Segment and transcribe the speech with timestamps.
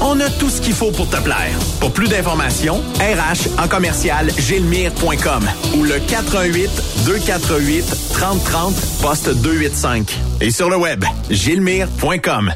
[0.00, 1.56] On a tout ce qu'il faut pour te plaire.
[1.80, 5.44] Pour plus d'informations, RH en commercial gilmire.com
[5.76, 6.70] ou le 418
[7.06, 10.18] 248 3030 poste 285.
[10.40, 12.52] Et sur le web, gilmire.com.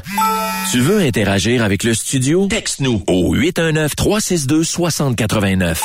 [0.71, 2.47] Tu veux interagir avec le studio?
[2.47, 5.77] Texte-nous au 819-362-6089.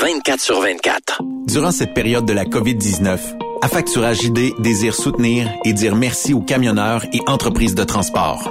[0.00, 1.22] 24 sur 24.
[1.46, 3.18] Durant cette période de la COVID-19,
[3.62, 8.50] Affacturage JD désire soutenir et dire merci aux camionneurs et entreprises de transport.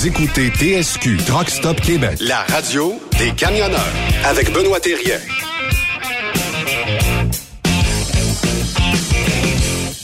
[0.00, 3.92] Vous écoutez TSQ Truck Stop Québec, la radio des camionneurs
[4.24, 5.18] avec Benoît Thérien.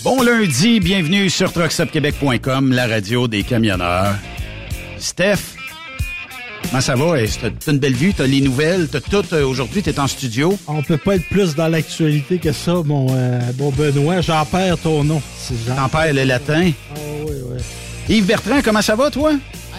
[0.04, 4.14] Bon lundi, bienvenue sur truckstopquebec.com, la radio des camionneurs.
[4.98, 5.38] Steph,
[6.68, 7.14] comment ça va?
[7.40, 9.24] T'as une belle vue, t'as les nouvelles, t'as tout?
[9.32, 10.58] euh, Aujourd'hui, t'es en studio?
[10.66, 14.20] On peut pas être plus dans l'actualité que ça, mon, euh, bon Benoît.
[14.20, 15.22] J'en perds ton nom.
[15.74, 16.70] T'en perds le latin.
[16.94, 17.62] Ah oui, oui.
[18.10, 19.32] Yves Bertrand, comment ça va, toi?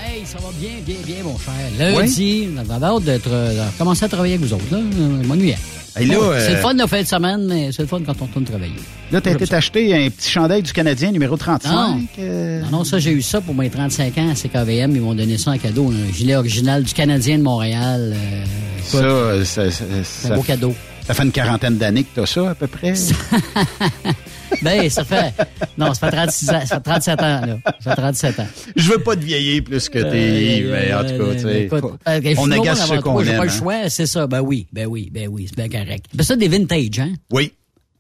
[0.10, 1.54] Hey, ça va bien, bien, bien, mon cher.
[1.78, 4.64] Lundi, j'avais hâte d'être, euh, de commencer à travailler avec vous autres.
[4.72, 4.78] Là.
[4.78, 5.58] Euh, m'ennuyais.
[5.96, 8.28] Hey, euh, C'est le fun de fin de semaine, mais c'est le fun quand on
[8.28, 8.74] tourne travailler.
[9.12, 9.56] Là, t'as été ça.
[9.56, 11.72] t'acheter un petit chandail du Canadien numéro 35.
[11.72, 12.00] Non.
[12.20, 14.96] euh, Non, non, ça, j'ai eu ça pour mes 35 ans à CKVM.
[14.96, 15.92] Ils m'ont donné ça en cadeau.
[15.92, 18.16] Un gilet original du Canadien de Montréal.
[18.16, 18.44] euh,
[18.84, 20.76] ça, euh, ça, ça, c'est un ça- beau cadeau.
[21.06, 22.94] ça fait une quarantaine d'années que t'as ça, à peu près.
[24.62, 25.34] Ben, ça fait...
[25.78, 26.62] Non, ça fait 36 ans.
[26.66, 27.58] Ça fait 37 ans, là.
[27.80, 28.48] Ça fait 37 ans.
[28.76, 31.70] Je veux pas te vieillir plus que t'es, Yves, mais en tout cas, tu sais,
[31.72, 33.38] euh, on agace toi, qu'on J'ai aime.
[33.38, 33.54] pas le hein.
[33.54, 34.28] choix, c'est ça.
[34.28, 36.06] Ben oui, ben oui, ben oui, c'est bien correct.
[36.14, 37.14] Ben ça, des vintage, hein?
[37.32, 37.54] Oui.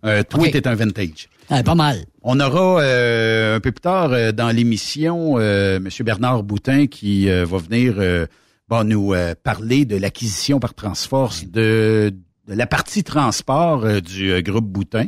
[0.06, 0.52] Euh, toi, Ok.
[0.52, 1.28] t'es un vintage.
[1.50, 2.06] Ah, pas mal.
[2.24, 5.90] On aura euh, un peu plus tard euh, dans l'émission euh, M.
[6.02, 8.26] Bernard Boutin qui euh, va venir euh,
[8.70, 12.14] bon, nous euh, parler de l'acquisition par Transforce de,
[12.48, 15.06] de la partie transport euh, du euh, groupe Boutin.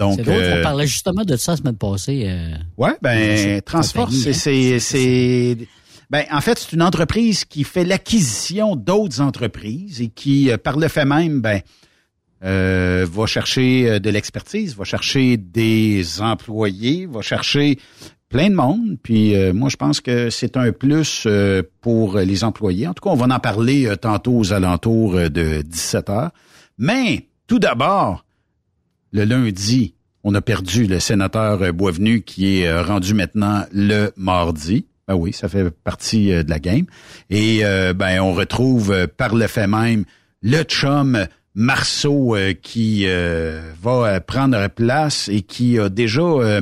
[0.00, 2.24] Donc, C'est drôle, euh, on parlait justement de ça la semaine passée.
[2.26, 4.32] euh, ouais, ben Transforce, c'est hein.
[4.32, 5.58] c'est c'est
[6.10, 10.78] ben en fait c'est une entreprise qui fait l'acquisition d'autres entreprises et qui euh, par
[10.78, 11.60] le fait même ben
[12.42, 17.78] euh, va chercher euh, de l'expertise, va chercher des employés, va chercher
[18.30, 18.96] plein de monde.
[19.02, 22.86] Puis euh, moi, je pense que c'est un plus euh, pour les employés.
[22.86, 26.30] En tout cas, on va en parler euh, tantôt aux alentours euh, de 17 heures.
[26.78, 28.24] Mais tout d'abord,
[29.12, 34.12] le lundi, on a perdu le sénateur euh, Boisvenu qui est euh, rendu maintenant le
[34.16, 34.86] mardi.
[35.08, 36.86] Ben oui, ça fait partie euh, de la game.
[37.30, 37.62] Et
[37.94, 40.04] ben on retrouve par le fait même
[40.42, 43.06] le chum Marceau qui
[43.82, 46.60] va prendre place et qui a déjà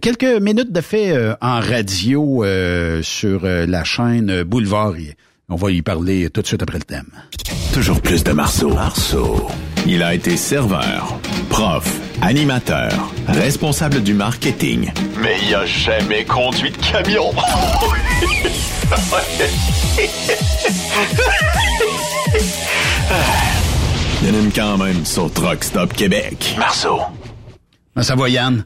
[0.00, 2.44] quelques minutes de fait en radio
[3.02, 4.94] sur la chaîne Boulevard.
[5.48, 7.10] On va y parler tout de suite après le thème.
[7.74, 8.72] Toujours plus de Marceau.
[8.74, 9.48] Marceau.
[9.86, 11.18] Il a été serveur,
[11.48, 11.84] prof,
[12.20, 12.92] animateur,
[13.28, 14.92] responsable du marketing.
[15.20, 17.30] Mais il a jamais conduit de camion.
[24.22, 26.54] Il y en a une quand même sur Truck Stop Québec.
[26.58, 27.00] Marceau.
[27.96, 28.64] Ben, ça va Yann?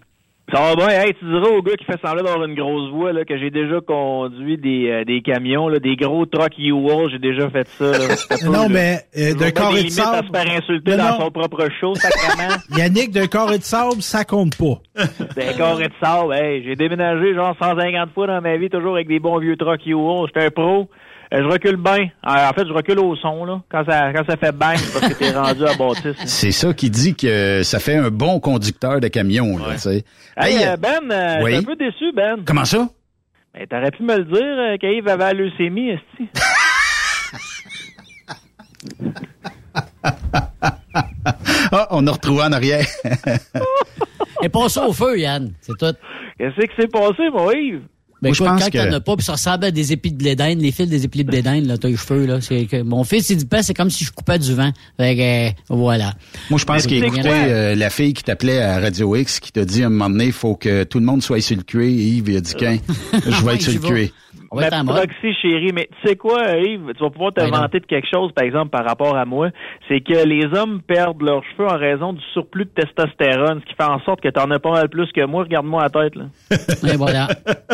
[0.53, 0.89] Ça va bien.
[0.89, 3.51] Hey, tu diras au gars qui fait semblant d'avoir une grosse voix là, que j'ai
[3.51, 7.11] déjà conduit des, euh, des camions, là, des gros trucks U-Haul.
[7.11, 7.85] J'ai déjà fait ça.
[7.91, 7.99] Là.
[8.49, 10.29] Non, mais euh, d'un carré des de limites à sable.
[10.29, 11.21] se faire insulter Non, dans non.
[11.25, 12.55] son propre show, sacrément.
[12.77, 14.81] Yannick, d'un carré de sable, ça compte pas.
[15.35, 16.33] Des carrés de sable.
[16.35, 19.85] Hey, j'ai déménagé genre 150 fois dans ma vie, toujours avec des bons vieux trucks
[19.85, 20.29] U-Haul.
[20.29, 20.89] J'étais un pro.
[21.35, 22.09] Euh, je recule bien.
[22.23, 23.45] En fait, je recule au son.
[23.45, 23.61] là.
[23.71, 26.17] Quand ça, quand ça fait bang, c'est parce que t'es rendu à bâtisse.
[26.25, 29.59] C'est ça qui dit que ça fait un bon conducteur de camion.
[29.59, 30.05] Là, tu sais.
[30.37, 31.53] Hey, Hey, euh, Ben, euh, oui.
[31.55, 32.37] je suis un peu déçu, Ben.
[32.47, 32.89] Comment ça?
[33.55, 36.29] Ben, t'aurais pu me le dire euh, qu'Yves avait la leucémie, esti.
[41.73, 42.87] Ah, on a retrouvé en arrière.
[44.43, 45.53] Et pas ça au feu, Yann.
[45.61, 45.95] C'est tout.
[46.39, 47.83] Qu'est-ce qui s'est passé, mon Yves?
[48.23, 49.93] Ben, Moi, je écoute, pense quand que- t'en as pas, puis ça ressemble à des
[49.93, 52.25] épis de blé d'Inde, les fils des épis de blé d'Inde, là, t'as les cheveux,
[52.25, 52.41] là.
[52.41, 54.73] C'est que mon fils, il dit pas, c'est comme si je coupais du vent.
[54.97, 56.15] Fait que, euh, voilà.
[56.49, 57.33] Moi, je pense Mais qu'il écoutait quoi?
[57.33, 60.27] euh, la fille qui t'appelait à Radio X qui t'a dit à un moment donné,
[60.27, 61.83] il faut que tout le monde soit sur le cuir.
[61.89, 62.79] Et Yves, il a dit qu'un,
[63.13, 64.09] je vais être sur le cuir.
[64.51, 64.97] On va être Ma en mode.
[64.97, 67.59] proxy chérie, mais tu sais quoi, Yves, tu vas pouvoir te Ben non.
[67.59, 69.49] vanter de quelque chose, par exemple, par rapport à moi,
[69.89, 73.75] c'est que les hommes perdent leurs cheveux en raison du surplus de testostérone, ce qui
[73.75, 75.45] fait en sorte que t'en as pas mal plus que moi.
[75.45, 76.25] Regarde-moi la tête, là.
[76.93, 77.29] Et voilà.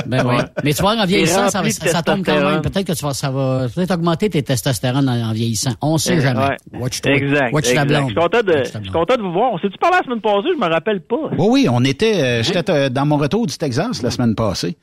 [0.07, 0.37] Ben oui.
[0.65, 2.63] Mais tu vois, en vieillissant, ça, ça, tombe quand même.
[2.63, 5.73] Peut-être que tu vas, ça va peut-être augmenter tes testostérones en, en vieillissant.
[5.81, 6.41] On sait jamais.
[6.73, 6.81] Ouais.
[6.81, 7.01] Watch.
[7.05, 7.53] Exact.
[7.53, 7.87] Watch ta exact.
[7.89, 8.03] blonde.
[8.03, 9.53] Je suis content de, je suis content de vous voir.
[9.53, 10.49] On s'est-tu parlé la semaine passée?
[10.55, 11.17] Je me rappelle pas.
[11.39, 14.77] Oui, oui, on était, euh, j'étais euh, dans mon retour du Texas la semaine passée.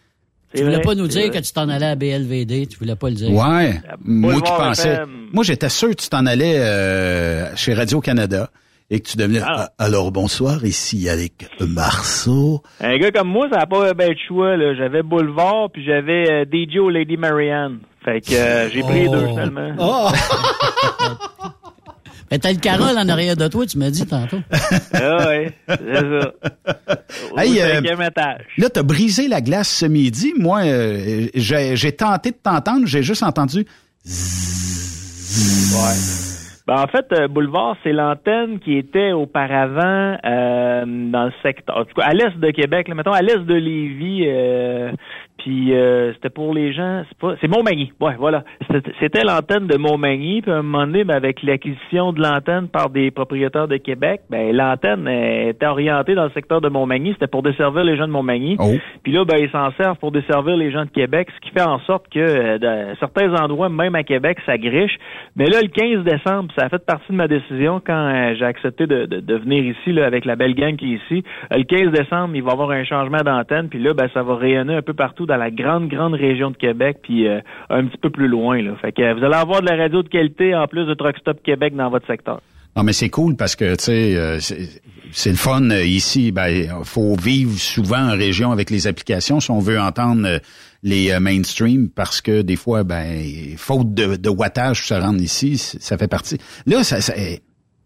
[0.54, 1.40] Tu voulais vrai, pas nous dire vrai.
[1.40, 2.68] que tu t'en allais à BLVD.
[2.68, 3.32] Tu voulais pas le dire.
[3.32, 3.82] Ouais.
[4.04, 4.94] Moi qui pensais.
[4.94, 5.10] FM.
[5.32, 8.50] Moi, j'étais sûr que tu t'en allais euh, chez Radio-Canada.
[8.90, 9.70] et que tu devenais ah.
[9.78, 12.64] alors bonsoir ici avec Marceau.
[12.82, 14.58] Un gars comme moi, ça n'a pas bien de choix.
[14.58, 14.74] Là.
[14.76, 17.80] J'avais Boulevard puis j'avais euh, DJ ou Lady Marianne.
[18.04, 19.76] Fait que euh, j'ai pris les deux finalement.
[19.78, 20.10] Oh.
[22.32, 24.40] Mais t'as le Carole en arrière de toi, tu m'as dit tantôt.
[24.94, 26.34] ah oui, c'est ça.
[27.38, 27.82] hey, euh,
[28.58, 30.34] là, t'as brisé la glace ce midi.
[30.38, 33.66] Moi, euh, j'ai tenté de t'entendre, j'ai juste entendu...
[35.72, 36.20] Ouais.
[36.70, 41.84] Ben, en fait, euh, Boulevard, c'est l'antenne qui était auparavant euh, dans le secteur, en
[41.84, 44.92] tout cas à l'est de Québec, là, mettons à l'est de Lévis, euh,
[45.40, 48.44] puis euh, c'était pour les gens, c'est pas, c'est Montmagny, ouais, voilà.
[49.00, 52.90] C'était l'antenne de Montmagny, puis à un moment donné, ben, avec l'acquisition de l'antenne par
[52.90, 57.44] des propriétaires de Québec, ben l'antenne était orientée dans le secteur de Montmagny, c'était pour
[57.44, 58.58] desservir les gens de Montmagny.
[58.60, 58.74] Oh.
[59.04, 61.66] Puis là, ben ils s'en servent pour desservir les gens de Québec, ce qui fait
[61.66, 64.98] en sorte que euh, certains endroits, même à Québec, ça griche.
[65.36, 68.46] Mais là, le 15 décembre, ça a fait partie de ma décision quand euh, j'ai
[68.46, 71.24] accepté de, de, venir ici là, avec la belle gang qui est ici.
[71.50, 74.36] le 15 décembre, il va y avoir un changement d'antenne, puis là, ben ça va
[74.36, 77.98] rayonner un peu partout dans la grande, grande région de Québec, puis euh, un petit
[77.98, 78.62] peu plus loin.
[78.62, 78.76] Là.
[78.82, 81.18] Fait que euh, vous allez avoir de la radio de qualité en plus de Truck
[81.20, 82.42] Stop Québec dans votre secteur.
[82.76, 86.32] Non, mais c'est cool parce que, tu sais, euh, c'est le fun ici.
[86.32, 90.40] Ben, faut vivre souvent en région avec les applications si on veut entendre
[90.84, 93.24] les mainstream parce que des fois, ben,
[93.58, 96.38] faute de, wattage pour se rendre ici, ça fait partie.
[96.68, 97.00] Là, ça,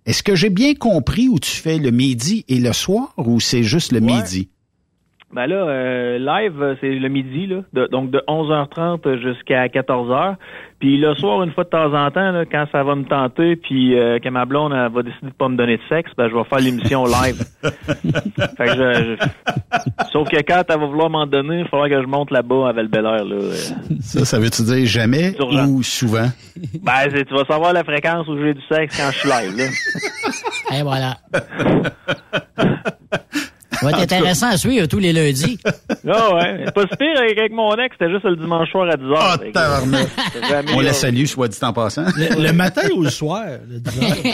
[0.05, 3.63] est-ce que j'ai bien compris où tu fais le midi et le soir ou c'est
[3.63, 4.49] juste le midi?
[5.33, 10.35] Ben là, euh, live, c'est le midi, là, donc de 11h30 jusqu'à 14h.
[10.79, 13.55] Puis le soir, une fois de temps en temps, là, quand ça va me tenter,
[13.55, 16.35] puis euh, que ma blonde va décider de pas me donner de sexe, ben je
[16.35, 17.41] vais faire l'émission live.
[18.57, 19.15] fait que je,
[20.11, 22.73] Sauf que quand elle va vouloir m'en donner, il faudra que je monte là-bas à
[22.73, 23.23] val là.
[24.01, 26.27] Ça, ça veut-tu dire jamais ou souvent?
[26.83, 29.65] Ben, tu vas savoir la fréquence où j'ai du sexe quand je suis live, là.
[30.77, 31.17] Et voilà.
[33.73, 35.59] Ça va être intéressant à suivre tous les lundis.
[36.05, 36.65] Ah ouais.
[36.75, 39.51] Pas si pire avec, mon ex, c'était juste le dimanche soir à 10h.
[39.55, 42.05] Ah, On la salue, soit dit en passant.
[42.17, 43.45] Le, matin ou le soir?
[43.69, 43.81] Le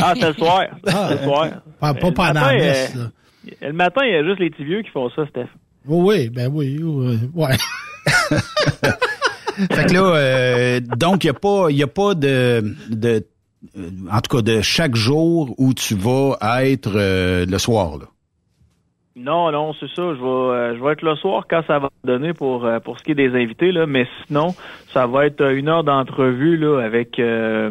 [0.02, 0.64] ah, c'est le soir.
[0.88, 1.50] Ah, le soir.
[1.80, 3.12] Pas, pas pendant la messe, là.
[3.62, 5.48] Le matin, il y a juste les petits vieux qui font ça, Steph.
[5.86, 6.82] oui, ben oui,
[7.34, 7.56] ouais.
[9.72, 13.26] fait que là, euh, donc, il n'y a pas, y a pas de, de,
[13.78, 18.06] euh, en tout cas, de chaque jour où tu vas être euh, le soir, là.
[19.16, 20.14] Non, non, c'est ça.
[20.14, 23.00] Je vais, euh, je vais être le soir quand ça va donner pour euh, pour
[23.00, 24.54] ce qui est des invités là, mais sinon,
[24.94, 27.70] ça va être une heure d'entrevue là avec euh,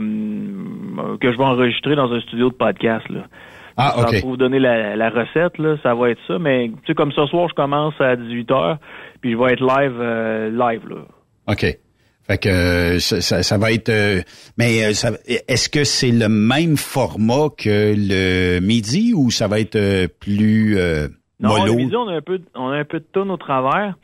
[1.20, 3.20] que je vais enregistrer dans un studio de podcast là.
[3.76, 4.20] Ah, ok.
[4.20, 6.38] Pour vous donner la, recette là, ça va être ça.
[6.40, 8.76] Mais tu sais, comme ce soir, je commence à 18 h
[9.20, 10.02] puis je vais être live
[10.52, 11.04] live là.
[11.46, 11.78] Ok.
[12.26, 13.90] Fait que ça, ça, va être.
[14.58, 20.76] mais est-ce que c'est le même format que le midi ou ça va être plus
[21.40, 23.94] non, le midi, on a un peu, on a un peu de tonne au travers.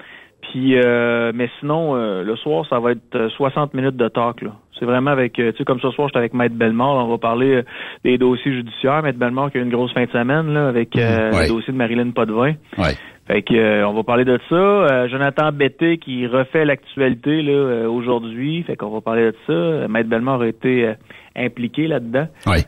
[0.53, 4.43] Puis, euh, mais sinon, euh, le soir, ça va être 60 euh, minutes de talk.
[4.43, 4.51] Là.
[4.79, 7.07] C'est vraiment avec, tu sais, comme ce soir, j'étais avec Maître Bellemare.
[7.07, 7.63] On va parler
[8.05, 9.03] des dossiers judiciaires.
[9.03, 11.79] Maître Bellemare qui a eu une grosse fin de semaine là, avec le dossier de
[11.79, 12.55] Marilyn Potvin.
[12.77, 12.95] Ouais.
[13.27, 15.07] Fait que on va parler de ça.
[15.09, 18.65] Jonathan Betté qui refait l'actualité là aujourd'hui.
[18.65, 19.89] Fait qu'on va parler de ça.
[19.89, 20.93] Maître Bellemare a été
[21.37, 22.27] impliqué là-dedans.
[22.47, 22.65] Ouais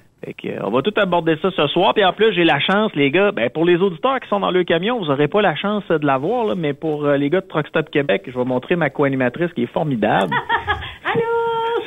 [0.62, 1.94] on va tout aborder ça ce soir.
[1.94, 4.50] Puis en plus, j'ai la chance, les gars, ben, pour les auditeurs qui sont dans
[4.50, 7.40] le camion, vous n'aurez pas la chance de l'avoir, là, mais pour euh, les gars
[7.40, 10.34] de Truck Stop Québec, je vais montrer ma co-animatrice qui est formidable.
[11.04, 11.22] Allô?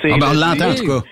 [0.03, 1.05] Ah ben, on l'entend en tout cas.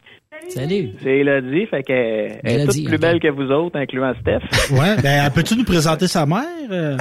[0.49, 0.91] Salut.
[1.03, 4.39] C'est Elodie, fait qu'elle est toute plus belle que vous autres, incluant Steph.
[4.71, 6.43] Ouais, ben peux-tu nous présenter sa mère?
[6.71, 6.95] Euh?
[6.95, 6.97] euh,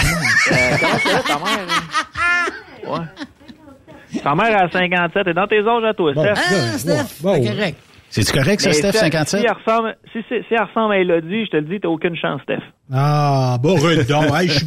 [0.80, 1.66] comment ça, ta mère?
[1.68, 2.52] Hein?
[2.86, 4.20] Ouais.
[4.22, 6.34] Sa mère a 57, et dans tes âges à toi, Steph.
[6.36, 7.76] Ah, Steph, bon, correct.
[8.10, 9.40] C'est-tu correct, ça, Steph, 57?
[9.40, 11.88] Si elle, ressemble, si, si, si elle ressemble à Elodie, je te le dis, t'as
[11.88, 12.62] aucune chance, Steph.
[12.92, 14.34] Ah, bon, redon.
[14.36, 14.66] hey, je suis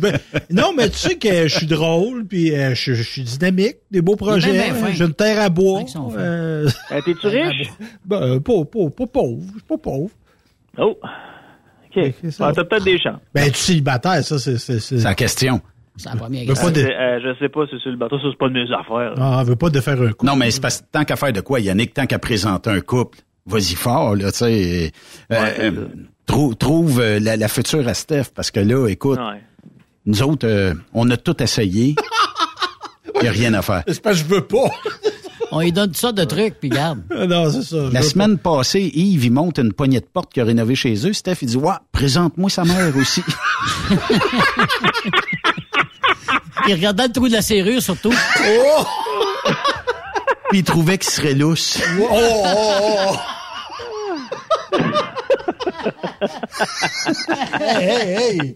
[0.52, 4.02] Non, mais tu sais que je suis drôle, puis euh, je, je, suis dynamique, des
[4.02, 4.72] beaux projets.
[4.94, 5.82] J'ai une terre à bois.
[6.18, 6.68] Euh...
[6.90, 7.70] Ben, T'es-tu riche?
[8.06, 9.42] Ben, pas, pas, pas pauvre.
[9.48, 10.12] Je suis pas pauvre.
[10.78, 10.98] Oh.
[11.96, 12.14] OK.
[12.40, 13.20] Ah, T'as peut-être des chances.
[13.34, 14.58] Ben, tu célibataire, ça, c'est...
[14.58, 15.62] C'est la question.
[16.00, 16.72] C'est la première question.
[16.72, 16.80] De...
[16.80, 19.14] Euh, je sais pas si c'est le bateau, ça, c'est pas de mes affaires.
[19.18, 20.26] Ah, veut pas de faire un couple.
[20.26, 23.20] Non, mais c'est parce tant qu'à faire de quoi, Yannick, tant qu'à présenter un couple,
[23.50, 24.92] vas-y fort, là, tu sais.
[25.32, 25.88] Euh, euh,
[26.26, 29.20] trouve, trouve euh, la, future à Steph, parce que là, écoute,
[30.06, 31.96] nous autres, on a tout essayé.
[33.16, 33.84] Il n'y a rien à faire.
[33.88, 34.70] C'est pas je veux pas.
[35.52, 37.02] On lui donne toutes sortes de trucs, puis garde.
[37.10, 37.90] non, c'est ça.
[37.92, 41.12] La semaine passée, Yves, il monte une poignée de porte qu'il a rénové chez eux.
[41.12, 43.24] Steph, il dit, ouais, présente-moi sa mère aussi.
[46.68, 48.14] il regardait le trou de la serrure, surtout.
[48.14, 48.84] Oh!
[50.50, 51.80] Puis il trouvait qu'il serait lousse.
[52.00, 53.16] Oh, oh, oh,
[57.60, 58.56] hey, hey,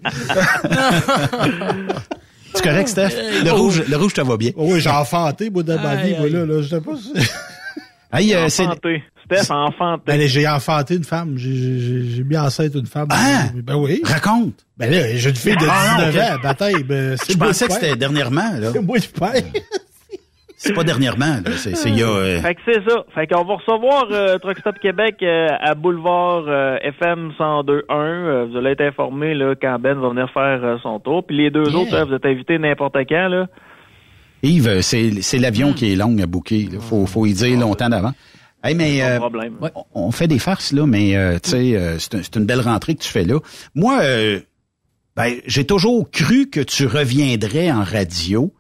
[2.54, 3.10] C'est correct, Steph?
[3.44, 4.52] Le rouge, le rouge, te va bien.
[4.56, 7.14] Oh oui, j'ai enfanté, moi, de ma vie, moi, là, là, je sais pas si...
[8.16, 8.64] Hey, euh, c'est...
[8.68, 9.04] Enfanté.
[9.26, 10.04] Steph, enfanté.
[10.06, 11.34] Ben, j'ai enfanté une femme.
[11.38, 13.08] J'ai- mis enceinte une femme.
[13.10, 13.46] Ah!
[13.56, 14.02] Ben oui.
[14.04, 14.66] Raconte.
[14.78, 16.22] Ben là, j'ai une fille de Ah, non, 19 ok.
[16.22, 16.84] ans, bataille.
[16.84, 18.70] Ben, c'est Je pensais que c'était dernièrement, là.
[18.72, 19.44] C'est moi le père.
[20.66, 21.52] C'est pas dernièrement, là.
[21.58, 22.08] C'est, c'est il y a...
[22.08, 23.04] euh, Fait que c'est ça.
[23.14, 27.84] Fait qu'on va recevoir euh, Truck Stop Québec euh, à Boulevard euh, FM 102.1.
[27.92, 31.26] Euh, vous allez être informé là, quand Ben va venir faire euh, son tour.
[31.26, 31.78] Puis les deux Yeah.
[31.80, 33.28] autres, euh, vous êtes invités n'importe quand.
[33.28, 33.48] Là.
[34.42, 36.68] Yves, c'est, c'est l'avion qui est long à booker.
[36.72, 38.12] Il faut, faut y dire longtemps d'avant.
[38.64, 39.54] Hey, mais Pas de euh, problème.
[39.76, 42.46] on- on fait des farces, là, mais euh, tu sais, euh, c'est, un- c'est une
[42.46, 43.40] belle rentrée que tu fais là.
[43.76, 44.40] Moi, euh,
[45.18, 48.54] ben, j'ai toujours cru que tu reviendrais en radio.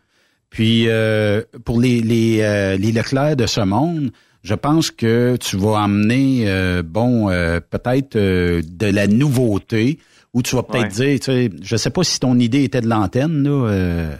[0.54, 4.12] Puis euh, pour les, les, euh, les Leclerc de ce monde,
[4.44, 9.98] je pense que tu vas emmener, euh, bon, euh, peut-être euh, de la nouveauté,
[10.36, 12.88] ou tu vas peut-être dire, tu sais, je sais pas si ton idée était de
[12.88, 14.16] l'antenne, là, euh,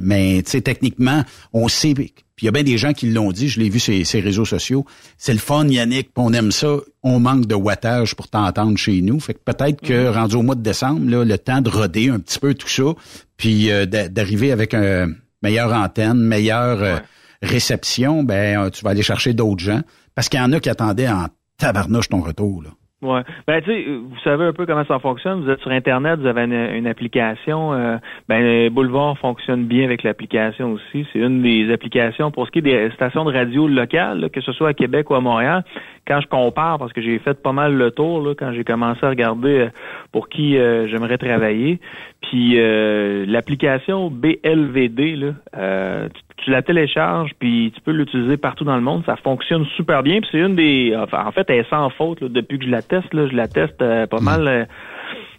[0.00, 3.32] mais tu sais, techniquement, on sait, puis il y a bien des gens qui l'ont
[3.32, 4.84] dit, je l'ai vu sur ces réseaux sociaux,
[5.16, 9.20] c'est le fun, Yannick, on aime ça, on manque de wattage pour t'entendre chez nous,
[9.20, 12.18] fait que peut-être que rendu au mois de décembre, là, le temps de roder un
[12.18, 12.94] petit peu tout ça,
[13.36, 15.08] puis euh, d'a- d'arriver avec un
[15.42, 16.96] meilleure antenne, meilleure euh,
[17.42, 19.80] réception, ben euh, tu vas aller chercher d'autres gens,
[20.14, 21.26] parce qu'il y en a qui attendaient en
[21.58, 22.70] tabarnouche ton retour, là.
[23.02, 23.20] Ouais.
[23.46, 25.44] Ben tu sais, vous savez un peu comment ça fonctionne.
[25.44, 27.74] Vous êtes sur Internet, vous avez une, une application.
[27.74, 31.06] euh, ben Boulevard fonctionne bien avec l'application aussi.
[31.12, 34.40] C'est une des applications pour ce qui est des stations de radio locales, là, que
[34.40, 35.62] ce soit à Québec ou à Montréal.
[36.06, 39.04] Quand je compare, parce que j'ai fait pas mal le tour là, quand j'ai commencé
[39.04, 39.68] à regarder euh,
[40.12, 41.80] pour qui euh, j'aimerais travailler.
[42.22, 48.64] Puis euh, l'application BLVD, là, euh, tu, tu la télécharges puis tu peux l'utiliser partout
[48.64, 49.02] dans le monde.
[49.06, 50.20] Ça fonctionne super bien.
[50.20, 52.70] Puis c'est une des, enfin, en fait, elle est sans faute là, depuis que je
[52.70, 53.12] la teste.
[53.12, 54.68] Là, je la teste euh, pas mal.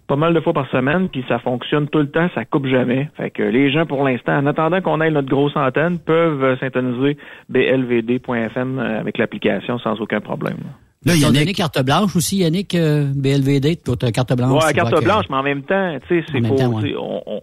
[0.08, 3.10] Pas mal de fois par semaine, puis ça fonctionne tout le temps, ça coupe jamais.
[3.18, 6.56] Fait que les gens, pour l'instant, en attendant qu'on ait notre grosse antenne, peuvent euh,
[6.58, 7.18] syntoniser
[7.50, 10.58] blvd.fm euh, avec l'application sans aucun problème.
[11.06, 14.64] Là, Ils t'ont donné Yannick, carte blanche aussi, Yannick, euh, BLVD, t'as carte blanche.
[14.66, 16.96] Ouais, carte que- blanche, mais en même temps, tu sais, c'est pour, ouais.
[16.98, 17.42] on,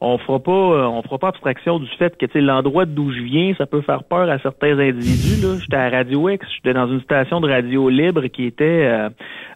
[0.00, 3.54] on, fera pas, euh, on fera pas abstraction du fait que, l'endroit d'où je viens,
[3.56, 5.58] ça peut faire peur à certains individus, là.
[5.60, 9.08] J'étais à Radio X, j'étais dans une station de radio libre qui était, euh,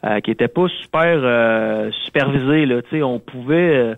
[0.05, 2.81] euh, qui était pas super, euh, supervisée, là.
[3.03, 3.95] On pouvait, euh,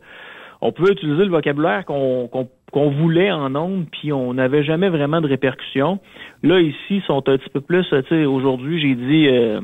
[0.61, 2.29] on pouvait utiliser le vocabulaire qu'on
[2.75, 6.01] qu'on voulait en ondes, puis on n'avait jamais vraiment de répercussions.
[6.43, 9.61] Là, ici, sont un petit peu plus, tu sais, aujourd'hui, j'ai dit, euh,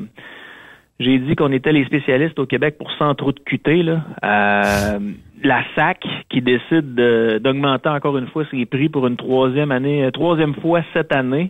[0.97, 3.41] j'ai dit qu'on était les spécialistes au Québec pour 100 trous de.
[3.83, 4.05] Là.
[4.23, 4.99] Euh,
[5.43, 10.03] la SAC qui décide de- d'augmenter encore une fois ses prix pour une troisième année,
[10.05, 11.49] euh, troisième fois cette année.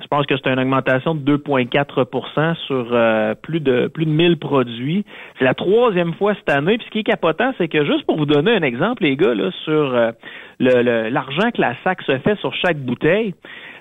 [0.00, 4.38] Je pense que c'est une augmentation de 2,4% sur euh, plus de plus de 1000
[4.38, 5.04] produits.
[5.38, 6.78] C'est la troisième fois cette année.
[6.78, 9.34] Puis ce qui est capotant, c'est que juste pour vous donner un exemple, les gars,
[9.34, 10.10] là, sur euh,
[10.58, 13.34] le- le- l'argent que la SAC se fait sur chaque bouteille,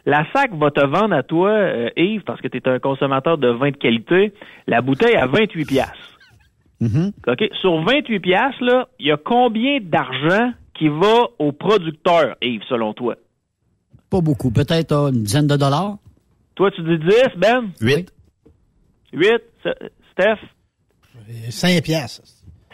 [0.05, 3.37] la SAC va te vendre à toi, euh, Yves, parce que tu es un consommateur
[3.37, 4.33] de vin de qualité,
[4.67, 6.12] la bouteille à 28 piastres.
[7.27, 7.43] OK?
[7.61, 12.93] Sur 28 piastres, là, il y a combien d'argent qui va au producteur, Yves, selon
[12.93, 13.15] toi?
[14.09, 15.97] Pas beaucoup, peut-être euh, une dizaine de dollars.
[16.55, 17.69] Toi, tu dis 10, Ben?
[17.81, 18.11] 8.
[19.13, 19.29] 8,
[20.11, 20.39] Steph?
[21.49, 22.21] 5 piastres.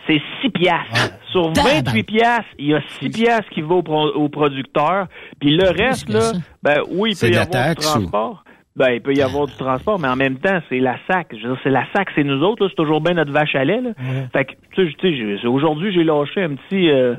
[0.07, 1.13] C'est 6 piastres.
[1.31, 5.07] Sur 28 piastres, il y a 6 piastres qui vont au, pro- au producteur.
[5.39, 6.31] Puis le reste, là,
[6.63, 8.43] ben oui, il C'est peut y avoir taxe du ou- transport.
[8.79, 11.27] Ben, il peut y avoir du transport, mais en même temps, c'est la SAC.
[11.33, 12.69] Je veux dire, c'est la SAC, c'est nous autres, là.
[12.71, 13.89] C'est toujours bien notre vache à lait, là.
[14.33, 16.89] Fait que, tu sais, aujourd'hui, j'ai lâché un petit...
[16.89, 17.15] euh,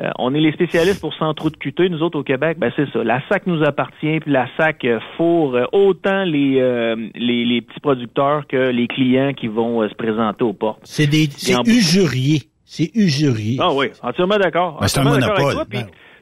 [0.00, 2.72] euh, on est les spécialistes pour 100 trous de QT, nous autres au Québec, ben
[2.74, 3.04] c'est ça.
[3.04, 7.60] La SAC nous appartient, puis la SAC euh, fourre euh, autant les, euh, les, les
[7.60, 10.80] petits producteurs que les clients qui vont euh, se présenter aux portes.
[10.82, 12.40] C'est des, c'est en- usurier.
[12.64, 13.58] C'est usurier.
[13.60, 14.78] Ah oui, entièrement d'accord.
[14.80, 15.54] Ben, c'est un avec monopole.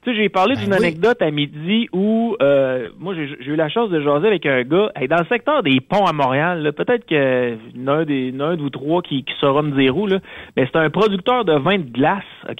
[0.05, 3.69] Tu sais, j'ai parlé d'une anecdote à midi où euh, moi j'ai j'ai eu la
[3.69, 6.63] chance de jaser avec un gars hey, dans le secteur des ponts à Montréal.
[6.63, 7.57] là, Peut-être que
[7.89, 10.19] un des un ou trois qui, qui saura me dire où là,
[10.57, 12.57] mais c'est un producteur de vin de glace, ok?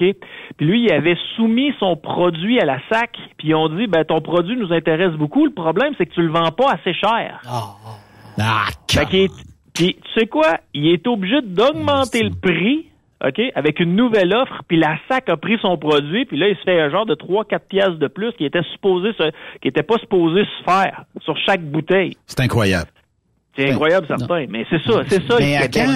[0.57, 4.05] Puis lui, il avait soumis son produit à la SAC, puis ils ont dit ben
[4.05, 5.45] ton produit nous intéresse beaucoup.
[5.45, 7.41] Le problème c'est que tu le vends pas assez cher.
[8.39, 9.33] Ah, Fait qu'il est-
[9.75, 10.59] puis, tu sais quoi?
[10.75, 12.87] Il est obligé d'augmenter le prix,
[13.25, 16.57] OK, avec une nouvelle offre, puis la SAC a pris son produit, puis là, il
[16.57, 19.31] se fait un genre de 3-4 pièces de plus qui était supposé se,
[19.61, 22.17] qui était pas supposé se faire sur chaque bouteille.
[22.27, 22.91] C'est incroyable.
[23.57, 24.47] C'est incroyable, certain.
[24.49, 25.89] Mais c'est ça, c'est ça Mais à quand,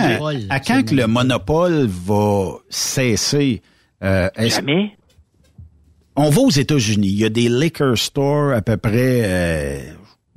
[0.50, 3.62] à que le monopole va cesser?
[4.04, 4.92] Euh, Jamais.
[6.16, 9.78] on va aux États-Unis, il y a des liquor stores à peu près, euh,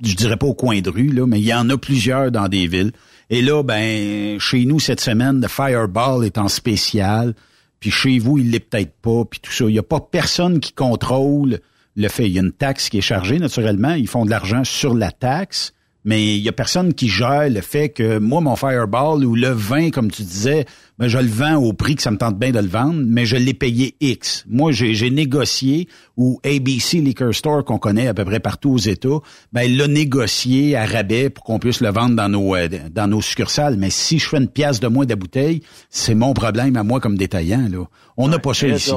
[0.02, 2.48] je dirais pas au coin de rue, là, mais il y en a plusieurs dans
[2.48, 2.92] des villes.
[3.30, 7.34] Et là, ben, chez nous, cette semaine, le Fireball est en spécial.
[7.78, 9.24] Puis chez vous, il l'est peut-être pas.
[9.24, 9.64] Puis tout ça.
[9.64, 11.60] Il n'y a pas personne qui contrôle
[11.96, 12.26] le fait.
[12.26, 13.94] Il y a une taxe qui est chargée, naturellement.
[13.94, 15.72] Ils font de l'argent sur la taxe
[16.04, 19.50] mais il y a personne qui gère le fait que moi, mon Fireball ou le
[19.50, 20.64] vin, comme tu disais,
[20.98, 23.26] ben, je le vends au prix que ça me tente bien de le vendre, mais
[23.26, 24.44] je l'ai payé X.
[24.48, 29.18] Moi, j'ai négocié, ou ABC Liquor Store, qu'on connaît à peu près partout aux États,
[29.52, 33.06] ben, il l'a négocié à rabais pour qu'on puisse le vendre dans nos, euh, dans
[33.06, 33.76] nos succursales.
[33.76, 37.00] Mais si je fais une pièce de moins de bouteille, c'est mon problème à moi
[37.00, 37.68] comme détaillant.
[37.70, 37.84] Là.
[38.16, 38.92] On n'a pas ça ici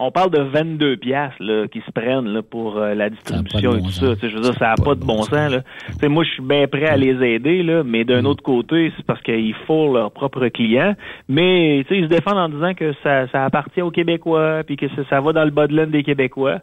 [0.00, 1.32] on parle de 22 pièces
[1.70, 4.14] qui se prennent là, pour euh, la distribution et tout ça.
[4.20, 5.52] Je veux dire, ça n'a pas, de bon sens.
[5.52, 6.08] Là.
[6.08, 8.26] moi, je suis bien prêt à les aider, là, mais d'un mm.
[8.26, 10.94] autre côté, c'est parce qu'ils font leurs propres clients.
[11.28, 15.02] Mais ils se défendent en disant que ça, ça appartient aux Québécois, puis que ça,
[15.10, 16.60] ça va dans le bas de laine des Québécois.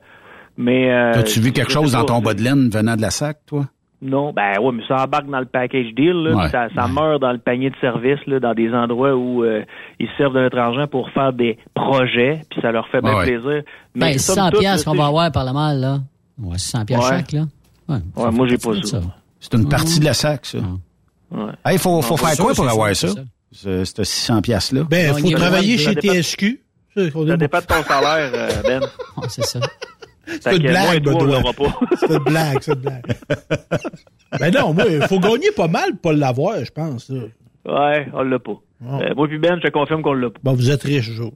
[0.58, 3.38] Mais euh, As-tu vu quelque chose dans ton bas de laine venant de la SAC,
[3.46, 3.66] toi?
[4.00, 7.32] Non, ben ouais, mais ça embarque dans le package deal, là, ça, ça meurt dans
[7.32, 9.64] le panier de service, là, dans des endroits où euh,
[10.00, 13.64] ils servent de notre argent pour faire des projets, puis ça leur fait bien plaisir.
[13.96, 16.00] Mais ben, 100 pièces qu'on va avoir par la mal, là.
[16.40, 17.46] Ouais, 100 pièces chaque, là.
[17.90, 19.02] Ouais, moi j'ai pas ça.
[19.40, 20.60] C'est une partie de la sac, ça.
[21.32, 23.08] Il hey, faut, faut faire quoi pour avoir ça?
[23.52, 26.62] Cette 600 pièces là Ben, il faut travailler chez TSQ.
[26.96, 28.82] Ça dépend de ton salaire, euh, Ben.
[29.30, 29.60] c'est ça.
[30.42, 31.08] C'est une blague,
[32.00, 33.06] C'est une blague, c'est une blague.
[34.40, 37.10] ben non, moi, il faut gagner pas mal pour l'avoir, je pense.
[37.10, 38.58] Ouais, on l'a pas.
[38.86, 39.00] Ah.
[39.02, 40.40] Euh, moi puis Ben, je te confirme qu'on l'a pas.
[40.44, 41.32] Bon, vous êtes riche, Joe.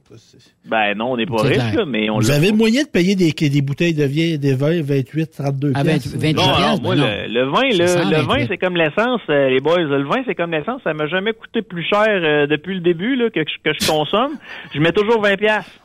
[0.64, 3.32] Ben non, on n'est pas riche, mais on Vous avez le moyen de payer des,
[3.32, 7.02] des bouteilles de vieilles, des vins, 28, 32 ah, 28 non, non, moi, le,
[7.50, 9.80] vin, le, vin, c'est comme l'essence, euh, les boys.
[9.80, 10.80] Le vin, c'est comme l'essence.
[10.84, 14.38] Ça m'a jamais coûté plus cher euh, depuis le début là, que, que je consomme.
[14.72, 15.81] je mets toujours 20 pièces.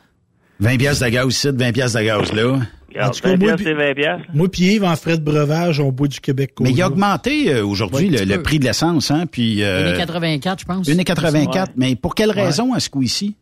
[0.60, 2.58] 20 pièces de gaz ici, 20 pièces de gaz là.
[3.00, 4.20] En tout cas, moi, c'est 20 pièces.
[4.34, 6.54] Moi puis Yves, en frais de breuvage, on boit du Québec.
[6.60, 9.62] Mais il a augmenté euh, aujourd'hui le, prix de l'essence, hein, puis...
[9.62, 10.88] Euh, 1,84, je pense.
[10.88, 13.36] 1,84, mais pour quelle raison à ce coup-ci?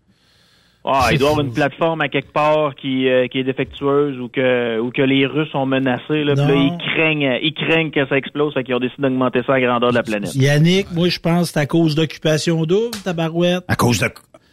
[0.88, 4.20] Ah, il doit y avoir une plateforme à quelque part qui, euh, qui est défectueuse
[4.20, 6.22] ou que ou que les Russes ont menacé.
[6.22, 9.54] Là, là, ils craignent, ils craignent que ça explose, fait qu'ils ont décidé d'augmenter ça
[9.54, 10.32] à la grandeur de la planète.
[10.36, 13.64] Yannick, moi je pense que c'est à cause d'occupation double, tabarouette.
[13.66, 14.06] À cause de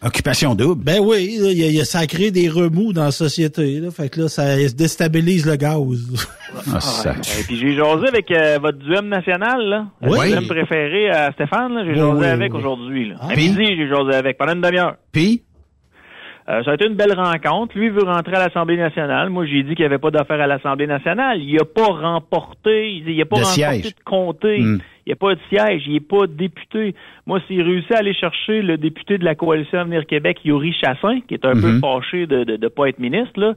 [0.06, 0.84] Occupation double.
[0.84, 3.80] Ben oui, il y, a, ça crée des remous dans la société.
[3.80, 5.80] Là, fait que là, ça déstabilise le gaz.
[6.74, 7.12] ah, ça.
[7.40, 9.86] Et puis j'ai jasé avec euh, votre duem national, là.
[10.02, 10.32] Oui.
[10.32, 11.86] Le duem préféré à Stéphane, là.
[11.86, 13.10] J'ai jasé avec aujourd'hui.
[13.10, 13.16] Là.
[13.22, 14.96] À midi, j'ai jasé avec pendant une demi-heure.
[15.14, 15.44] Puis?
[16.50, 17.78] Euh, ça a été une belle rencontre.
[17.78, 19.30] Lui veut rentrer à l'Assemblée nationale.
[19.30, 21.42] Moi, j'ai dit qu'il n'y avait pas d'affaire à l'Assemblée nationale.
[21.42, 24.60] Il n'a pas remporté, il n'a pas remporté de comté.
[24.60, 24.80] Hmm.
[25.06, 26.96] Il n'y a pas de siège, il n'est pas député.
[27.26, 31.20] Moi, s'il réussit à aller chercher le député de la Coalition Avenir Québec, Yuri Chassin,
[31.28, 31.82] qui est un peu hmm.
[31.82, 33.54] fâché de ne pas être ministre, là,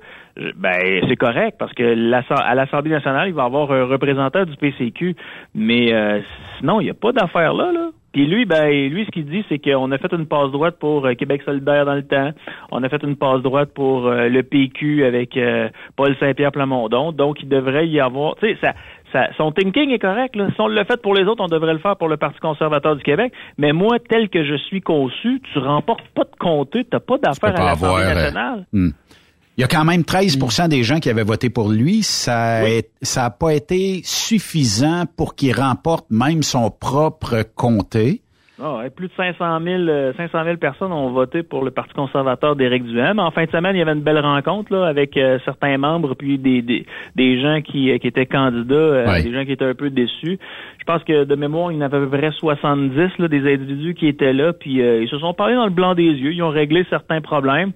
[0.57, 1.85] ben c'est correct, parce que
[2.33, 5.15] à l'Assemblée nationale, il va avoir un représentant du PCQ.
[5.55, 6.21] Mais euh,
[6.59, 7.91] sinon, il n'y a pas d'affaire là, là.
[8.17, 11.05] Puis lui, ben, lui, ce qu'il dit, c'est qu'on a fait une passe droite pour
[11.05, 12.31] euh, Québec solidaire dans le temps.
[12.73, 17.13] On a fait une passe droite pour euh, le PQ avec euh, Paul Saint-Pierre Plamondon.
[17.13, 18.73] Donc, il devrait y avoir, tu sais, ça,
[19.13, 20.37] ça, son thinking est correct.
[20.37, 20.49] Là.
[20.55, 22.97] Si on le fait pour les autres, on devrait le faire pour le Parti conservateur
[22.97, 23.33] du Québec.
[23.59, 27.59] Mais moi, tel que je suis conçu, tu remportes pas de comté, t'as pas d'affaires
[27.61, 28.67] à l'Assemblée nationale.
[28.73, 28.91] Hmm.
[29.57, 32.03] Il y a quand même 13% des gens qui avaient voté pour lui.
[32.03, 38.21] Ça n'a pas été suffisant pour qu'il remporte même son propre comté.
[38.59, 42.85] Oh, plus de 500 000, 500 000 personnes ont voté pour le Parti conservateur d'Éric
[42.85, 43.19] Duhem.
[43.19, 46.15] En fin de semaine, il y avait une belle rencontre là, avec euh, certains membres
[46.15, 49.67] puis des, des, des gens qui, euh, qui étaient candidats, euh, des gens qui étaient
[49.67, 50.39] un peu déçus.
[50.79, 53.53] Je pense que de mémoire, il y en avait à peu près 70 là, des
[53.53, 56.33] individus qui étaient là, puis ils se sont parlé dans le blanc des yeux.
[56.33, 57.73] Ils ont réglé certains problèmes.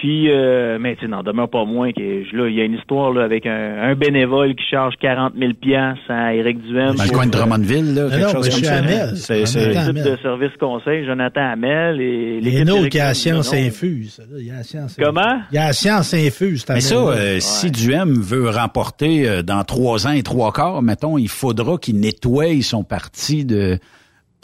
[0.00, 2.00] Puis, euh, mais tu n'en demeure pas moins que
[2.36, 6.10] là, il y a une histoire là, avec un, bénévole qui charge 40 000 piastres
[6.10, 6.96] à Éric Duhem.
[6.96, 8.76] Dans le coin de Drummondville, là, quelque chose comme ça.
[8.78, 9.16] Hamel.
[9.16, 14.20] C'est c'est de service conseil, Jonathan Hamel et les Il y a science infuse.
[14.36, 15.40] Il y a science Comment?
[15.52, 16.64] Il y a science infuse.
[16.68, 21.18] Mais ça, euh, si Duhem veut remporter euh, dans trois ans et trois quarts, mettons,
[21.18, 23.78] il faudra qu'il nettoie son parti de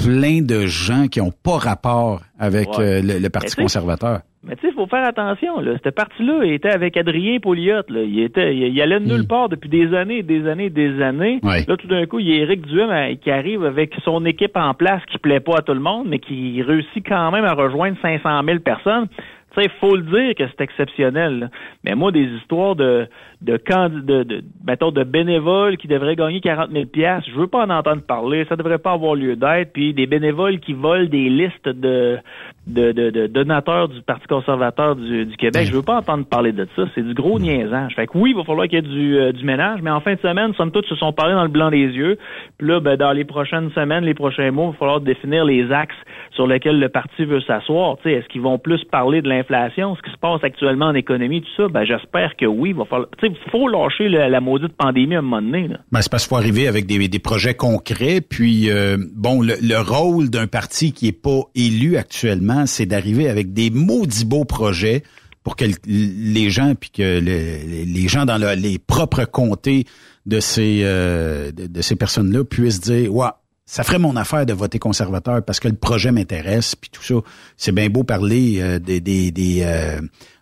[0.05, 4.21] plein de gens qui n'ont pas rapport avec le, Parti conservateur.
[4.43, 5.61] Mais tu sais, il faut faire attention.
[5.61, 5.73] Là.
[5.85, 7.83] Cette partie-là était avec Adrien Pouliot.
[7.89, 8.03] Là.
[8.03, 9.27] Il était, il, allait de nulle mm.
[9.27, 11.41] part depuis des années, des années, des années.
[11.43, 14.57] Là, tout d'un coup, il y a Éric Duhem hein, qui arrive avec son équipe
[14.57, 17.53] en place qui plaît pas à tout le monde, mais qui réussit quand même à
[17.53, 19.09] rejoindre 500 000 personnes.
[19.55, 21.51] Tu sais, faut le dire que c'est exceptionnel.
[21.85, 23.09] Mais moi, des histoires de
[23.43, 23.59] de,
[24.03, 27.71] de, de, mettons, de bénévoles qui devraient gagner 40 000 pièces, je veux pas en
[27.71, 28.45] entendre parler.
[28.49, 29.73] Ça devrait pas avoir lieu d'être.
[29.73, 32.19] Puis des bénévoles qui volent des listes de
[32.67, 36.53] de, de, de donateurs du Parti conservateur du, du Québec, je veux pas entendre parler
[36.53, 36.85] de ça.
[36.95, 37.95] C'est du gros niaisage.
[37.95, 40.01] Fait que oui, il va falloir qu'il y ait du, euh, du ménage, mais en
[40.01, 42.19] fin de semaine, somme toute, se sont parlé dans le blanc des yeux.
[42.59, 45.73] Puis là, ben, dans les prochaines semaines, les prochains mois, il va falloir définir les
[45.73, 45.97] axes
[46.33, 47.97] sur lesquels le parti veut s'asseoir.
[48.05, 51.63] Est-ce qu'ils vont plus parler de l'inflation, ce qui se passe actuellement en économie, tout
[51.63, 51.69] ça?
[51.69, 52.71] Ben, j'espère que oui.
[52.71, 53.09] Il va falloir,
[53.51, 55.69] faut lâcher la, maudite pandémie à un moment donné.
[55.69, 55.79] Là.
[55.93, 58.21] Ben, c'est parce qu'il faut arriver avec des, des projets concrets.
[58.21, 63.29] Puis, euh, bon, le, le rôle d'un parti qui est pas élu actuellement, c'est d'arriver
[63.29, 65.03] avec des maudits beaux projets
[65.43, 69.87] pour que les gens puis que les gens dans les propres comtés
[70.27, 73.29] de ces euh, de, ces personnes-là puissent dire ouais
[73.65, 77.15] ça ferait mon affaire de voter conservateur parce que le projet m'intéresse puis tout ça
[77.57, 80.01] c'est bien beau parler euh, des des, des euh,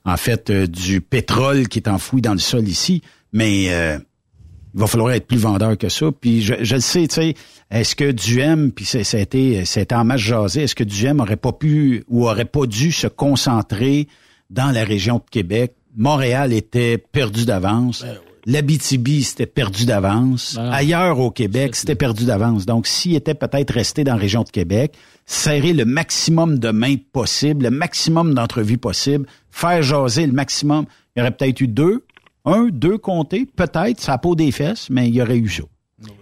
[0.08, 4.00] en fait du pétrole qui est enfoui dans le sol ici mais il
[4.74, 7.34] va falloir être plus vendeur que ça puis je, je le sais tu sais
[7.70, 11.36] est-ce que Duhem puis ça, a été c'était en masse jasé est-ce que Duhem aurait
[11.36, 14.08] pas pu ou aurait pas dû se concentrer
[14.50, 15.74] dans la région de Québec?
[15.96, 18.02] Montréal était perdu d'avance.
[18.02, 20.54] Ben L'Abitibi, c'était perdu d'avance.
[20.56, 22.64] Ben Ailleurs au Québec, c'était perdu d'avance.
[22.64, 24.94] Donc, s'il était peut-être resté dans la région de Québec,
[25.28, 31.20] serrer le maximum de mains possible, le maximum d'entrevues possible, faire jaser le maximum, il
[31.20, 32.04] y aurait peut-être eu deux,
[32.46, 35.64] un, deux comtés, peut-être, ça peau des fesses, mais il y aurait eu ça.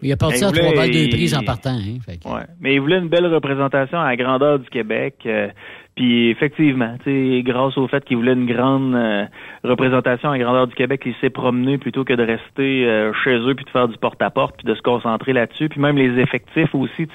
[0.02, 1.78] Il a parti à trois balles, deux prises en partant.
[1.78, 2.42] Hein, ouais.
[2.60, 5.16] Mais il voulait une belle représentation à la grandeur du Québec.
[5.26, 5.48] Euh,
[5.96, 9.24] puis effectivement, grâce au fait qu'il voulait une grande euh,
[9.64, 13.54] représentation à grandeur du Québec, il s'est promené plutôt que de rester euh, chez eux
[13.54, 15.70] puis de faire du porte-à-porte puis de se concentrer là-dessus.
[15.70, 17.08] Puis même les effectifs aussi,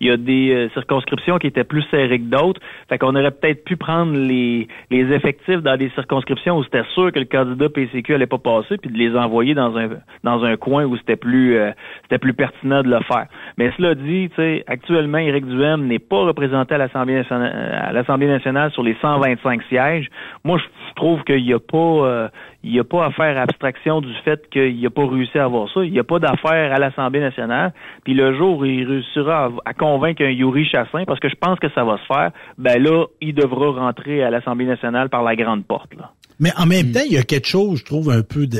[0.00, 2.60] il y a des euh, circonscriptions qui étaient plus serrées que d'autres.
[2.90, 7.12] Fait qu'on aurait peut-être pu prendre les, les effectifs dans des circonscriptions où c'était sûr
[7.12, 9.88] que le candidat PCQ allait pas passer puis de les envoyer dans un
[10.24, 11.58] dans un coin où c'était plus
[12.02, 13.28] c'était plus pertinent de le faire.
[13.56, 14.28] Mais cela dit,
[14.66, 17.52] actuellement, Éric Duhem n'est pas représenté à l'Assemblée nationale
[17.86, 20.08] à l'Assemblée nationale sur les 125 sièges,
[20.44, 21.76] moi, je trouve qu'il n'y a pas...
[21.76, 22.28] Euh,
[22.66, 25.72] il n'y a pas à faire abstraction du fait qu'il n'a pas réussi à avoir
[25.72, 25.84] ça.
[25.84, 27.72] Il n'y a pas d'affaire à l'Assemblée nationale.
[28.02, 31.60] Puis le jour où il réussira à, convaincre un Yuri Chassin, parce que je pense
[31.60, 35.36] que ça va se faire, ben là, il devra rentrer à l'Assemblée nationale par la
[35.36, 35.92] grande porte.
[36.40, 38.58] Mais en même temps, il y a quelque chose, je trouve, un peu de...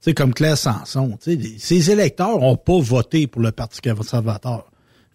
[0.00, 4.64] Sais, comme Claire Sanson, ces électeurs n'ont pas voté pour le Parti conservateur.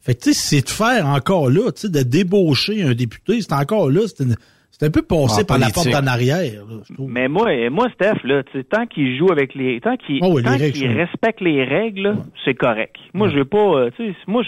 [0.02, 3.42] Fait que, tu sais, c'est de faire encore là, tu sais, de débaucher un député,
[3.42, 6.64] c'est encore là, c'est un peu passé par la porte en arrière.
[7.00, 11.64] Mais moi, moi, Steph, là, tant qu'il joue avec les, tant qu'il, oh respecte les
[11.66, 12.96] règles, c'est correct.
[13.14, 14.44] Moi, je veux pas, euh, tu sais, moi,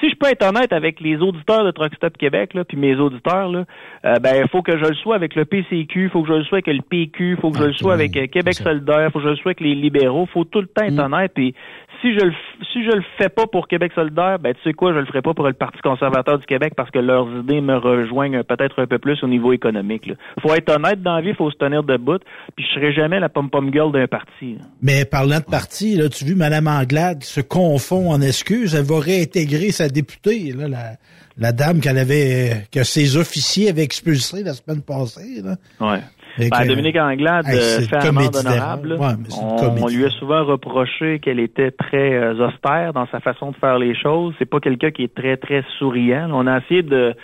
[0.00, 2.94] si je peux être honnête avec les auditeurs de Truck Stop Québec, là, puis mes
[2.96, 3.64] auditeurs, là,
[4.04, 6.34] euh, ben, il faut que je le sois avec le PCQ, il faut que je
[6.34, 9.06] le sois avec le PQ, il faut que je le sois avec euh, Québec solidaire,
[9.06, 11.12] il faut que je le sois avec les libéraux, faut tout le temps être mm.
[11.12, 11.32] honnête.
[11.34, 11.54] Puis
[12.00, 12.32] si je le
[12.72, 15.22] si je le fais pas pour Québec solidaire, ben tu sais quoi, je le ferai
[15.22, 18.86] pas pour le Parti conservateur du Québec parce que leurs idées me rejoignent peut-être un
[18.86, 20.06] peu plus au niveau économique.
[20.06, 20.14] Là.
[20.40, 22.18] Faut être honnête dans la vie, faut se tenir debout,
[22.56, 24.58] puis je serai jamais la pom pom girl d'un parti.
[24.82, 28.84] Mais parlant de parti, là, tu as vu Mme Anglade se confond en excuses, elle
[28.84, 30.92] va réintégrer sa députée, là, la,
[31.38, 35.42] la dame qu'elle avait que ses officiers avaient expulsée la semaine passée.
[35.42, 35.56] Là.
[35.80, 36.00] Ouais.
[36.38, 38.98] Ben, Dominique Anglade euh, fait amende honorable.
[39.40, 43.78] on, lui a souvent reproché qu'elle était très euh, austère dans sa façon de faire
[43.78, 44.34] les choses.
[44.38, 46.30] C'est pas quelqu'un qui est très, très souriant.
[46.32, 47.14] On a essayé de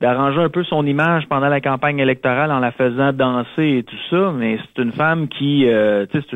[0.00, 3.96] d'arranger un peu son image pendant la campagne électorale en la faisant danser et tout
[4.10, 6.26] ça, mais c'est une femme qui, euh, tu sais,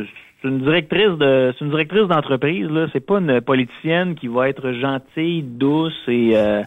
[0.42, 4.48] c'est une directrice de c'est une directrice d'entreprise là c'est pas une politicienne qui va
[4.48, 6.62] être gentille douce et euh,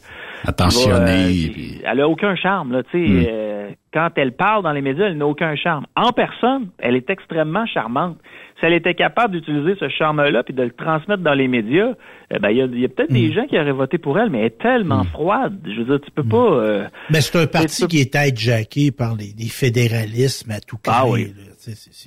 [0.46, 3.26] attentionnée euh, elle a aucun charme là tu sais hmm.
[3.28, 7.10] euh, quand elle parle dans les médias elle n'a aucun charme en personne elle est
[7.10, 8.18] extrêmement charmante
[8.60, 11.94] si elle était capable d'utiliser ce charme-là puis de le transmettre dans les médias,
[12.32, 13.34] eh ben il y a, peut-être des hmm.
[13.34, 15.08] gens qui auraient voté pour elle, mais elle est tellement hmm.
[15.08, 15.60] froide.
[15.66, 16.88] Je veux dire, tu peux pas.
[17.10, 20.92] mais c'est un parti qui est hijacké par les, fédéralismes à tout cas.
[20.94, 21.34] Ah oui.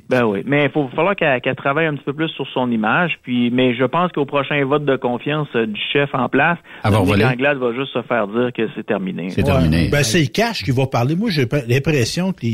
[0.08, 3.18] Ben oui, mais il faut falloir qu'elle travaille un petit peu plus sur son image.
[3.22, 7.58] Puis, mais je pense qu'au prochain vote de confiance euh, du chef en place, Anglade
[7.58, 9.30] va juste se faire dire que c'est terminé.
[9.30, 9.88] C'est terminé.
[9.88, 11.16] Ben c'est le cash qui va parler.
[11.16, 12.46] Moi, j'ai l'impression que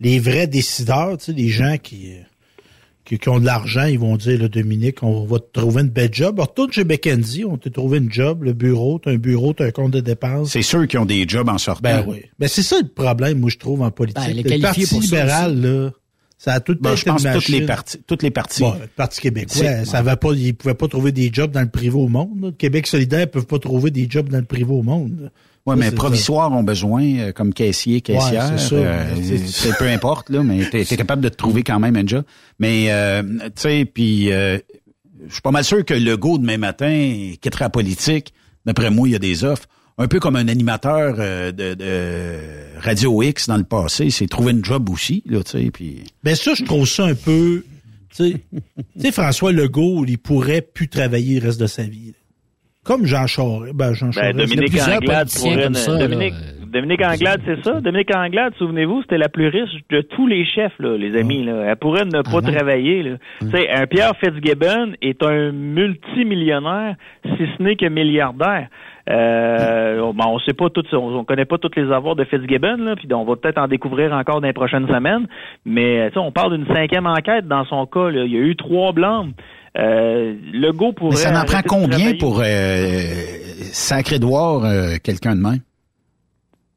[0.00, 2.12] les, vrais décideurs, tu sais, les gens qui,
[3.04, 6.12] qui, ont de l'argent, ils vont dire, là, Dominique, on va te trouver une belle
[6.12, 6.40] job.
[6.40, 9.70] Retourne chez McKenzie, on t'a trouvé une job, le bureau, t'as un bureau, t'as un
[9.70, 10.50] compte de dépenses.
[10.50, 11.82] C'est ceux qui ont des jobs en sortant.
[11.82, 12.22] Ben oui.
[12.38, 14.44] Ben c'est ça le problème, moi, je trouve, en politique.
[14.44, 15.90] Ben, le Parti libéral, là,
[16.42, 17.98] ça a tout ben, je pense toutes les parties.
[18.04, 18.62] Toutes les parties.
[18.62, 21.68] Bon, le Parti québécois, ça va pas, ils pouvaient pas trouver des jobs dans le
[21.68, 22.52] privé au monde.
[22.58, 25.30] Québec solidaire peuvent pas trouver des jobs dans le privé au monde.
[25.66, 28.50] Oui, mais provisoires ont besoin, euh, comme caissier, caissière.
[28.50, 28.74] Ouais, c'est ça.
[28.74, 32.04] euh, c'est peu importe, là, mais t'es es capable de te trouver quand même un
[32.04, 32.24] job.
[32.58, 34.58] Mais, euh, tu sais, puis euh,
[35.28, 38.34] je suis pas mal sûr que le go demain matin quittera la politique.
[38.66, 39.68] D'après moi, il y a des offres.
[40.02, 44.50] Un peu comme un animateur euh, de, de Radio X dans le passé, c'est trouver
[44.50, 46.02] une job aussi, là, tu sais, puis...
[46.24, 47.62] Ben ça, je trouve ça un peu...
[48.14, 48.34] Tu
[48.96, 52.08] sais, François Legault, il pourrait plus travailler le reste de sa vie.
[52.08, 52.12] là.
[52.84, 53.74] Comme Jean Charest.
[53.74, 54.36] Ben, Jean Ben.
[54.36, 55.62] Dominique Anglade pourrait...
[55.62, 56.34] comme ça, là, Dominique,
[56.66, 57.80] Dominique Anglade, c'est ça?
[57.80, 61.44] Dominique Anglade, souvenez-vous, c'était la plus riche de tous les chefs, là, les amis.
[61.44, 61.64] Là.
[61.68, 63.04] Elle pourrait ne pas travailler.
[63.04, 63.16] Là.
[63.40, 68.68] Tu sais, un Pierre Fitzgibbon est un multimillionnaire, si ce n'est que milliardaire.
[69.10, 72.96] Euh, on sait pas tout, on, on connaît pas tous les avoirs de Fitzgibbon, là,
[72.96, 75.26] puis on va peut-être en découvrir encore dans les prochaines semaines.
[75.64, 78.10] Mais on parle d'une cinquième enquête dans son cas.
[78.10, 78.24] Là.
[78.24, 79.32] Il y a eu trois blâmes.
[79.78, 81.10] Euh, le go pourrait.
[81.12, 82.44] Mais ça en prend combien pour euh,
[83.72, 85.60] sacrer dehors euh, quelqu'un de même?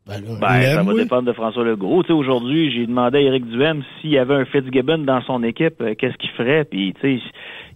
[0.07, 1.01] Ben, là, Ben, ça va oui.
[1.01, 2.03] dépendre de François Legault.
[2.03, 5.43] Tu sais, aujourd'hui, j'ai demandé à Éric Duhem s'il y avait un Fitzgibbon dans son
[5.43, 6.63] équipe, euh, qu'est-ce qu'il ferait?
[6.63, 7.23] Puis, tu sais,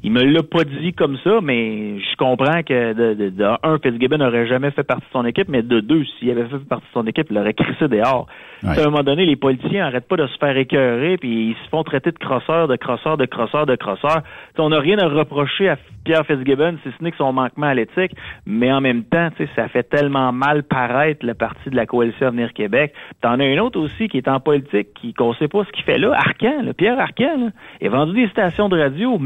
[0.02, 3.78] il me l'a pas dit comme ça, mais je comprends que de, de, de un,
[3.80, 6.86] Fitzgibbon n'aurait jamais fait partie de son équipe, mais de deux, s'il avait fait partie
[6.86, 8.28] de son équipe, il l'aurait crissé dehors.
[8.64, 8.80] Ouais.
[8.80, 11.70] À un moment donné, les politiciens arrêtent pas de se faire écœurer, puis ils se
[11.70, 14.22] font traiter de crosseurs, de crosseurs, de crosseurs, de crosseurs.
[14.22, 17.34] Tu sais, on n'a rien à reprocher à Pierre Fitzgibbon, si ce n'est que son
[17.34, 18.14] manquement à l'éthique,
[18.46, 22.54] mais en même temps, ça fait tellement mal paraître le parti de la coalition Avenir
[22.54, 22.94] Québec.
[23.22, 25.84] T'en as un autre aussi qui est en politique, qui qu'on sait pas ce qu'il
[25.84, 27.48] fait là, Arcan, là, Pierre Arcan, là,
[27.82, 29.18] il a vendu des stations de radio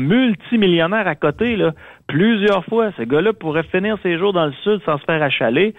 [0.64, 1.74] multimillionnaires à côté, là,
[2.08, 2.92] plusieurs fois.
[2.98, 5.74] Ce gars-là pourrait finir ses jours dans le sud sans se faire achaler.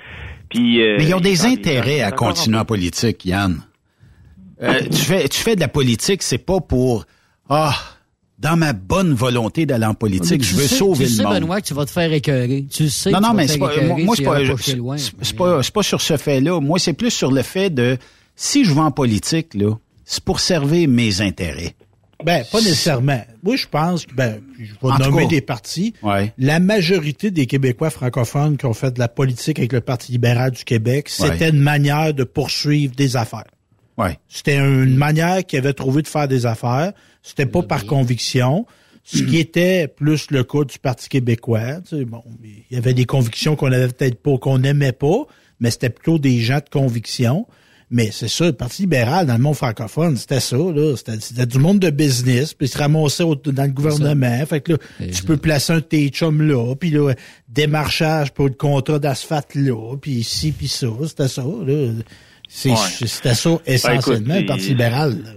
[0.51, 3.61] Puis, euh, Mais ils ont des il- intérêts à continuer en politique, Yann.
[4.63, 7.07] Euh, tu, fais, tu fais de la politique, c'est pas pour
[7.49, 7.75] ah
[8.39, 11.23] dans ma bonne volonté d'aller en politique, je tu veux sais- sauver tu le sais,
[11.25, 11.35] monde.
[11.35, 12.65] Benoît, que tu vas te faire écœurer.
[12.71, 14.41] Tu sais non, que non, tu vas mais te c'est faire pas, moi, c'est pas,
[14.41, 14.47] tu
[15.23, 16.61] c'est- pas, c'est pas sur ce fait-là.
[16.61, 17.97] Moi, c'est plus sur le fait de,
[18.37, 21.75] si je vais en politique, là, c'est pour servir mes intérêts.
[22.25, 23.23] Ben, pas nécessairement.
[23.43, 25.29] Moi, je pense que, ben, je vais En nommer cas.
[25.29, 25.95] des partis.
[26.03, 26.33] Ouais.
[26.39, 30.51] La majorité des Québécois francophones qui ont fait de la politique avec le Parti libéral
[30.53, 31.51] du Québec, c'était Ouais.
[31.51, 33.45] une manière de poursuivre des affaires.
[33.99, 34.19] Ouais.
[34.29, 36.93] C'était une manière qu'ils avaient trouvé de faire des affaires.
[37.23, 38.67] C'était pas par conviction.
[39.07, 41.81] Ce qui était plus le cas du Parti québécois.
[41.89, 45.27] Tu sais, bon, il y avait des convictions qu'on avait peut-être pas, qu'on n'aimait pas,
[45.61, 47.47] mais c'était plutôt des gens de conviction.
[47.97, 50.97] Mais c'est ça, le Parti libéral dans le monde francophone, c'était ça, là.
[50.97, 54.45] C'était, c'était du monde de business, puis ils se ramassaient au- dans le gouvernement.
[54.47, 54.79] Fait que là,
[55.15, 57.13] tu peux placer un de tes chums là, puis là,
[57.49, 60.89] démarchage pour le contrat d'asphalte là, puis ici, puis ça.
[61.07, 61.93] C'était ça, là.
[62.49, 62.77] C'est, Ouais.
[62.77, 65.11] C'était ça essentiellement, Ben, écoute, le Parti libéral.
[65.25, 65.31] là.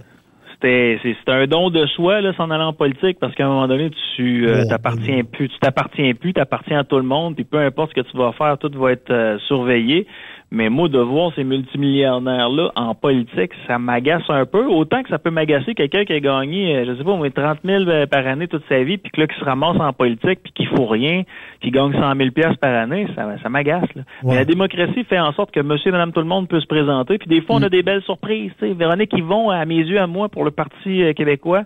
[0.60, 3.48] C'était c'est c'est un don de soi là s'en aller en politique parce qu'à un
[3.48, 7.44] moment donné tu euh, t'appartiens plus tu t'appartiens plus t'appartiens à tout le monde puis
[7.44, 10.08] peu importe ce que tu vas faire tout va être euh, surveillé
[10.50, 14.66] mais moi de voir ces multimillionnaires là en politique ça m'agace un peu.
[14.66, 17.58] Autant que ça peut m'agacer quelqu'un qui a gagné euh, je sais pas moi 30
[17.64, 20.40] 000 euh, par année toute sa vie puis que là qui se ramasse en politique
[20.42, 21.22] puis qui faut rien
[21.60, 24.02] qui gagne 100 000 pièces par année ça ça m'agace là.
[24.24, 26.66] Mais la démocratie fait en sorte que monsieur et madame tout le monde peut se
[26.66, 28.74] présenter puis des fois on a des belles surprises tu sais.
[28.74, 31.64] Véronique Yvon à mes yeux à moi pour le parti euh, québécois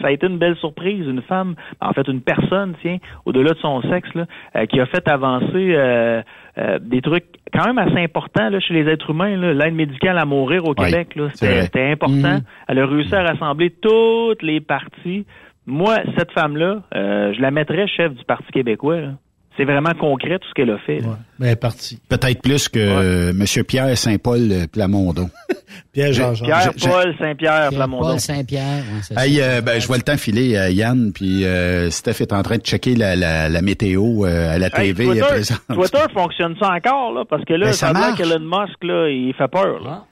[0.00, 3.58] ça a été une belle surprise une femme en fait une personne tiens au-delà de
[3.58, 4.24] son sexe là,
[4.56, 6.22] euh, qui a fait avancer euh,
[6.58, 10.24] euh, des trucs quand même assez importants là, chez les êtres humains l'aide médicale à
[10.24, 11.30] mourir au Oui, Québec vrai.
[11.34, 12.42] c'était important Mhm.
[12.68, 15.26] elle a réussi à rassembler toutes les partis
[15.66, 19.08] moi cette femme là je la mettrais chef du parti québécois là.
[19.56, 21.08] C'est vraiment concret tout ce qu'elle a fait là.
[21.08, 21.14] Ouais.
[21.38, 21.98] Ben, parti.
[22.08, 25.28] Peut-être plus que euh, Monsieur Pierre Saint-Paul euh, Plamondon.
[25.92, 26.44] Pierre Jean Jean.
[26.46, 28.08] Pierre-Paul Saint-Pierre Plamondon.
[28.10, 28.82] Paul Saint-Pierre.
[29.16, 32.32] ouais, Hey, euh, ben, je vois le temps filer, euh, Yann, puis euh, Steph est
[32.32, 35.06] en train de checker la, la, la météo euh, à la Hey, TV.
[35.06, 35.60] Twitter, présente.
[35.72, 38.18] Twitter fonctionne ça encore, là, parce que là, Ben, ça marche.
[38.18, 40.04] qu'Elon Musk, là, il fait peur, là.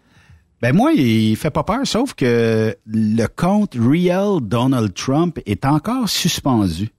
[0.63, 6.07] Ben moi, il fait pas peur, sauf que le compte Real Donald Trump est encore
[6.07, 6.91] suspendu.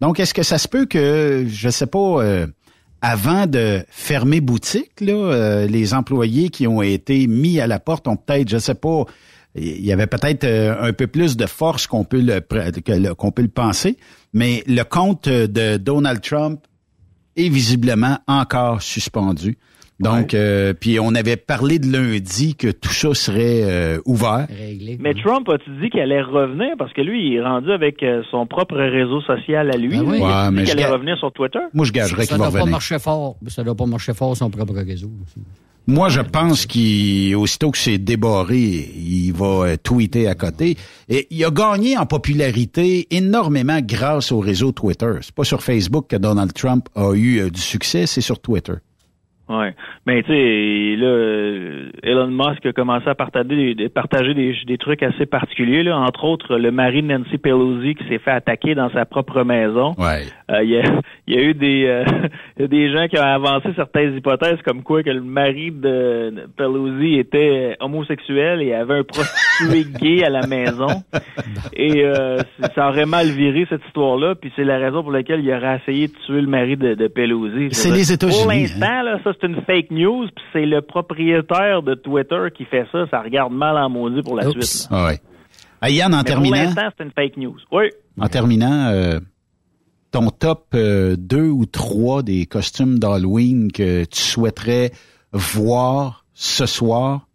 [0.00, 2.46] Donc, est-ce que ça se peut que, je sais pas, euh,
[3.00, 8.08] avant de fermer boutique, là, euh, les employés qui ont été mis à la porte
[8.08, 9.04] ont peut-être, je sais pas,
[9.54, 12.40] il y avait peut-être euh, un peu plus de force qu'on peut le
[13.14, 13.96] qu'on peut le penser,
[14.34, 16.60] mais le compte de Donald Trump
[17.36, 19.56] est visiblement encore suspendu.
[19.98, 24.46] Donc, euh, puis on avait parlé de lundi que tout ça serait euh, ouvert.
[24.50, 24.98] Réglé.
[25.00, 26.72] Mais Trump a-tu dit qu'il allait revenir?
[26.78, 29.88] Parce que lui, il est rendu avec euh, son propre réseau social à lui.
[29.96, 30.18] Ben oui.
[30.18, 31.60] Il Ouais, dit mais qu'il allait ga- revenir sur Twitter.
[31.72, 33.36] Moi, je gagerais ça qu'il va doit pas marcher fort.
[33.46, 35.10] Ça doit pas marcher fort son propre réseau.
[35.88, 40.76] Moi, je pense qu'il, aussitôt que c'est débarré, il va euh, tweeter à côté.
[41.08, 45.12] Et il a gagné en popularité énormément grâce au réseau Twitter.
[45.22, 48.74] C'est pas sur Facebook que Donald Trump a eu euh, du succès, c'est sur Twitter.
[49.48, 49.74] Ouais.
[50.06, 55.04] Mais tu sais, là, Elon Musk a commencé à partager, des, partager des, des, trucs
[55.04, 55.84] assez particuliers.
[55.84, 55.96] Là.
[55.98, 59.94] Entre autres, le mari de Nancy Pelosi qui s'est fait attaquer dans sa propre maison.
[59.98, 60.24] Ouais.
[60.50, 60.82] Euh, il, y a,
[61.28, 62.04] y, a, eu des, euh,
[62.66, 67.76] des gens qui ont avancé certaines hypothèses comme quoi que le mari de Pelosi était
[67.78, 71.02] homosexuel et avait un prostitué gay à la maison.
[71.72, 72.38] Et euh,
[72.74, 74.34] ça aurait mal viré cette histoire-là.
[74.34, 77.06] Puis c'est la raison pour laquelle il aurait essayé de tuer le mari de, de
[77.06, 77.68] Pelosi.
[77.70, 78.42] C'est les États-Unis.
[78.42, 82.64] Pour l'instant, là, ça c'est une fake news, puis c'est le propriétaire de Twitter qui
[82.64, 83.06] fait ça.
[83.10, 84.64] Ça regarde mal en maudit pour la Oups.
[84.66, 84.88] suite.
[84.90, 85.20] Ah ouais.
[85.80, 86.56] Ah, Yann, en Mais terminant.
[86.56, 87.56] Pour l'instant, c'est une fake news.
[87.72, 87.84] Oui.
[88.18, 89.20] En terminant, euh,
[90.10, 91.16] ton top 2
[91.48, 94.90] ou 3 des costumes d'Halloween que tu souhaiterais
[95.32, 97.26] voir ce soir?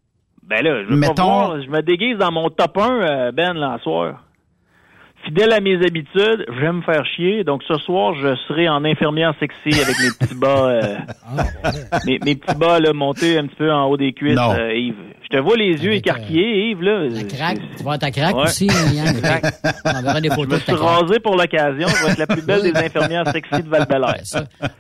[0.44, 3.32] Ben là, je veux Mettons- pas voir, je me déguise dans mon top 1, euh,
[3.32, 4.24] Ben, ce soir.
[5.24, 7.44] Fidèle à mes habitudes, j'aime me faire chier.
[7.44, 10.96] Donc ce soir, je serai en infirmière sexy avec mes petits bas, euh,
[12.06, 14.96] mes, mes petits bas là, montés un petit peu en haut des cuisses, euh, Yves.
[15.32, 17.08] Je te vois les yeux écarquillés, Yves, là.
[17.08, 17.60] La craque.
[17.78, 18.44] Tu vois ta craque Ouais.
[18.44, 19.16] aussi, hein, Yann?
[19.86, 21.02] On verra des Je me photos de suis ta craque.
[21.08, 21.88] rasé pour l'occasion.
[21.88, 23.88] Je vais être la plus belle des infirmières sexy de val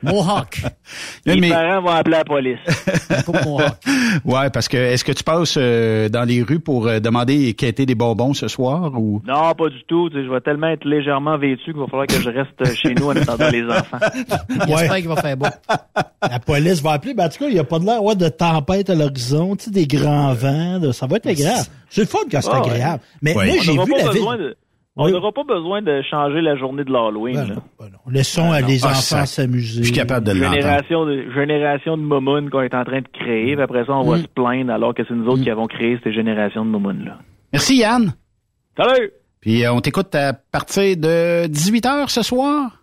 [0.03, 0.61] Mohawk.
[1.25, 2.59] Les Mais- parents vont appeler la police.
[4.25, 7.85] Ouais, parce que est-ce que tu passes euh, dans les rues pour euh, demander quêter
[7.85, 9.21] des bonbons ce soir ou?
[9.25, 10.09] Non, pas du tout.
[10.09, 12.93] Tu sais, je vais tellement être légèrement vêtu qu'il va falloir que je reste chez
[12.93, 13.97] nous en attendant les enfants.
[14.67, 15.45] J'espère qu'il va faire beau.
[16.29, 17.13] La police va appeler.
[17.13, 19.55] Ben, en tout cas, il n'y a pas de l'air ouais, de tempête à l'horizon,
[19.55, 20.33] tu sais, des grands
[20.79, 21.65] de- ça va être agréable.
[21.89, 22.69] C'est le fun quand c'est Ah, ouais.
[22.71, 23.03] agréable.
[23.21, 23.45] Mais Ouais.
[23.47, 24.45] moi, On j'ai n'aura vu pas la besoin ville.
[24.45, 24.55] de-
[24.97, 27.55] On n'aura pas besoin de changer la journée de l'Halloween.
[27.79, 27.89] Ben.
[28.11, 28.67] Laissons Ah, euh, non.
[28.67, 29.79] les Ah, enfants s'amuser.
[29.79, 30.33] Je suis capable de.
[30.33, 33.53] Génération de, génération de momounes qu'on est en train de créer.
[33.55, 34.21] Puis après ça, on va Mm.
[34.23, 37.19] se plaindre alors que c'est nous autres qui avons créé cette génération de momounes-là.
[37.53, 38.13] Merci Yann.
[38.77, 39.11] Salut!
[39.39, 42.80] Puis euh, on t'écoute à partir de 18h ce soir.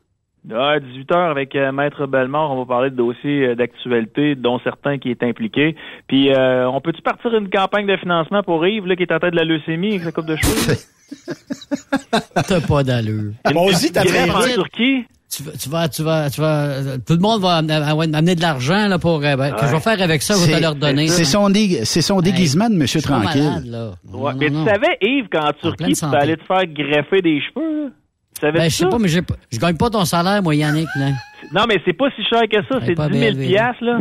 [0.50, 4.96] À 18h avec euh, Maître Bellemare, on va parler de dossiers euh, d'actualité, dont certains
[4.98, 5.76] qui est impliqué.
[6.06, 9.18] Puis euh, on peut-tu partir une campagne de financement pour Yves, là, qui est en
[9.18, 10.76] tête de la leucémie avec sa coupe de cheveux?
[12.48, 13.32] T'as pas d'allure.
[13.44, 15.04] Vas-y, t'as grève en Turquie?
[15.30, 18.40] Tu vas, tu vas, tu vas, tu vas, tout le monde va amener, amener de
[18.40, 19.80] l'argent là pour euh, ben, que je vais Ouais.
[19.80, 21.08] faire avec ça, je vais te leur donner.
[21.08, 23.42] C'est son, dé- c'est son déguisement de Monsieur Tranquille.
[23.42, 23.90] malade, là.
[24.10, 27.40] Ouais, Non, mais non, tu savais, Yves, qu'en Turquie, tu aller te faire greffer des
[27.42, 27.84] cheveux?
[27.84, 27.90] là?
[28.38, 30.54] Tu savais Ben, je sais pas, mais j'ai pas- je gagne pas ton salaire, moi,
[30.54, 31.08] Yannick, là.
[31.52, 32.80] Non, mais c'est pas si cher que ça.
[32.86, 34.00] C'est pas 10 000 bien piastres, là.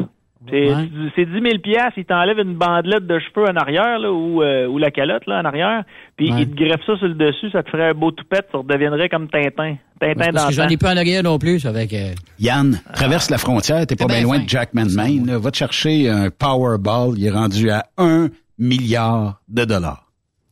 [0.50, 0.90] C'est Ouais.
[1.16, 1.98] c'est 10 000 piastres.
[1.98, 5.42] Ils t'enlèvent une bandelette de cheveux en arrière, là, ou, euh, ou la calotte, là,
[5.42, 5.84] en arrière.
[6.16, 6.42] Puis Ouais.
[6.44, 7.50] ils te greffent ça sur le dessus.
[7.52, 8.48] Ça te ferait un beau toupette.
[8.52, 9.76] Ça redeviendrait comme Tintin.
[10.00, 12.14] Tintin Parce dans j'en ai plus en arrière non plus, que...
[12.40, 14.44] Yann, traverse la frontière, t'es pas bien bien loin fin.
[14.44, 15.26] de Jackman Maine.
[15.26, 15.40] là.
[15.40, 18.28] Va te chercher un Powerball, il est rendu à 1
[18.60, 20.04] milliard de dollars.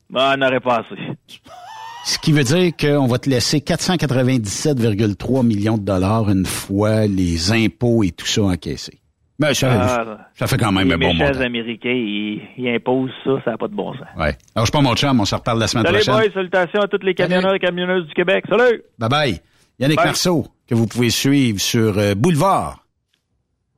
[0.09, 0.99] Ben, on n'aurait pas assez.
[2.07, 7.51] Ce qui veut dire qu'on va te laisser 497,3 millions de dollars une fois les
[7.51, 8.99] impôts et tout ça encaissés.
[9.39, 9.71] Ben, ça,
[10.07, 11.41] Ah, ça fait quand même les un bon montant.
[11.41, 13.31] Américains, ils, ils imposent ça.
[13.43, 14.07] Ça n'a pas de bon sens.
[14.17, 14.37] Ouais.
[14.55, 16.13] Alors, je pas mon chum, on se reparle la semaine Salut, prochaine.
[16.15, 16.33] boys.
[16.33, 18.45] Salutations à tous les camionneurs et camionneuses du Québec.
[18.47, 18.83] Salut!
[18.99, 19.41] Bye bye.
[19.79, 20.05] Yannick Bye.
[20.05, 22.85] Marceau, que vous pouvez suivre sur euh, Boulevard,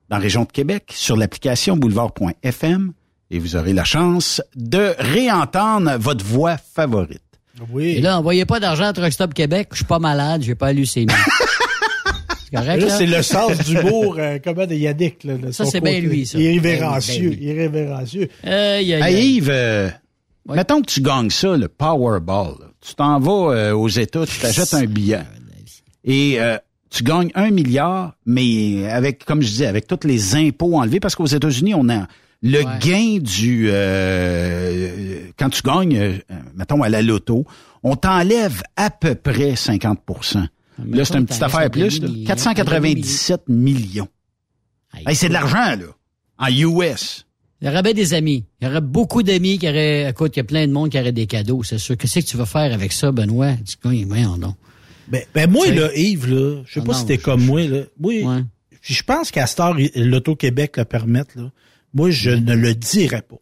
[0.10, 2.92] dans la région de Québec, sur l'application boulevard.fm,
[3.32, 7.22] et vous aurez la chance de réentendre votre voix favorite.
[7.72, 7.96] Oui.
[7.98, 10.74] Et là, envoyez pas d'argent à Truck Stop Québec, je suis pas malade, j'ai pas
[10.74, 11.08] leucémie.
[12.50, 12.98] c'est correct, Là, là?
[12.98, 15.24] c'est le sens d'humour, euh, comment de Yannick.
[15.24, 16.38] Là, de Ça, c'est bien lui, ça.
[16.40, 18.30] Irrévérencieux, Ben oui, irrévérencieux.
[18.44, 19.36] Aïe, Hey, aïe.
[19.38, 19.90] Yves, euh,
[20.48, 22.54] mettons que tu gagnes ça, le Powerball.
[22.60, 22.68] là.
[22.80, 25.20] Tu t'en vas euh, aux États, tu t'achètes un billet.
[26.06, 26.58] Et euh,
[26.90, 31.16] tu gagnes un milliard, mais avec, comme je disais, avec tous les impôts enlevés, parce
[31.16, 32.08] qu'aux États-Unis, on a
[32.44, 32.80] le Ouais.
[32.80, 36.18] gain du euh, quand tu gagnes, euh,
[36.56, 37.46] mettons à la loto,
[37.84, 40.48] on t'enlève à peu près 50%
[40.92, 42.08] Là, c'est une petite affaire plus, là.
[42.08, 44.08] demi- 497 millions.
[45.08, 45.86] Hey, c'est de l'argent, là.
[46.38, 47.26] En US.
[47.62, 48.46] Il y aurait bien des amis.
[48.62, 51.00] Il y aurait beaucoup d'amis qui auraient, écoute, il y a plein de monde qui
[51.00, 51.98] aurait des cadeaux, c'est sûr.
[51.98, 53.54] Qu'est-ce que tu vas faire avec ça, Benoît?
[53.66, 54.56] Tu gagnes, voyons donc.
[55.08, 57.44] Ben, ben moi, là, Yves, là, je sais Ah pas non, si t'es je- comme
[57.44, 57.80] moi, là.
[58.00, 58.24] Oui.
[58.24, 58.44] Ouais.
[58.82, 61.50] Je pense qu'à Star, l'Auto-Québec le permette, là.
[61.98, 63.38] Moi, je ne le dirais pas.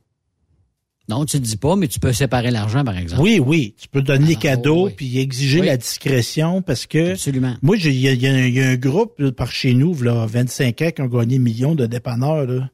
[1.10, 3.22] Non, tu ne dis pas, mais tu peux séparer l'argent, par exemple.
[3.22, 3.76] Oui, oui.
[3.78, 4.93] Tu peux donner les Ah, cadeaux oui.
[4.97, 5.66] puis exiger Oui.
[5.68, 7.12] la discrétion parce que.
[7.12, 7.56] Absolument.
[7.62, 10.26] Moi, il y, a- y un- il y a un groupe par chez nous, là,
[10.26, 12.47] 25 ans, qui ont gagné millions de dépanneurs.
[12.47, 12.70] Là.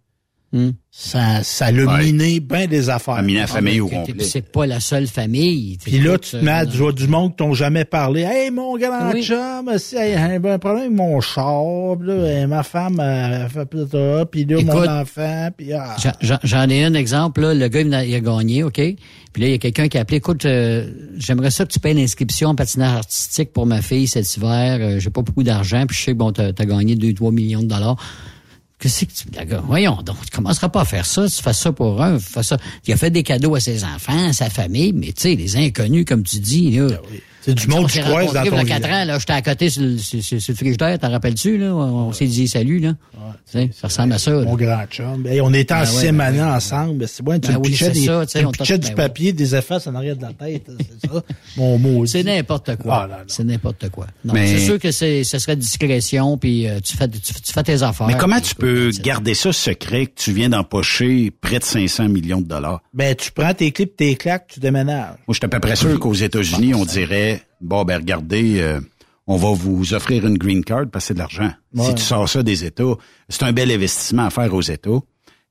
[0.54, 0.72] Hmm.
[0.94, 2.04] Ça, ça l'a Ouais.
[2.04, 3.14] miné bien des affaires.
[3.14, 4.24] A miné la famille au Puis complet.
[4.26, 5.78] C'est pas la seule famille.
[5.82, 8.24] Puis là, tu te mets à du, du monde qui t'ont jamais parlé.
[8.24, 9.24] Hey, mon grand Oui.
[9.24, 13.66] chum, si, hey, un problème avec mon char, puis là, hey, ma femme a fait
[13.66, 15.96] plus ça, puis là, mon enfant, puis ah.
[16.44, 17.54] J'en- ai un exemple, là.
[17.54, 18.74] Le gars, il a, il a gagné, OK?
[19.32, 21.80] Puis là, il y a quelqu'un qui a appelé, écoute, euh, j'aimerais ça que tu
[21.80, 24.80] payes l'inscription en patinage artistique pour ma fille cet hiver.
[24.82, 27.62] Euh, J'ai pas beaucoup d'argent, puis je sais que bon, t'as as gagné 2-3 millions
[27.62, 27.96] de dollars.
[28.82, 29.56] Qu'est-ce que tu.
[29.68, 32.42] Voyons donc, tu commenceras pas à faire ça, tu fais ça pour un, tu fais
[32.42, 32.58] ça.
[32.88, 35.56] Il a fait des cadeaux à ses enfants, à sa famille, mais tu sais, les
[35.56, 36.88] inconnus, comme tu dis, là.
[37.42, 39.02] C'est du monde qui croise dans ton Il y a 4 village.
[39.02, 41.74] ans, là, j'étais à côté sur le, sur, sur- le frigidaire, t'en rappelles-tu, là?
[41.76, 42.94] On, on s'est dit salut, là.
[43.46, 44.44] Ça ressemble à ça, là.
[44.44, 45.26] Mon grand chum.
[45.28, 47.08] Hey, on était en Ben ouais, ben ensemble.
[47.08, 48.96] C'est bon, tu Ben me oui, pichais, c'est des, ça, tu me pichais du ben
[48.96, 50.70] papier, des effaces en arrière de la tête.
[51.02, 51.22] C'est ça.
[51.58, 52.06] Mon mot.
[52.06, 53.02] C'est n'importe quoi.
[53.04, 53.24] Ah, là, là.
[53.28, 54.08] c'est n'importe quoi.
[54.24, 57.52] Non, Mais- c'est sûr que c'est, ce serait discrétion, puis euh, tu fais, tu, tu
[57.54, 58.08] fais tes affaires.
[58.08, 62.42] Mais comment tu peux garder ça secret que tu viens d'empocher près de 500 millions
[62.42, 62.82] de dollars?
[62.94, 65.16] Ben, tu prends tes clips, tes claques, tu déménages.
[65.28, 68.80] Moi, je suis à peu près sûr qu'aux États-Unis, on dirait, bon, ben regardez, euh,
[69.28, 71.52] on va vous offrir une green card parce que c'est de l'argent.
[71.76, 72.96] Si tu sors ça des États,
[73.30, 75.00] c'est un bel investissement à faire aux États.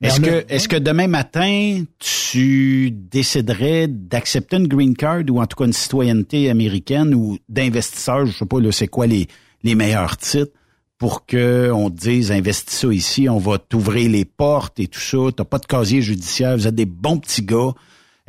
[0.02, 5.56] Est-ce que, est-ce que demain matin, tu déciderais d'accepter une green card ou en tout
[5.56, 9.28] cas une citoyenneté américaine ou d'investisseur, je sais pas, là, c'est quoi les,
[9.62, 10.52] les meilleurs titres
[10.96, 15.00] pour que on te dise, investis ça ici, on va t'ouvrir les portes et tout
[15.00, 17.72] ça, t'as pas de casier judiciaire, vous êtes des bons petits gars.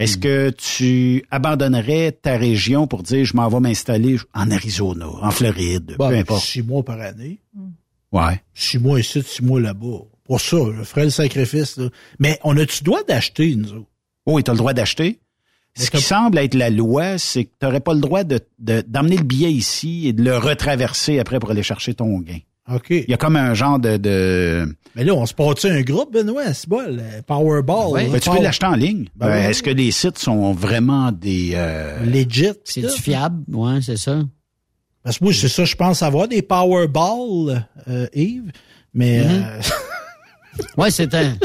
[0.02, 5.32] Est-ce que tu abandonnerais ta région pour dire, je m'en vais m'installer en Arizona, en
[5.32, 6.44] Floride, peu importe?
[6.44, 7.40] six mois par année.
[8.12, 8.42] Ouais.
[8.54, 10.00] Six mois ici, six mois là-bas.
[10.26, 11.78] Pour ça, je ferais le sacrifice.
[11.78, 11.90] là.
[12.20, 13.88] Mais on a-tu droit d'acheter, nous autres?
[14.26, 15.20] Oh, et tu as le droit d'acheter?
[15.74, 18.84] Ce qui semble être la loi, c'est que tu n'aurais pas le droit de, de-
[18.86, 22.40] d'emmener le billet ici et de le retraverser après pour aller chercher ton gain.
[22.70, 22.90] OK.
[22.90, 23.98] Il y a comme un genre de...
[23.98, 24.68] de...
[24.96, 26.54] Mais là, on se porte un groupe, Benoît?
[26.54, 27.88] C'est bon, le Powerball.
[27.92, 28.04] Ouais.
[28.06, 29.08] là, Ben, tu peux l'acheter en ligne.
[29.16, 29.50] Ben Euh.
[29.50, 31.52] Est-ce que les sites sont vraiment des...
[31.56, 32.52] euh, Legit.
[32.66, 34.22] C'est du fiable, ouais, c'est ça.
[35.04, 38.52] Parce que moi, c'est ça, je pense avoir des Powerball, euh, Yves.
[38.94, 39.44] Mais, Mhm.
[39.46, 39.62] euh,
[40.78, 41.36] Ouais, c'est un.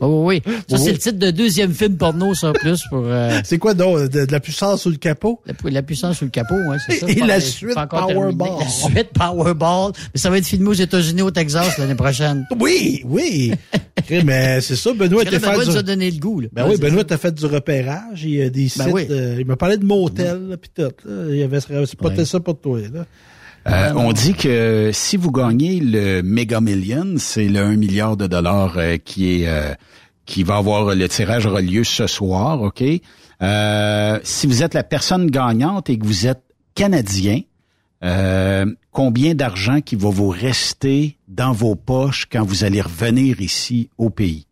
[0.00, 0.52] Oui, oui, oui.
[0.68, 0.82] Ça, Oui.
[0.84, 4.08] c'est le titre de deuxième film porno, ça, plus pour euh, c'est quoi donc?
[4.08, 5.40] De, de la puissance sous le capot?
[5.46, 7.06] la, la puissance sur le capot, ouais, c'est ça.
[7.08, 8.48] Et Pas- la c'est suite pas Powerball.
[8.60, 9.92] La suite Powerball.
[10.14, 12.46] Mais ça va être filmé aux États-Unis, au Texas, l'année prochaine.
[12.58, 13.52] Oui, oui.
[14.24, 16.48] Mais c'est ça, Benoît là, était fait Benoît nous a donné le goût, là.
[16.52, 17.04] Ben oui, c'est Benoît ça.
[17.04, 18.24] t'a fait du repérage.
[18.24, 18.82] Il y a des sites.
[18.84, 19.06] Ben oui.
[19.10, 20.82] euh, il m'a parlé de motel, là, pis tout.
[20.82, 20.90] Là.
[21.34, 22.24] Il avait spoté Ouais.
[22.24, 23.04] ça pour toi, là.
[23.68, 28.26] Euh, on dit que si vous gagnez le Mega Million, c'est le 1 milliard de
[28.26, 29.72] dollars euh, qui est euh,
[30.26, 32.82] qui va avoir le tirage aura lieu ce soir, OK?
[33.42, 36.42] Euh, si vous êtes la personne gagnante et que vous êtes
[36.74, 37.40] canadien,
[38.04, 43.90] euh, combien d'argent qui va vous rester dans vos poches quand vous allez revenir ici
[43.98, 44.46] au pays?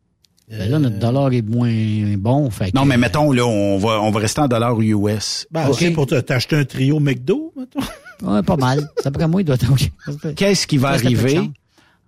[0.48, 1.70] Ben là, notre dollar est moins
[2.18, 2.50] bon.
[2.50, 5.46] Fait Non, que- mais mettons, là, on va, on va rester en dollars US.
[5.52, 5.76] Ben, Ok.
[5.78, 7.80] c'est pour te- t'acheter un trio McDo, mettons.
[8.22, 8.88] Ouais, pas mal.
[9.04, 10.34] D'après moi, il doit être.
[10.34, 11.50] Qu'est-ce qui va arriver?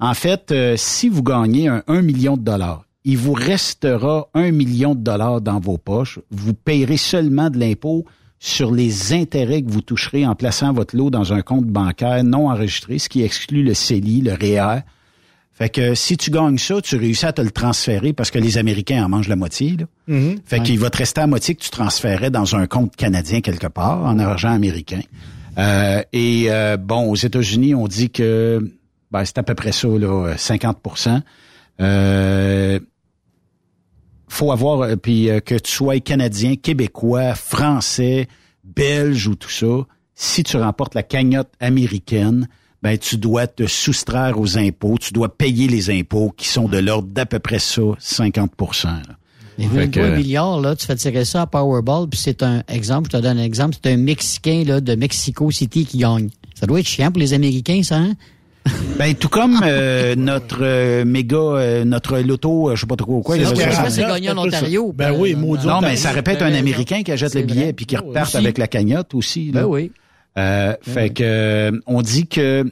[0.00, 4.50] En fait, euh, si vous gagnez un 1 million de dollars, il vous restera 1
[4.50, 6.18] million de dollars dans vos poches.
[6.30, 8.04] Vous payerez seulement de l'impôt
[8.38, 12.50] sur les intérêts que vous toucherez en plaçant votre lot dans un compte bancaire non
[12.50, 14.80] enregistré, ce qui exclut le CELI, le REER.
[15.52, 18.58] Fait que si tu gagnes ça, tu réussis à te le transférer parce que les
[18.58, 19.76] Américains en mangent la moitié.
[19.78, 19.86] Là.
[20.44, 23.68] Fait qu'il va te rester à moitié que tu transférais dans un compte canadien quelque
[23.68, 25.02] part, en argent américain.
[25.58, 28.72] Euh, et euh, bon, aux États-Unis, on dit que
[29.10, 30.78] ben, c'est à peu près ça, là, 50
[31.80, 32.78] euh,
[34.28, 38.28] faut avoir, euh, puis euh, que tu sois canadien, québécois, français,
[38.64, 42.48] belge ou tout ça, si tu remportes la cagnotte américaine,
[42.82, 46.78] ben tu dois te soustraire aux impôts, tu dois payer les impôts qui sont de
[46.78, 49.16] l'ordre d'à peu près ça, 50 là.
[49.68, 53.10] Fait même que- milliard, là, tu fais tirer ça à Powerball, puis c'est un exemple,
[53.12, 56.28] je te donne un exemple, c'est un Mexicain là, de Mexico City qui gagne.
[56.54, 58.12] Ça doit être chiant pour les Américains, ça, hein?
[58.98, 63.20] Ben tout comme euh, notre euh, méga, euh, notre loto, euh, je sais pas trop
[63.20, 63.36] quoi.
[63.88, 64.38] C'est gagné en.
[64.38, 64.92] Ontario.
[64.92, 67.72] Ben oui, maudit Non, mais ça répète Ben, un ben, Américain qui achète le billet
[67.72, 68.36] puis qui aussi.
[68.36, 69.50] avec la cagnotte aussi.
[69.50, 69.62] là.
[69.62, 69.90] Ben oui.
[70.38, 72.64] Euh, fait que euh, on dit que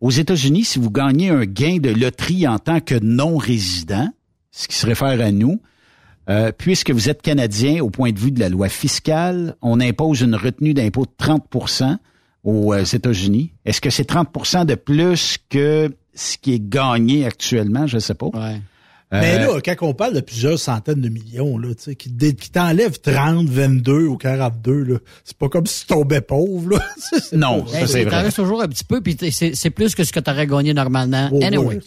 [0.00, 4.08] aux États-Unis, si vous gagnez un gain de loterie en tant que non résident,
[4.50, 5.60] ce qui se réfère à nous,
[6.28, 10.20] euh, puisque vous êtes canadien au point de vue de la loi fiscale, on impose
[10.22, 11.96] une retenue d'impôt de 30%
[12.44, 13.52] aux euh, États-Unis.
[13.64, 17.86] Est-ce que c'est 30% de plus que ce qui est gagné actuellement?
[17.86, 18.26] Je sais pas.
[18.26, 18.60] Ouais.
[19.12, 22.10] Mais Euh, là, quand on parle de plusieurs centaines de millions, là, tu sais, qui,
[22.34, 26.78] qui t'enlèvent 30, 22 ou 42, là, c'est pas comme si tu tombais pauvre, là.
[27.32, 28.22] Non, Hey, ça c'est vrai.
[28.22, 31.28] restes toujours un petit peu, puis c'est plus que ce que tu aurais gagné normalement.
[31.32, 31.80] Oh, anyway, ouais,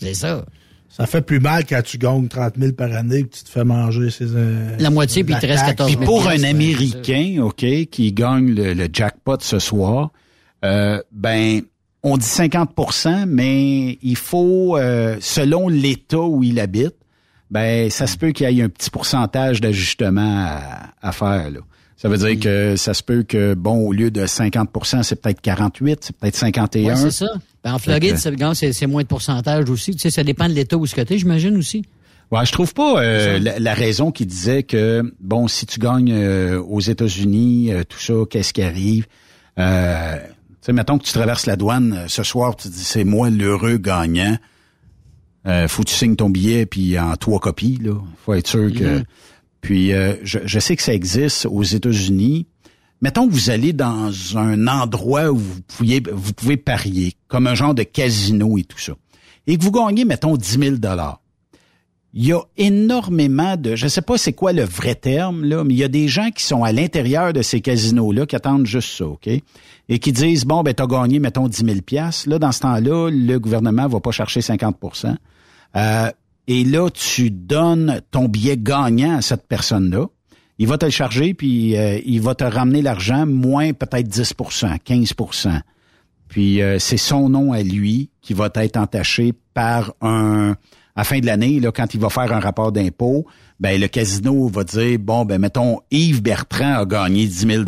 [0.00, 0.44] c'est ça.
[0.90, 1.06] Ça.
[1.06, 4.10] Fait plus mal quand tu gagnes 30 000 par année que tu te fais manger
[4.10, 5.76] ces, euh, La moitié, puis il te reste taxe.
[5.76, 10.10] 14 Puis 000 pour un Américain, OK, qui gagne le, le jackpot ce soir,
[10.64, 11.62] euh, ben,
[12.02, 16.96] on dit 50% mais il faut, euh, selon l'État où il habite,
[17.50, 21.60] ben, ça se peut qu'il y ait un petit pourcentage d'ajustement à, à faire, là.
[21.96, 25.42] Ça veut dire que ça se peut que, bon, au lieu de 50% c'est peut-être
[25.42, 26.82] 48, c'est peut-être 51.
[26.82, 27.26] Ouais, c'est ça.
[27.64, 29.92] Ben, en Floride, c'est moins de pourcentage aussi.
[29.92, 31.84] Tu sais, ça dépend de l'État où ce que tu j'imagine aussi.
[32.30, 36.62] Ouais, je trouve pas euh, la, raison qui disait que bon, si tu gagnes euh,
[36.62, 39.06] aux États-Unis, euh, tout ça, qu'est-ce qui arrive?
[39.58, 43.02] Euh, Tu sais, mettons que tu traverses la douane ce soir, tu te dis c'est
[43.02, 44.38] moi l'heureux gagnant.
[45.44, 47.94] faut que tu signes ton billet puis en trois copies là.
[48.24, 48.98] Faut être sûr que.
[48.98, 49.04] Mm-hmm.
[49.60, 49.90] Puis
[50.22, 52.46] je, je, sais que ça existe aux États-Unis.
[53.02, 55.62] Mettons que vous allez dans un endroit où vous
[56.36, 58.92] pouvez, parier, comme un genre de casino et tout ça,
[59.46, 61.20] et que vous gagnez, mettons, 10 000 dollars.
[62.12, 65.74] Il y a énormément de, je sais pas c'est quoi le vrai terme là, mais
[65.74, 68.66] il y a des gens qui sont à l'intérieur de ces casinos là qui attendent
[68.66, 72.26] juste ça, ok, et qui disent bon ben t'as gagné mettons 10 000 pièces.
[72.26, 75.14] Là dans ce temps-là, le gouvernement va pas chercher 50%
[75.76, 76.10] euh,
[76.48, 80.08] et là tu donnes ton billet gagnant à cette personne-là
[80.60, 84.78] il va te le charger, puis euh, il va te ramener l'argent moins peut-être 10%
[84.86, 85.58] 15%
[86.28, 90.54] Puis euh, c'est son nom à lui qui va être entaché par un...
[90.96, 93.24] À fin de l'année, là, quand il va faire un rapport d'impôt,
[93.58, 97.64] ben le casino va dire, bon, ben mettons, Yves Bertrand a gagné 10 000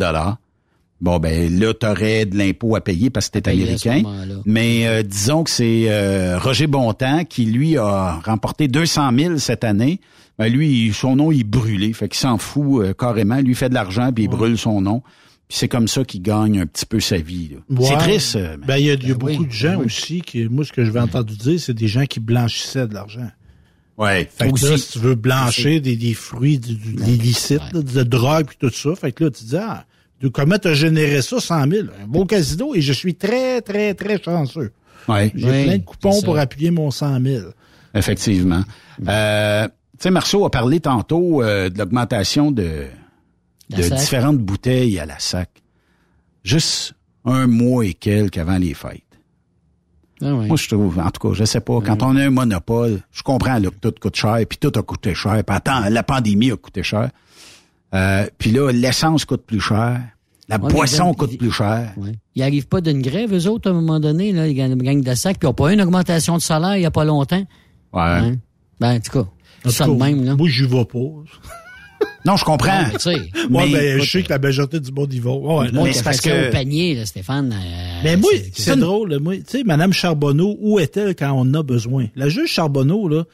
[1.01, 4.03] Bon, ben là, tu aurais de l'impôt à payer parce que tu américain.
[4.45, 9.99] Mais euh, disons que c'est Roger Bontemps qui, lui, a remporté 200 000 cette année
[10.37, 11.93] ben lui, son nom, il est brûlé.
[11.93, 13.37] Fait qu'il s'en fout euh, carrément.
[13.37, 15.01] Lui, il fait de l'argent, puis il brûle son nom.
[15.47, 17.51] Puis c'est comme ça qu'il gagne un petit peu sa vie.
[17.81, 18.35] C'est triste.
[18.37, 20.83] Euh, ben, il y a, ben beaucoup de gens ben aussi qui, moi, ce que
[20.83, 23.29] je vais entendu dire, c'est des gens qui blanchissaient de l'argent.
[23.97, 24.27] Ouais.
[24.35, 28.67] Fait que là, si tu veux blanchir des, des fruits, du, du, de drogue et
[28.67, 29.85] tout ça, fait que là, tu dis, ah,
[30.19, 31.87] de comment t'as généré ça, 100 000?
[32.01, 34.71] Un beau casino, et je suis très, très, très chanceux.
[35.07, 35.31] Ouais.
[35.35, 37.45] J'ai plein de coupons pour appuyer mon 100 000.
[37.93, 38.63] Effectivement.
[39.07, 42.85] Euh, tu sais, Marceau a parlé tantôt euh, de l'augmentation de,
[43.69, 45.49] de différentes bouteilles à la sac.
[46.43, 46.93] Juste
[47.25, 49.01] un mois et quelques avant les fêtes.
[50.21, 53.01] Ah Moi, je trouve, en tout cas, je sais pas, quand on a un monopole,
[53.11, 56.03] je comprends là, que tout coûte cher, puis tout a coûté cher, puis attends, la
[56.03, 57.09] pandémie a coûté cher.
[57.93, 60.01] Euh, puis là, l'essence coûte plus cher.
[60.49, 61.93] La boisson coûte plus cher.
[61.97, 62.13] Ouais.
[62.35, 65.13] Ils n'arrivent pas d'une grève, eux autres, à un moment donné, là, ils gagnent de
[65.15, 67.43] sac, puis ils n'ont pas eu une augmentation de salaire il n'y a pas longtemps.
[67.93, 68.01] Ouais.
[68.01, 68.35] Hein?
[68.79, 69.29] Ben, en tout cas,
[69.71, 70.35] ça de même, là.
[70.35, 70.99] Moi, j'y vais pas.
[72.25, 72.83] Non, je comprends.
[73.49, 75.31] Moi, ben, je sais que la majorité du monde y va.
[75.31, 77.53] Ouais, mais c'est parce que au panier, là, Stéphane.
[77.53, 79.19] Euh, mais moi, c'est drôle.
[79.19, 82.07] Moi, tu sais, Madame Charbonneau, où est-elle quand on a besoin?
[82.15, 83.25] La juge Charbonneau, là,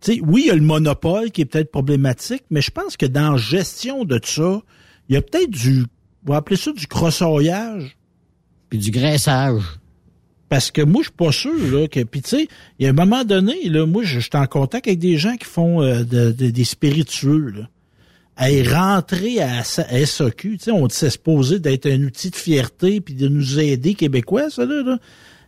[0.00, 2.96] tu sais, oui, il y a le monopole qui est peut-être problématique, mais je pense
[2.96, 4.60] que dans la gestion de ça,
[5.08, 5.84] il y a peut-être du,
[6.26, 7.96] on va appeler ça du crossoyage.
[8.70, 9.62] Puis du graissage.
[10.48, 12.00] Parce que moi, je suis pas sûr là, que.
[12.00, 14.86] Puis tu sais, il y a un moment donné, là, moi, je suis en contact
[14.86, 17.52] avec des gens qui font euh, des spiritueux.
[17.56, 17.68] Là.
[18.36, 23.14] À rentrer à, SAQ, tu sais, on s'est supposé d'être un outil de fierté puis
[23.14, 24.82] de nous aider Québécois, ça là.
[24.82, 24.98] là.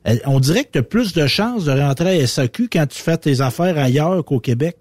[0.07, 3.03] Euh, on dirait que tu as plus de chances de rentrer à SAQ quand tu
[3.03, 4.77] fais tes affaires ailleurs qu'au Québec.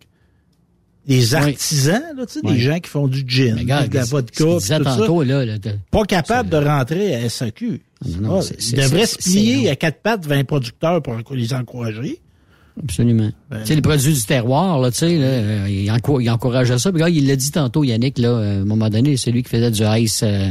[1.08, 4.60] Les artisans, là, tu sais, des gens qui font du gin, de la vodka, tout
[4.60, 4.80] ça.
[4.80, 5.46] Là,
[5.92, 7.82] pas capable de rentrer à SAQ.
[8.20, 12.20] Non, ils devraient se plier à quatre pattes 20 producteurs pour les encourager.
[12.82, 13.32] Absolument.
[13.50, 15.90] Ben, tu sais, les produits du terroir, là, tu sais, là, il,
[16.30, 16.92] encourageait ça.
[16.92, 19.72] Puis là, il l'a dit tantôt, Yannick, là, à un moment donné, celui qui faisait
[19.72, 20.50] du ice, euh,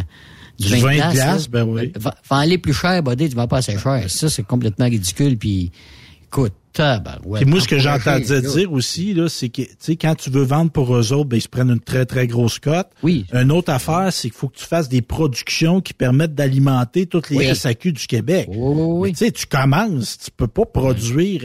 [0.59, 1.93] du, vin, de glace, ben oui.
[1.97, 4.05] Va, va, aller plus cher, Buddy, tu vas pas assez cher.
[4.09, 5.37] Ça, c'est complètement ridicule.
[5.37, 5.71] Puis,
[6.35, 6.53] écoute,
[7.41, 10.43] et moi, ce que j'entendais dire aussi, là, c'est que, tu sais, quand tu veux
[10.43, 12.89] vendre pour eux autres, ben, ils se prennent une très, très grosse cote.
[13.03, 13.27] Oui.
[13.33, 17.31] Une autre affaire, c'est qu'il faut que tu fasses des productions qui permettent d'alimenter toutes
[17.31, 18.49] les SAQ du Québec.
[18.53, 21.43] Oui, Tu sais, tu commences, tu peux pas produire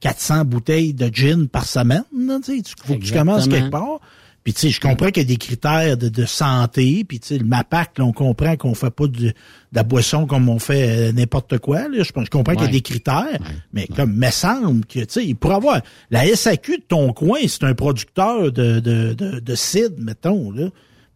[0.00, 2.04] 400 euh, bouteilles de gin par semaine,
[2.42, 2.62] tu sais.
[2.82, 4.00] faut que tu commences quelque part.
[4.46, 7.38] Puis tu sais, je comprends qu'il y a des critères de, santé, puis tu sais,
[7.38, 9.32] le MAPAC, là, on comprend qu'on fait pas de,
[9.72, 11.88] la boisson comme on fait euh, n'importe quoi.
[11.88, 12.04] Là.
[12.04, 13.40] Je, comprends qu'il y a des critères,
[13.72, 15.80] mais comme me semble que tu sais, il pourrait avoir
[16.12, 20.52] la SAQ de ton coin, c'est un producteur de, de, de, de cidre, mettons.
[20.52, 20.68] Là.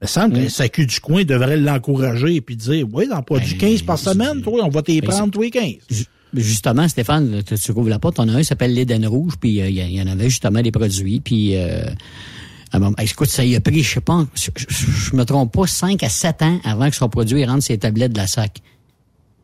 [0.02, 3.56] Me semble que la SAQ du coin devrait l'encourager et puis dire Oui, on produit
[3.56, 5.74] 15 par semaine, toi, on va t'y ben, prendre tous les 15.
[6.34, 9.68] Justement, Stéphane, tu, rouvres la porte, on a un qui s'appelle l'Éden Rouge, puis euh,
[9.68, 11.84] il y, en avait justement des produits, puis euh,
[12.72, 16.08] ah, écoute, ça y a pris, je sais pas, je, me trompe pas, 5 à
[16.08, 18.62] 7 ans avant que son produit rentre ses tablettes de la SAC.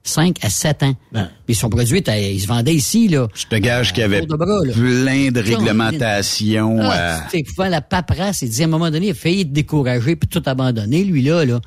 [0.04, 0.94] 5 à 7 ans.
[1.12, 1.28] Ben.
[1.44, 3.26] Puis son produit, il se vendait ici, là.
[3.34, 6.78] Je te gage qu'il y avait plein de réglementations.
[6.80, 7.68] Ah, euh...
[7.68, 10.42] La paperasse, il disait à un moment donné, il a failli être découragé puis tout
[10.46, 11.60] abandonner, lui, là, là.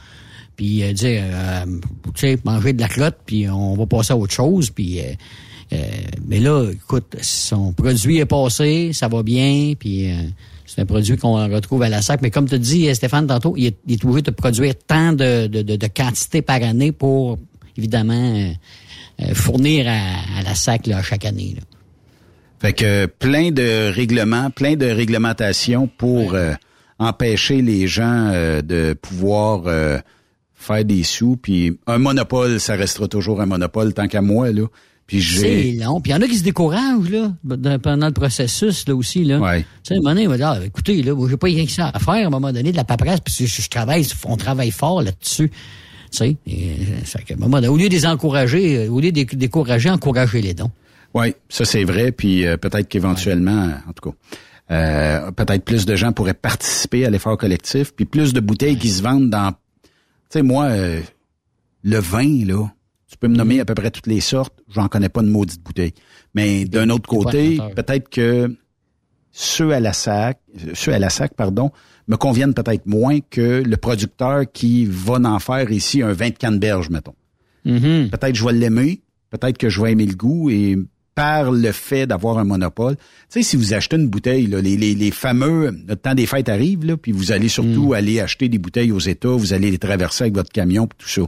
[0.56, 1.66] Puis il dit, euh,
[2.16, 5.00] tu sais, manger de la clotte, puis on va passer à autre chose, puis...
[5.00, 5.04] Euh,
[5.72, 5.78] euh,
[6.28, 10.10] mais là, écoute, son produit est passé, ça va bien, puis...
[10.70, 12.22] C'est un produit qu'on retrouve à la SAC.
[12.22, 15.48] Mais comme tu dis, Stéphane, tantôt, il est, il est obligé de produire tant de,
[15.48, 17.40] de, de, quantité par année pour
[17.76, 18.52] évidemment, euh,
[19.22, 21.56] euh, fournir à, la SAC là, chaque année.
[21.56, 21.64] Là.
[22.60, 26.36] Fait que plein de règlements, plein de réglementations pour
[27.00, 29.64] empêcher les gens de pouvoir
[30.56, 31.38] faire des sous.
[31.38, 34.66] Puis un monopole, ça restera toujours un monopole tant qu'à moi là.
[35.10, 36.00] Puis C'est long.
[36.02, 37.34] Puis il y en a qui se découragent là
[37.80, 39.40] pendant le processus là aussi là.
[39.40, 39.62] Ouais.
[39.62, 41.72] Tu sais, un moment donné, il va dire ah, écoutez là, j'ai pas rien que
[41.72, 44.70] ça à faire à un moment donné de la paperasse puis je, travaille, on travaille
[44.70, 45.50] fort là-dessus.
[46.12, 46.38] Tu sais,
[47.06, 49.90] ça, à un moment donné, au lieu de les encourager, au lieu de les décourager,
[49.90, 50.70] encourager les dons.
[51.16, 52.12] Oui, ça c'est vrai.
[52.12, 54.16] Puis euh, peut-être qu'éventuellement, en tout cas,
[54.72, 58.90] euh, peut-être plus de gens pourraient participer à l'effort collectif, puis plus de bouteilles qui
[58.90, 59.54] se vendent dans.
[59.54, 59.90] Tu
[60.30, 61.02] sais, moi, euh,
[61.84, 62.68] le vin là,
[63.20, 64.54] peux me nommer à peu près toutes les sortes.
[64.70, 65.94] J'en connais pas de maudite bouteille.
[66.34, 68.56] Mais d'un autre côté, peut-être que
[69.32, 70.40] ceux à la sac,
[70.74, 71.72] ceux à la sac, pardon,
[72.08, 76.90] me conviennent peut-être moins que le producteur qui va en faire ici un 20 canneberges,
[76.90, 77.16] mettons.
[77.66, 78.10] Mhm.
[78.10, 80.78] Peut-être je vais l'aimer, peut-être que je vais aimer le goût et
[81.14, 82.96] par le fait d'avoir un monopole.
[82.96, 86.26] Tu sais, si vous achetez une bouteille, là, les, les, les fameux, le temps des
[86.26, 87.94] fêtes arrive, là, puis vous allez surtout mhm.
[87.94, 91.24] aller acheter des bouteilles aux États, vous allez les traverser avec votre camion, tout ça.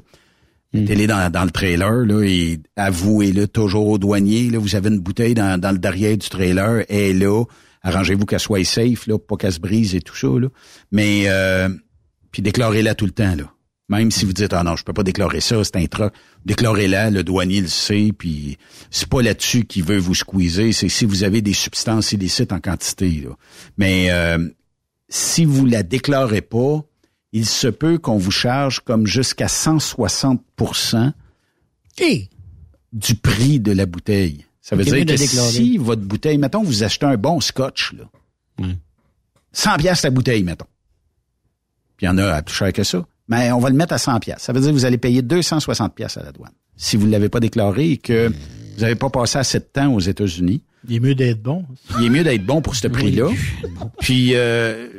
[0.73, 4.49] Mettez-les dans, dans le trailer là, et avouez-le toujours au douanier.
[4.49, 7.43] Là, vous avez une bouteille dans, dans le derrière du trailer, elle là.
[7.83, 10.27] Arrangez-vous qu'elle soit safe, là, pas qu'elle se brise et tout ça.
[10.27, 10.47] Là.
[10.91, 11.67] Mais euh,
[12.31, 13.35] puis déclarez-la tout le temps.
[13.35, 13.51] Là.
[13.89, 16.13] Même si vous dites Ah non, je peux pas déclarer ça, c'est un truc.
[16.45, 18.57] Déclarez-la, le douanier le sait, puis
[18.89, 22.59] c'est pas là-dessus qu'il veut vous squeezer, c'est si vous avez des substances illicites en
[22.59, 23.09] quantité.
[23.25, 23.35] Là.
[23.77, 24.47] Mais euh,
[25.09, 26.85] si vous la déclarez pas,
[27.33, 31.13] il se peut qu'on vous charge comme jusqu'à 160%
[32.93, 34.45] du prix de la bouteille.
[34.61, 38.67] Ça veut dire que si votre bouteille, mettons, vous achetez un bon scotch, là,
[39.53, 40.65] 100 pièces la bouteille, mettons.
[41.97, 43.05] Puis il y en a à plus cher que ça.
[43.27, 44.41] Mais on va le mettre à 100 pièces.
[44.41, 46.51] Ça veut dire que vous allez payer 260 pièces à la douane.
[46.75, 48.27] Si vous ne l'avez pas déclaré et que
[48.75, 50.63] vous n'avez pas passé assez de temps aux États-Unis.
[50.87, 51.65] Il est mieux d'être bon.
[51.99, 53.29] Il est mieux d'être bon pour ce prix-là.
[53.99, 54.89] Puis euh,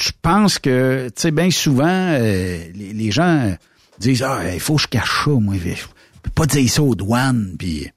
[0.00, 3.54] je pense que, tu sais, bien souvent, euh, les, gens
[3.98, 5.54] disent, ah, il faut que je cache ça, moi.
[5.56, 5.84] Je
[6.22, 7.88] peux pas dire ça aux douanes, puis...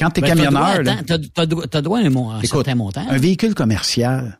[0.00, 0.78] Quand t'es es ben, camionneur...
[1.04, 3.04] T'as droit à un, certain montant.
[3.08, 4.38] Un véhicule commercial,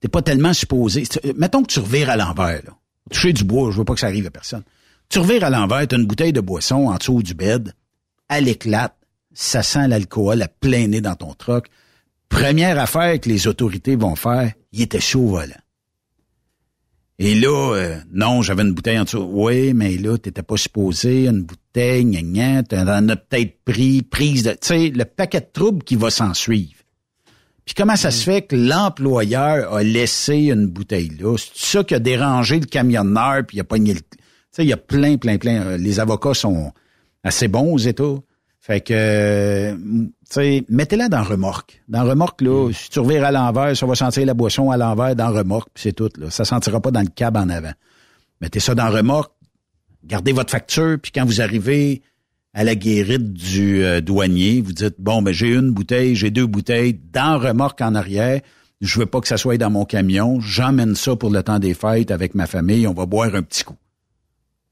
[0.00, 1.04] t'es pas tellement supposé...
[1.36, 2.76] Mettons que tu revires à l'envers, là.
[3.10, 4.62] Toucher du bois, je veux pas que ça arrive à personne.
[5.08, 7.74] Tu revires à l'envers, t'as une bouteille de boisson en dessous du bed,
[8.28, 8.94] elle éclate,
[9.32, 11.68] ça sent l'alcool à plein nez dans ton truck.
[12.28, 15.54] Première affaire que les autorités vont faire, il était chaud au volant.
[17.18, 19.28] Et là, euh, non, j'avais une bouteille en dessous.
[19.30, 24.42] Oui, mais là, t'étais pas supposé, une bouteille, gna gna, t'en as peut-être pris, prise
[24.44, 24.52] de...
[24.52, 26.80] Tu sais, le paquet de troubles qui va s'en suivre.
[27.66, 31.36] Puis comment ça se fait que l'employeur a laissé une bouteille là?
[31.36, 34.00] C'est ça qui a dérangé le camionneur, puis il a pogné le...
[34.00, 34.16] Tu
[34.50, 35.60] sais, il y a plein, plein, plein...
[35.60, 36.72] Euh, les avocats sont
[37.22, 38.16] assez bons aux États.
[38.60, 39.76] Fait que, sais,
[40.68, 41.82] mettez-la dans remorque.
[41.88, 42.72] Dans remorque, là, mm.
[42.72, 45.82] si tu revires à l'envers, ça va sentir la boisson à l'envers dans remorque, puis
[45.82, 46.10] c'est tout.
[46.16, 46.30] Là.
[46.30, 47.72] Ça sentira pas dans le cab en avant.
[48.40, 49.32] Mettez ça dans remorque,
[50.04, 52.02] gardez votre facture, puis quand vous arrivez
[52.54, 56.46] à la guérite du euh, douanier, vous dites, bon, ben j'ai une bouteille, j'ai deux
[56.46, 58.40] bouteilles, dans remorque en arrière,
[58.80, 61.74] je veux pas que ça soit dans mon camion, j'emmène ça pour le temps des
[61.74, 63.76] fêtes avec ma famille, on va boire un petit coup.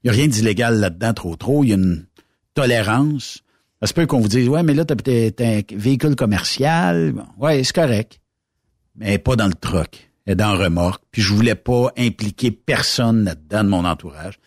[0.03, 2.05] Il n'y a rien d'illégal là-dedans trop trop, il y a une
[2.53, 3.43] tolérance
[3.81, 7.13] ça se peut qu'on vous dise, ouais, mais là, t'as peut-être un véhicule commercial.
[7.37, 8.19] ouais, c'est correct.
[8.95, 10.09] Mais pas dans le truck.
[10.25, 11.03] Elle est dans remorque.
[11.11, 14.39] Puis je voulais pas impliquer personne là-dedans de mon entourage.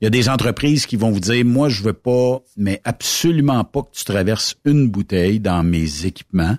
[0.00, 3.64] Il y a des entreprises qui vont vous dire, moi, je veux pas, mais absolument
[3.64, 6.56] pas que tu traverses une bouteille dans mes équipements.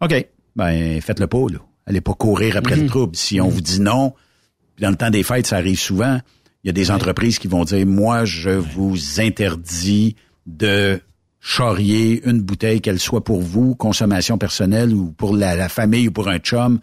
[0.00, 0.26] OK.
[0.56, 1.58] Ben, faites-le pas, là.
[1.86, 2.88] Allez pas courir après le mhm.
[2.88, 3.16] trouble.
[3.16, 3.52] Si on mhm.
[3.52, 4.14] vous dit non,
[4.74, 6.20] puis dans le temps des fêtes, ça arrive souvent,
[6.64, 10.16] il y a des entreprises qui vont dire, moi, je vous interdis
[10.46, 11.00] de
[11.42, 16.28] charrier une bouteille, qu'elle soit pour vous, consommation personnelle, ou pour la, famille, ou pour
[16.28, 16.78] un chum,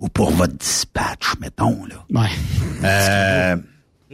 [0.00, 1.84] ou pour votre dispatch, mettons.
[1.84, 2.04] Là.
[2.10, 2.28] Ouais.
[2.82, 3.56] Euh,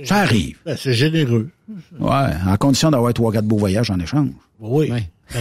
[0.05, 0.59] ça arrive.
[0.67, 1.49] Ben, c'est généreux.
[1.99, 4.31] Ouais, en condition d'avoir trois, quatre beaux voyages en échange.
[4.59, 4.93] Oui.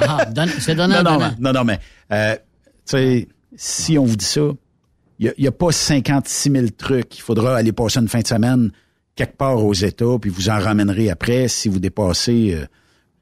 [0.00, 0.26] ah,
[0.58, 1.78] c'est donnant, non, non, non, non, mais,
[2.10, 4.40] euh, tu sais, si on vous dit ça,
[5.18, 7.18] il n'y a, a, pas 56 000 trucs.
[7.18, 8.72] Il faudra aller passer une fin de semaine
[9.14, 12.64] quelque part aux États, puis vous en ramènerez après si vous dépassez euh,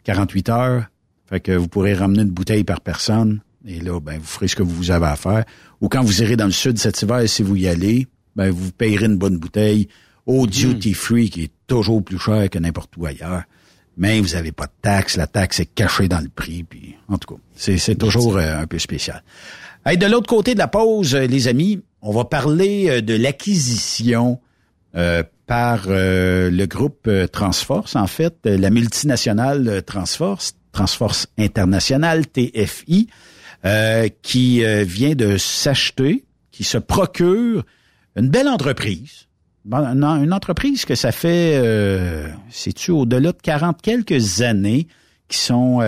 [0.08, 0.84] 48 heures.
[1.26, 3.42] Fait que vous pourrez ramener une bouteille par personne.
[3.66, 5.44] Et là, ben, vous ferez ce que vous avez à faire.
[5.82, 8.72] Ou quand vous irez dans le sud cet hiver, si vous y allez, ben, vous
[8.72, 9.88] payerez une bonne bouteille
[10.24, 10.50] au hmm.
[10.50, 13.42] duty free, qui est toujours plus cher que n'importe où ailleurs.
[13.98, 15.18] Mais vous n'avez pas de taxe.
[15.18, 16.62] La taxe est cachée dans le prix.
[16.62, 19.22] Puis, en tout cas, c'est, toujours euh, un peu spécial.
[19.84, 23.14] Hey, de l'autre côté de la pause, euh, les amis, on va parler euh, de
[23.14, 24.40] l'acquisition
[24.96, 33.08] euh, par euh, le groupe Transforce, en fait, la multinationale Transforce, Transforce International, TFI,
[34.22, 37.64] qui vient de s'acheter, qui se procure
[38.16, 39.26] une belle entreprise.
[39.70, 44.86] Une entreprise que ça fait, euh, c'est-tu, au-delà de 40 quelques années
[45.28, 45.78] qui sont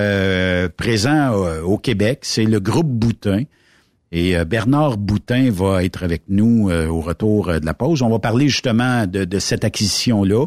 [0.76, 2.20] présents au Québec.
[2.22, 3.44] C'est le groupe Boutin.
[4.12, 8.02] Et euh, Bernard Boutin va être avec nous euh, au retour euh, de la pause.
[8.02, 10.46] On va parler justement de, cette acquisition-là.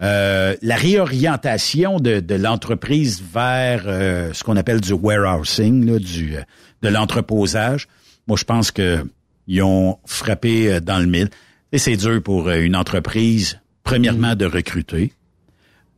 [0.00, 6.34] la réorientation de, l'entreprise vers ce qu'on appelle du warehousing, du,
[6.82, 7.88] de l'entreposage.
[8.26, 9.04] Moi, je pense que
[9.48, 11.28] ils ont frappé dans le mille.
[11.72, 15.12] Et c'est dur pour une entreprise, premièrement, de recruter.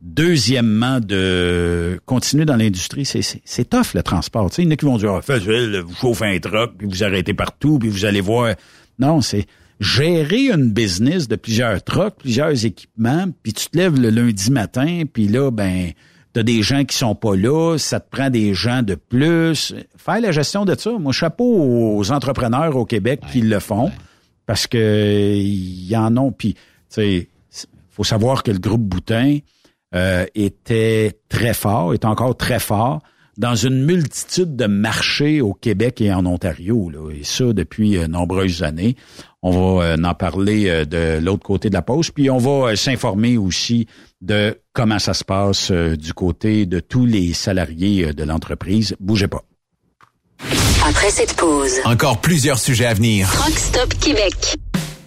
[0.05, 4.51] Deuxièmement, de continuer dans l'industrie, c'est, c'est, tough le transport.
[4.51, 6.77] Tu sais, il y en a qui vont dire ah, facile, vous chauffez un truck,
[6.77, 8.53] puis vous arrêtez partout, puis vous allez voir.
[8.99, 9.47] Non, c'est
[9.79, 15.05] gérer une business de plusieurs trucks, plusieurs équipements, puis tu te lèves le lundi matin,
[15.11, 15.89] puis là, ben,
[16.33, 19.73] t'as des gens qui sont pas là, ça te prend des gens de plus.
[19.97, 23.91] Faire la gestion de ça, moi, chapeau aux entrepreneurs au Québec qui le font,
[24.45, 27.29] parce que y en ont, puis, tu sais,
[27.89, 29.39] faut savoir que le groupe Boutin,
[29.95, 33.01] euh, était très fort, est encore très fort
[33.37, 38.07] dans une multitude de marchés au Québec et en Ontario, là, et ça depuis euh,
[38.07, 38.95] nombreuses années.
[39.41, 43.37] On va euh, en parler de l'autre côté de la pause, puis on va s'informer
[43.37, 43.87] aussi
[44.21, 48.95] de comment ça se passe du côté de tous les salariés de l'entreprise.
[48.99, 49.43] Bougez pas.
[50.85, 53.29] Après cette pause, encore plusieurs sujets à venir.
[53.29, 54.57] Rockstop Québec.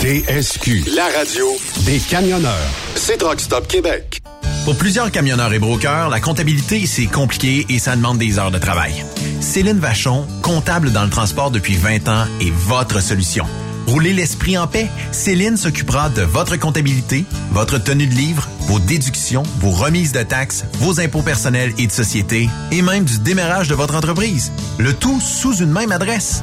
[0.00, 1.44] TSQ, la radio
[1.84, 2.70] des camionneurs.
[2.94, 4.22] C'est Rockstop Québec.
[4.64, 8.56] Pour plusieurs camionneurs et brokers, la comptabilité, c'est compliqué et ça demande des heures de
[8.56, 9.04] travail.
[9.42, 13.44] Céline Vachon, comptable dans le transport depuis 20 ans, est votre solution.
[13.88, 14.88] Roulez l'esprit en paix.
[15.12, 20.64] Céline s'occupera de votre comptabilité, votre tenue de livre, vos déductions, vos remises de taxes,
[20.78, 24.50] vos impôts personnels et de société, et même du démarrage de votre entreprise.
[24.78, 26.42] Le tout sous une même adresse.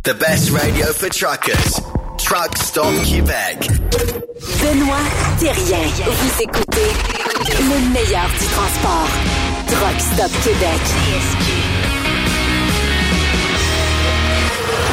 [0.05, 1.81] The best radio for truckers.
[2.19, 3.69] Truck Stop Québec.
[4.61, 4.97] Benoît
[5.39, 5.79] Thérien.
[6.07, 6.91] Vous écoutez
[7.61, 9.09] le meilleur du transport.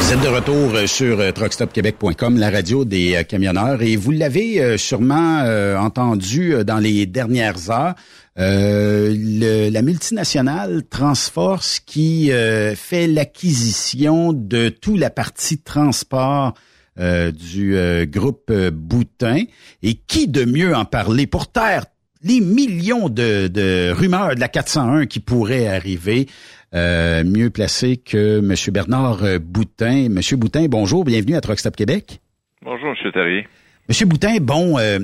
[0.02, 4.12] Vous êtes de retour euh, sur euh, truckstopquebec.com, la radio des euh, camionneurs, et vous
[4.12, 5.44] l'avez sûrement
[5.80, 7.94] entendu dans les dernières heures.
[8.38, 12.32] le- la multinationale Transforce qui
[12.76, 16.54] fait l'acquisition de tout la partie transport
[17.00, 19.44] euh, du euh, groupe euh, Boutin.
[19.84, 21.86] Et qui de mieux en parler pour taire
[22.22, 26.28] les millions de, de rumeurs de la 401 qui pourraient arriver,
[26.76, 28.74] euh, mieux placé que M.
[28.74, 30.10] Bernard euh, Boutin.
[30.10, 32.20] Monsieur Boutin, bonjour, bienvenue à Truck Stop Québec.
[32.62, 33.12] Bonjour, M.
[33.14, 33.48] Terrier.
[33.88, 35.00] Monsieur Boutin, bon, euh,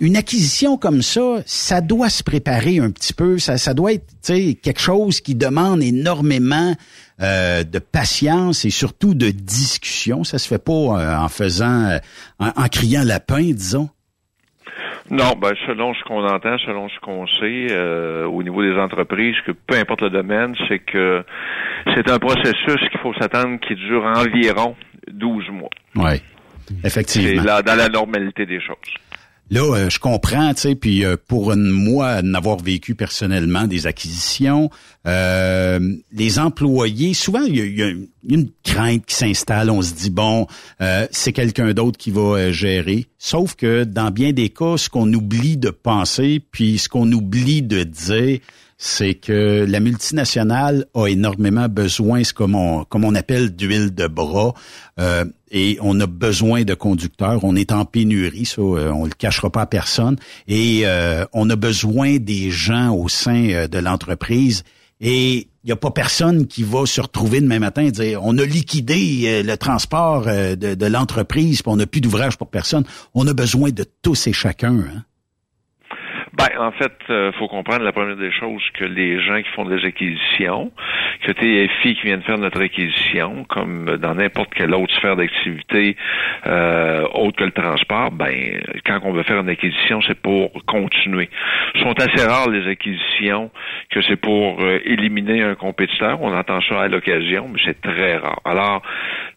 [0.00, 3.38] une acquisition comme ça, ça doit se préparer un petit peu.
[3.38, 6.74] Ça, ça doit être, tu sais, quelque chose qui demande énormément
[7.22, 10.24] euh, de patience et surtout de discussion.
[10.24, 12.00] Ça se fait pas euh, en faisant,
[12.40, 13.88] en, en criant lapin, disons.
[15.10, 19.36] Non, ben selon ce qu'on entend, selon ce qu'on sait euh, au niveau des entreprises,
[19.46, 21.22] que peu importe le domaine, c'est que
[21.94, 24.74] c'est un processus qu'il faut s'attendre qui dure environ
[25.12, 25.68] 12 mois.
[25.96, 26.22] Oui,
[26.82, 27.42] effectivement.
[27.42, 28.76] C'est dans la normalité des choses.
[29.50, 34.70] Là, euh, je comprends, tu sais, puis euh, pour moi, n'avoir vécu personnellement des acquisitions,
[35.06, 37.92] euh, les employés, souvent, il y a,
[38.26, 39.68] une crainte qui s'installe.
[39.68, 40.46] On se dit, bon,
[40.80, 43.06] euh, c'est quelqu'un d'autre qui va gérer.
[43.18, 47.60] Sauf que dans bien des cas, ce qu'on oublie de penser, puis ce qu'on oublie
[47.60, 48.38] de dire,
[48.78, 54.06] c'est que la multinationale a énormément besoin, c'est comme on, comme on appelle d'huile de
[54.06, 54.54] bras,
[55.54, 57.44] et on a besoin de conducteurs.
[57.44, 60.16] On est en pénurie, ça, euh, on le cachera pas à personne,
[60.48, 64.64] et euh, on a besoin des gens au sein euh, de l'entreprise.
[65.00, 68.36] Et il n'y a pas personne qui va se retrouver demain matin et dire on
[68.38, 72.84] a liquidé le transport de, l'entreprise, on n'a plus d'ouvrage pour personne.
[73.14, 74.78] On a besoin de tous et chacun.
[74.78, 75.04] Hein?
[76.36, 79.64] Ben, en fait, euh, faut comprendre la première des choses que les gens qui font
[79.66, 80.72] des acquisitions,
[81.22, 85.96] que TFI qui vient de faire notre acquisition, comme dans n'importe quelle autre sphère d'activité
[86.46, 91.28] euh, autre que le transport, ben, quand on veut faire une acquisition, c'est pour continuer.
[91.74, 93.50] Ce sont assez rares les acquisitions
[93.90, 96.20] que c'est pour euh, éliminer un compétiteur.
[96.20, 98.40] On entend ça à l'occasion, mais c'est très rare.
[98.44, 98.82] Alors,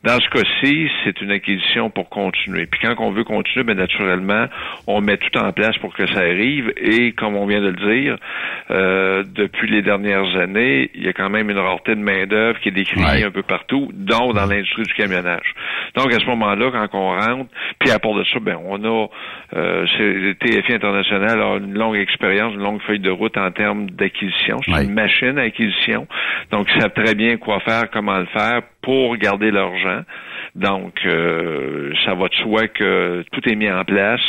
[0.03, 2.65] dans ce cas-ci, c'est une acquisition pour continuer.
[2.65, 4.45] Puis quand on veut continuer, ben naturellement,
[4.87, 6.73] on met tout en place pour que ça arrive.
[7.17, 8.17] Comme on vient de le dire,
[8.71, 12.69] euh, depuis les dernières années, il y a quand même une rareté de main-d'œuvre qui
[12.69, 15.53] est décriée un peu partout, dont dans l'industrie du camionnage.
[15.95, 19.07] Donc à ce moment-là, quand on rentre, puis à part de ça, ben on a
[19.55, 24.57] euh, TFI International a une longue expérience, une longue feuille de route en termes d'acquisition.
[24.65, 26.07] C'est une machine à acquisition.
[26.51, 30.01] Donc ils savent très bien quoi faire, comment le faire pour garder l'argent.
[30.55, 34.21] Donc, euh, ça va de soi que tout est mis en place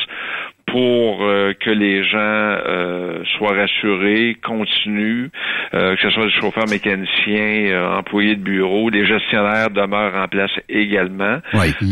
[0.70, 5.28] pour euh, que les gens euh, soient rassurés, continuent,
[5.74, 10.28] euh, que ce soit des chauffeurs mécaniciens, euh, employés de bureau, les gestionnaires demeurent en
[10.28, 11.38] place également.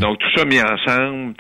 [0.01, 1.35] Donc tout ça mis ensemble,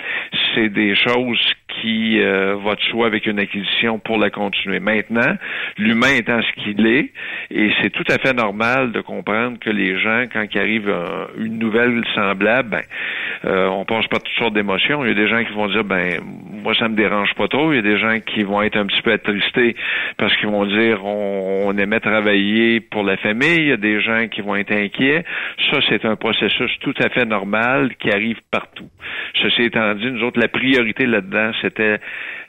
[0.54, 1.40] c'est des choses
[1.82, 4.80] qui euh, va de soi avec une acquisition pour la continuer.
[4.80, 5.36] Maintenant,
[5.76, 7.10] l'humain étant ce qu'il est,
[7.50, 11.26] et c'est tout à fait normal de comprendre que les gens, quand il arrive un-
[11.38, 12.80] une nouvelle semblable, ben,
[13.44, 15.04] euh, on passe par toutes sortes d'émotions.
[15.04, 16.18] Il y a des gens qui vont dire, ben,
[16.50, 17.72] moi ça me dérange pas trop.
[17.72, 19.76] Il y a des gens qui vont être un petit peu attristés
[20.16, 23.56] parce qu'ils vont dire, on, on aimait travailler pour la famille.
[23.58, 25.24] Il y a des gens qui vont être inquiets.
[25.70, 28.88] Ça, c'est un processus tout à fait normal qui arrive partout.
[29.42, 31.98] Ceci étant dit, nous autres, la priorité là-dedans, c'était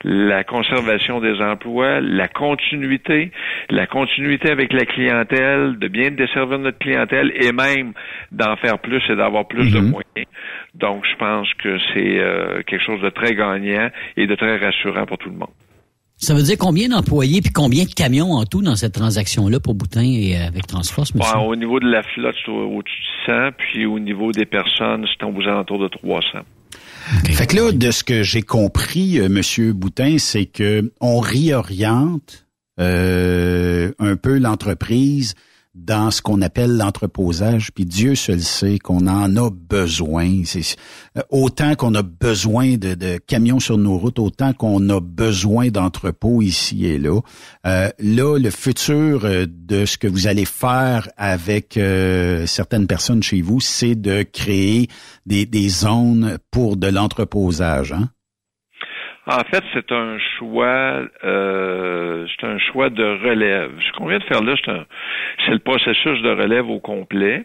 [0.04, 3.32] la conservation des emplois, la continuité,
[3.68, 7.92] la continuité avec la clientèle, de bien desservir notre clientèle et même
[8.30, 10.28] d'en faire plus et d'avoir plus de moyens.
[10.74, 15.06] Donc, je pense que c'est euh, quelque chose de très gagnant et de très rassurant
[15.06, 15.48] pour tout le monde.
[16.20, 19.74] Ça veut dire combien d'employés puis combien de camions en tout dans cette transaction-là pour
[19.74, 21.32] Boutin et euh, avec Transforce, monsieur?
[21.34, 24.44] Bon, au niveau de la flotte, c'est au- au-dessus de 100, puis au niveau des
[24.46, 26.40] personnes, c'est aux alentours de 300.
[27.30, 32.46] Fait que là, de ce que j'ai compris, euh, Monsieur Boutin, c'est que on réoriente
[32.80, 35.34] euh, un peu l'entreprise
[35.84, 40.42] dans ce qu'on appelle l'entreposage, puis Dieu seul sait qu'on en a besoin.
[40.44, 40.76] C'est
[41.16, 46.42] euh, autant qu'on a besoin de, camions sur nos routes, autant qu'on a besoin d'entrepôts
[46.42, 47.20] ici et là.
[47.66, 51.78] Euh, là, le futur euh, de ce que vous allez faire avec
[52.46, 54.88] certaines personnes chez vous, c'est de créer
[55.26, 57.92] des, des zones pour de l'entreposage.
[57.92, 58.10] Hein?
[59.30, 63.72] En fait, c'est un choix, euh, c'est un choix de relève.
[63.86, 64.54] Ce qu'on vient de faire là,
[65.44, 67.44] c'est le processus de relève au complet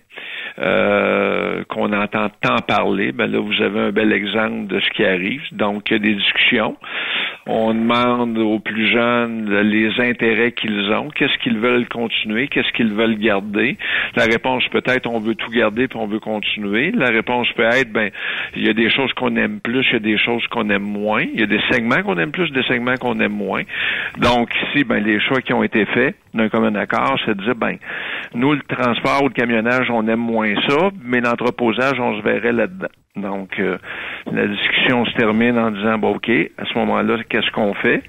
[0.60, 3.12] euh, qu'on entend tant parler.
[3.12, 5.42] Ben là, vous avez un bel exemple de ce qui arrive.
[5.52, 6.78] Donc, il y a des discussions.
[7.46, 12.94] On demande aux plus jeunes les intérêts qu'ils ont, qu'est-ce qu'ils veulent continuer, qu'est-ce qu'ils
[12.94, 13.78] veulent garder.
[14.16, 16.92] La réponse peut être on veut tout garder puis on veut continuer.
[16.92, 18.12] La réponse peut être ben
[18.56, 20.84] il y a des choses qu'on aime plus, il y a des choses qu'on aime
[20.84, 21.24] moins.
[21.34, 23.64] Il y a des segments qu'on aime plus, des segments qu'on aime moins.
[24.18, 27.56] Donc ici, ben les choix qui ont été faits d'un commun accord, c'est de dire
[27.56, 27.78] ben
[28.34, 32.54] nous le transport ou le camionnage, on aime moins ça, mais l'entreposage, on se verrait
[32.54, 32.88] là-dedans.
[33.16, 33.78] Donc, euh,
[34.32, 38.02] la discussion se termine en disant, bon, OK, à ce moment-là, qu'est-ce qu'on fait?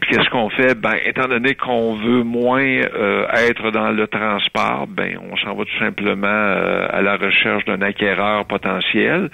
[0.00, 0.74] Puis qu'est-ce qu'on fait?
[0.74, 5.64] Ben, étant donné qu'on veut moins euh, être dans le transport, ben, on s'en va
[5.64, 9.30] tout simplement euh, à la recherche d'un acquéreur potentiel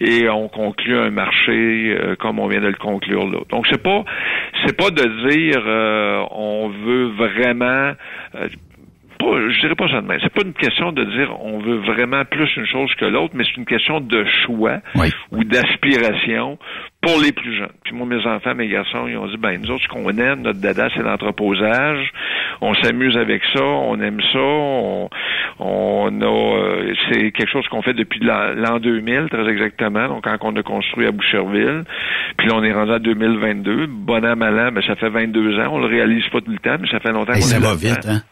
[0.00, 3.40] et on conclut un marché comme on vient de le conclure là.
[3.50, 4.04] Donc, c'est pas,
[4.64, 5.60] c'est pas de dire
[6.30, 7.94] on veut vraiment
[9.22, 10.18] je dirais pas ça de même.
[10.22, 13.44] C'est pas une question de dire on veut vraiment plus une chose que l'autre, mais
[13.44, 14.78] c'est une question de choix
[15.30, 16.58] ou d'aspiration
[17.02, 17.72] pour les plus jeunes.
[17.84, 20.42] Puis moi, mes enfants, mes garçons, ils ont dit, ben, nous autres, ce qu'on aime,
[20.42, 22.12] notre dada, c'est l'entreposage.
[22.60, 25.08] On s'amuse avec ça, on aime ça, on,
[26.20, 30.54] a, euh, c'est quelque chose qu'on fait depuis l'an 2000, très exactement, donc quand on
[30.54, 31.82] a construit à Boucherville.
[32.36, 33.86] Puis là, on est rendu à 2022.
[33.88, 35.70] Bon an, mal an, ben, ça fait 22 ans.
[35.72, 37.74] On le réalise pas tout le temps, mais ça fait longtemps qu'on est Ça va
[37.74, 38.22] vite, hein?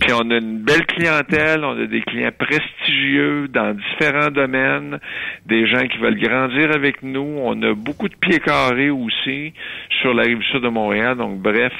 [0.00, 4.98] Puis on a une belle clientèle, on a des clients prestigieux dans différents domaines,
[5.46, 7.38] des gens qui veulent grandir avec nous.
[7.42, 9.52] On a beaucoup de pieds carrés aussi
[10.00, 11.16] sur la rive sud de Montréal.
[11.16, 11.72] Donc bref,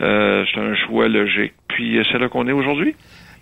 [0.00, 1.54] euh, c'est un choix logique.
[1.68, 2.94] Puis c'est là qu'on est aujourd'hui?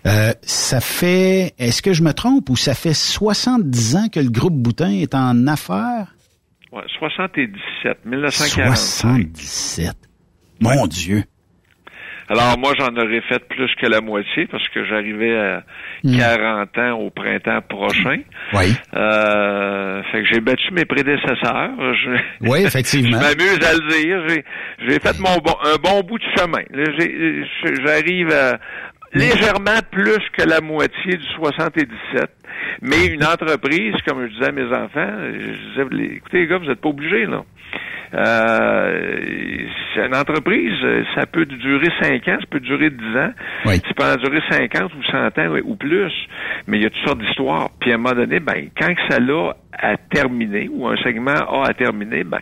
[0.06, 4.30] Euh, ça fait, est-ce que je me trompe ou ça fait 70 ans que le
[4.30, 6.14] groupe Boutin est en affaires?
[6.72, 9.36] Ouais, 77, 1945.
[9.36, 9.96] 77.
[10.60, 11.24] Mon Dieu.
[12.28, 15.62] Alors moi, j'en aurais fait plus que la moitié parce que j'arrivais à
[16.02, 16.80] 40 hmm.
[16.80, 18.18] ans au printemps prochain.
[18.52, 18.74] Oui.
[18.94, 21.70] Euh, fait que j'ai battu mes prédécesseurs.
[22.40, 23.18] oui, effectivement.
[23.18, 24.42] je m'amuse à le dire.
[24.80, 26.62] J'ai fait mon bon, un bon bout de chemin.
[27.84, 28.58] J'arrive à
[29.12, 32.28] légèrement plus que la moitié du 77.
[32.82, 36.66] Mais une entreprise, comme je disais à mes enfants, je disais, écoutez les gars, vous
[36.66, 37.42] n'êtes pas obligés, là.
[38.14, 40.72] Euh, c'est une entreprise,
[41.14, 43.32] ça peut durer 5 ans, ça peut durer 10 ans,
[43.66, 43.76] oui.
[43.76, 46.12] ça peut en durer 50 ou 100 ans ou plus,
[46.66, 47.70] mais il y a toutes sortes d'histoires.
[47.80, 51.68] Puis à un moment donné, ben, quand ça l'a à terminer ou un segment a
[51.68, 52.40] à terminer, ben,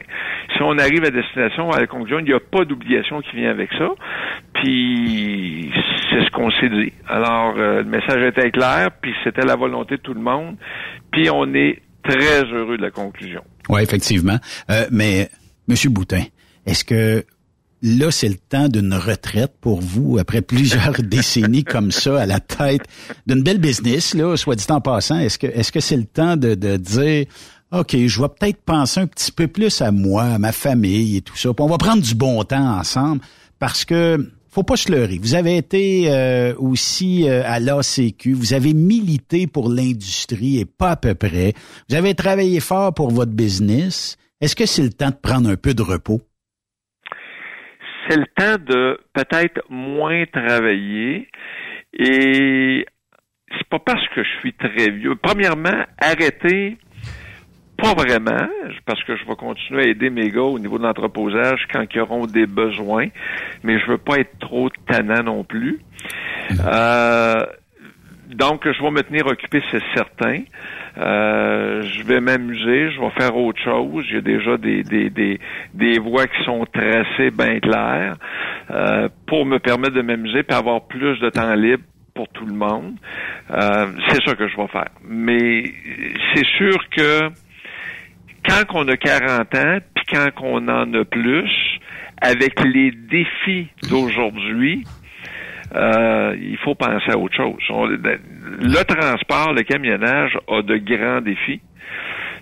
[0.54, 3.50] si on arrive à destination, à la conclusion, il n'y a pas d'obligation qui vient
[3.50, 3.88] avec ça.
[4.54, 5.72] Puis
[6.10, 6.92] c'est ce qu'on s'est dit.
[7.08, 10.56] Alors, euh, le message était clair, puis c'était la volonté de tout le monde.
[11.10, 13.42] Puis on est très heureux de la conclusion.
[13.68, 14.38] Oui, effectivement.
[14.70, 15.30] Euh, mais
[15.68, 16.24] Monsieur Boutin,
[16.66, 17.24] est-ce que
[17.82, 22.40] là, c'est le temps d'une retraite pour vous après plusieurs décennies comme ça à la
[22.40, 22.82] tête
[23.26, 25.18] d'une belle business, là, soit dit en passant?
[25.18, 27.26] Est-ce que est-ce que c'est le temps de, de dire
[27.72, 31.22] OK, je vais peut-être penser un petit peu plus à moi, à ma famille et
[31.22, 31.52] tout ça.
[31.52, 33.20] Puis on va prendre du bon temps ensemble
[33.58, 35.18] parce que faut pas se leurrer.
[35.20, 40.92] Vous avez été euh, aussi euh, à l'ACQ, vous avez milité pour l'industrie et pas
[40.92, 41.54] à peu près.
[41.88, 44.16] Vous avez travaillé fort pour votre business.
[44.40, 46.20] Est-ce que c'est le temps de prendre un peu de repos?
[48.08, 51.28] C'est le temps de peut-être moins travailler
[51.92, 52.86] et
[53.50, 55.16] c'est pas parce que je suis très vieux.
[55.20, 56.78] Premièrement, arrêter
[57.84, 58.48] pas vraiment,
[58.86, 62.00] parce que je vais continuer à aider mes gars au niveau de l'entreposage quand ils
[62.00, 63.08] auront des besoins,
[63.62, 65.80] mais je veux pas être trop tannant non plus.
[66.64, 67.44] Euh,
[68.28, 70.44] donc, je vais me tenir occupé, c'est certain.
[70.96, 74.04] Euh, je vais m'amuser, je vais faire autre chose.
[74.16, 75.40] A déjà des, des, des,
[75.74, 78.14] des voies qui sont tracées bien claires
[78.70, 81.82] euh, pour me permettre de m'amuser et avoir plus de temps libre
[82.14, 82.94] pour tout le monde.
[83.50, 84.88] Euh, c'est ça que je vais faire.
[85.04, 85.64] Mais
[86.34, 87.28] c'est sûr que
[88.46, 91.50] quand on a 40 ans, puis quand on en a plus,
[92.20, 94.84] avec les défis d'aujourd'hui,
[95.74, 97.58] euh, il faut penser à autre chose.
[97.70, 101.60] le transport, le camionnage a de grands défis.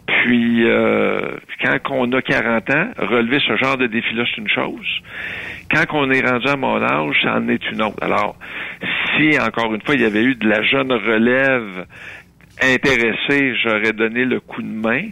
[0.06, 4.86] Puis, euh, quand on a 40 ans, relever ce genre de défi-là, c'est une chose.
[5.70, 7.96] quand on est rendu à mon âge, ça en est une autre.
[8.02, 8.36] Alors,
[9.16, 11.86] si, encore une fois, il y avait eu de la jeune relève
[12.60, 15.08] intéressée, j'aurais donné le coup de main.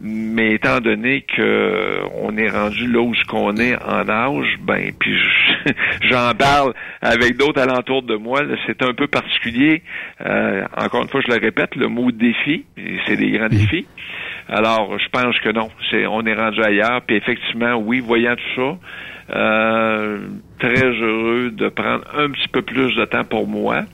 [0.00, 4.90] Mais étant donné que on est rendu là où ce qu'on est en âge, ben
[4.98, 5.16] puis
[6.10, 9.82] j'en parle avec d'autres alentours de moi, c'est un peu particulier.
[10.20, 12.64] Euh, encore une fois, je le répète, le mot défi,
[13.06, 13.86] c'est des grands défis.
[14.48, 17.00] Alors, je pense que non, c'est on est rendu ailleurs.
[17.06, 18.78] Puis effectivement, oui, voyant tout ça,
[19.36, 20.18] euh,
[20.58, 23.84] très heureux de prendre un petit peu plus de temps pour moi.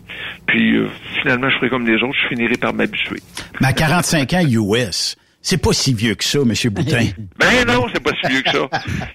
[0.46, 0.88] Puis euh,
[1.20, 3.20] finalement, je ferai comme les autres, je finirai par m'habituer.
[3.60, 6.52] Mais à 45 ans US, c'est pas si vieux que ça, M.
[6.70, 7.06] Boutin.
[7.38, 8.68] ben non, c'est pas si vieux que ça.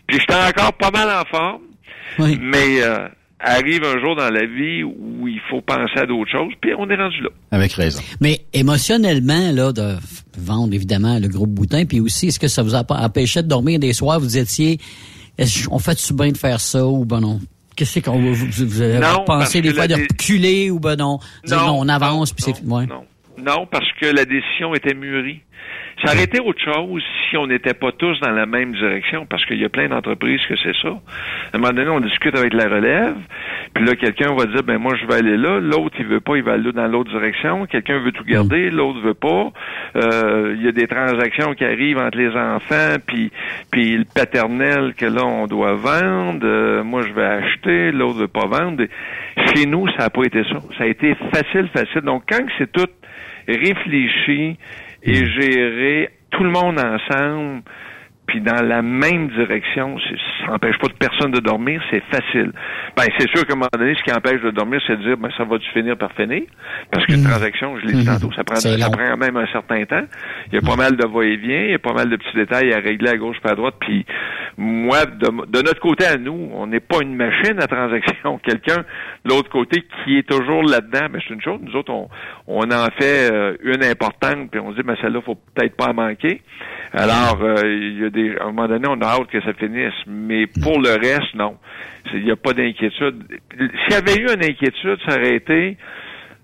[0.08, 1.62] Puis j'étais encore pas mal en forme.
[2.18, 3.08] Mais euh,
[3.40, 6.90] arrive un jour dans la vie où il faut penser à d'autres choses, puis on
[6.90, 7.30] est rendu là.
[7.52, 8.02] Avec raison.
[8.22, 9.96] Mais émotionnellement, là, de
[10.38, 13.80] vendre évidemment le groupe Boutin, puis aussi, est-ce que ça vous a empêché de dormir
[13.80, 14.80] des soirs, vous étiez,
[15.70, 17.40] on fait-tu bien de faire ça ou ben non?
[17.76, 21.20] Qu'est-ce qu'on vous, vous, avez pensé des fois de reculer ou ben non?
[21.50, 22.86] non, on avance puis c'est ouais.
[22.86, 23.04] non.
[23.38, 25.42] Non, parce que la décision était mûrie.
[26.04, 29.46] Ça aurait été autre chose si on n'était pas tous dans la même direction, parce
[29.46, 30.90] qu'il y a plein d'entreprises que c'est ça.
[30.90, 33.16] À un moment donné, on discute avec la relève,
[33.74, 36.36] puis là, quelqu'un va dire, ben moi, je vais aller là, l'autre, il veut pas,
[36.36, 38.76] il va aller dans l'autre direction, quelqu'un veut tout garder, mm.
[38.76, 39.52] l'autre veut pas.
[39.96, 43.32] Euh, il y a des transactions qui arrivent entre les enfants, puis,
[43.72, 48.28] puis le paternel que là, on doit vendre, euh, moi, je vais acheter, l'autre veut
[48.28, 48.84] pas vendre.
[49.54, 50.60] Chez nous, ça n'a pas été ça.
[50.78, 52.02] Ça a été facile, facile.
[52.02, 52.88] Donc, quand c'est tout
[53.48, 54.58] réfléchi,
[55.04, 55.26] et mm.
[55.40, 57.62] gérer tout le monde ensemble
[58.28, 62.52] puis dans la même direction, ça n'empêche pas de personne de dormir, c'est facile.
[62.98, 65.18] Ben, c'est sûr qu'à un moment donné, ce qui empêche de dormir, c'est de dire,
[65.18, 66.44] ben, ça va-tu finir par finir?
[66.92, 67.30] Parce qu'une mm.
[67.30, 68.20] transaction, je l'ai dit mm-hmm.
[68.20, 70.06] tantôt, ça prend, ça prend même un certain temps.
[70.52, 72.74] Il y a pas mal de va-et-vient, il y a pas mal de petits détails
[72.74, 73.76] à régler à gauche pas à droite.
[73.80, 74.06] Puis
[74.58, 78.38] moi, de, de notre côté à nous, on n'est pas une machine à transaction.
[78.44, 78.84] Quelqu'un
[79.26, 81.60] de l'autre côté qui est toujours là-dedans, mais c'est une chose.
[81.62, 82.10] Nous autres, on,
[82.48, 85.90] on en fait euh, une importante, puis on se dit, ben celle-là, faut peut-être pas
[85.90, 86.42] en manquer.
[86.96, 89.54] Alors, euh, il y a des, à un moment donné, on a hâte que ça
[89.54, 91.58] finisse, mais pour le reste, non.
[92.14, 93.24] Il n'y a pas d'inquiétude.
[93.58, 95.78] S'il y avait eu une inquiétude, ça aurait été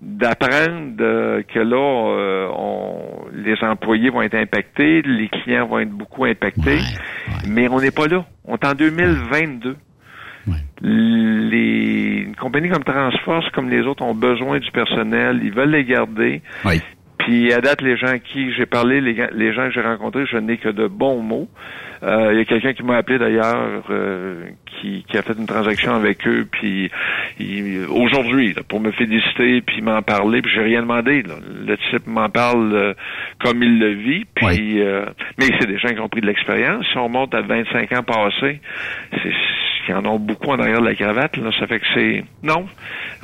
[0.02, 5.90] d'apprendre euh, que là, euh, on, les employés vont être impactés, les clients vont être
[5.92, 6.80] beaucoup impactés,
[7.48, 8.26] mais on n'est pas là.
[8.44, 9.76] On est en 2022.
[10.80, 16.42] Les compagnies comme Transforce, comme les autres, ont besoin du personnel, ils veulent les garder.
[17.22, 20.26] Puis à date, les gens à qui j'ai parlé, les, les, gens que j'ai rencontrés,
[20.26, 21.48] je n'ai que de bons mots.
[22.02, 25.46] Euh, il y a quelqu'un qui m'a appelé d'ailleurs, euh, qui, qui, a fait une
[25.46, 26.90] transaction avec eux, puis
[27.88, 31.22] aujourd'hui, pour me féliciter, puis m'en parler, puis j'ai rien demandé.
[31.22, 32.94] Le type m'en parle euh,
[33.38, 34.80] comme il le vit, puis
[35.38, 36.84] mais c'est des gens qui ont pris de l'expérience.
[36.90, 38.60] Si on monte à 25 ans passés,
[39.22, 39.32] c'est
[39.84, 41.36] qui en ont beaucoup en arrière de la cravate.
[41.36, 42.66] Là, ça fait que c'est non.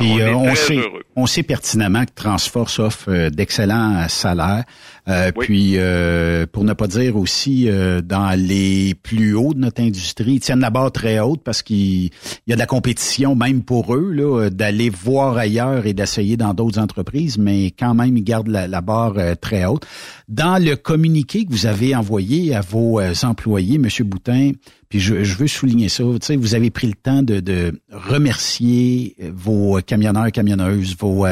[0.01, 0.81] on, euh, sait,
[1.17, 4.65] on sait pertinemment que Transforce offre euh, d'excellents salaires.
[5.09, 9.81] Euh, puis, euh, pour ne pas dire aussi, euh, dans les plus hauts de notre
[9.81, 12.11] industrie, ils tiennent la barre très haute parce qu'il
[12.47, 16.53] y a de la compétition, même pour eux, là, d'aller voir ailleurs et d'essayer dans
[16.53, 19.87] d'autres entreprises, mais quand même, ils gardent la, barre très haute.
[20.29, 24.53] Dans le communiqué que vous avez envoyé à vos employés, Monsieur Boutin,
[24.89, 29.17] puis je, veux souligner ça, tu sais, vous avez pris le temps de, de remercier
[29.35, 31.27] vos camionneurs, camionneuses, vos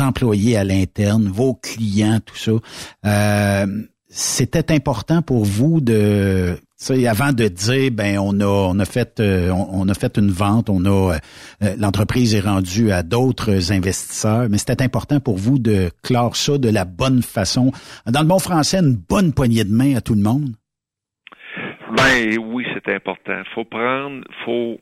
[0.00, 2.52] employés à l'interne, vos clients, tout ça.
[3.04, 3.66] Euh,
[4.08, 6.56] c'était important pour vous de
[7.06, 10.70] avant de dire ben on a on a fait euh, on, a fait une vente,
[10.70, 15.90] on a euh, l'entreprise est rendue à d'autres investisseurs, mais c'était important pour vous de
[16.02, 17.72] clore ça de la bonne façon.
[18.06, 20.50] Dans le bon français, une bonne poignée de main à tout le monde.
[21.96, 23.42] Ben oui, c'est important.
[23.54, 24.78] Faut prendre, faut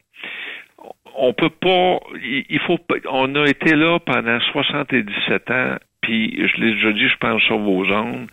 [1.18, 2.78] on peut pas il faut
[3.10, 5.76] on a été là pendant 77 ans
[6.06, 8.28] puis je l'ai déjà dit, je pense sur vos ondes.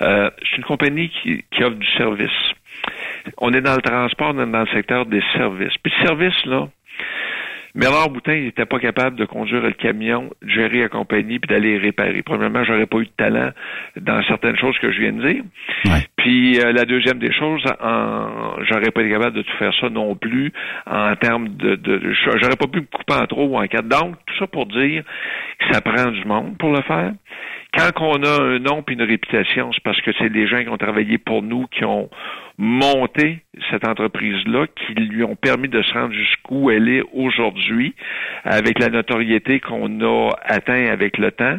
[0.00, 2.30] Euh, c'est une compagnie qui, qui, offre du service.
[3.38, 5.76] On est dans le transport, on est dans le secteur des services.
[5.82, 6.68] Puis le service, là,
[7.76, 11.76] Bernard Boutin n'était pas capable de conduire le camion, de gérer la compagnie puis d'aller
[11.76, 12.22] réparer.
[12.22, 13.50] Premièrement, j'aurais pas eu de talent
[14.00, 15.42] dans certaines choses que je viens de dire.
[16.16, 19.90] Puis euh, la deuxième des choses, en, j'aurais pas été capable de tout faire ça
[19.90, 20.52] non plus
[20.86, 23.88] en termes de, de, j'aurais pas pu me couper en trop ou en quatre.
[23.88, 25.04] Donc tout ça pour dire
[25.58, 27.12] que ça prend du monde pour le faire.
[27.76, 30.68] Quand on a un nom puis une réputation, c'est parce que c'est des gens qui
[30.70, 32.08] ont travaillé pour nous, qui ont
[32.58, 37.94] monté cette entreprise-là, qui lui ont permis de se rendre jusqu'où elle est aujourd'hui,
[38.44, 41.56] avec la notoriété qu'on a atteint avec le temps.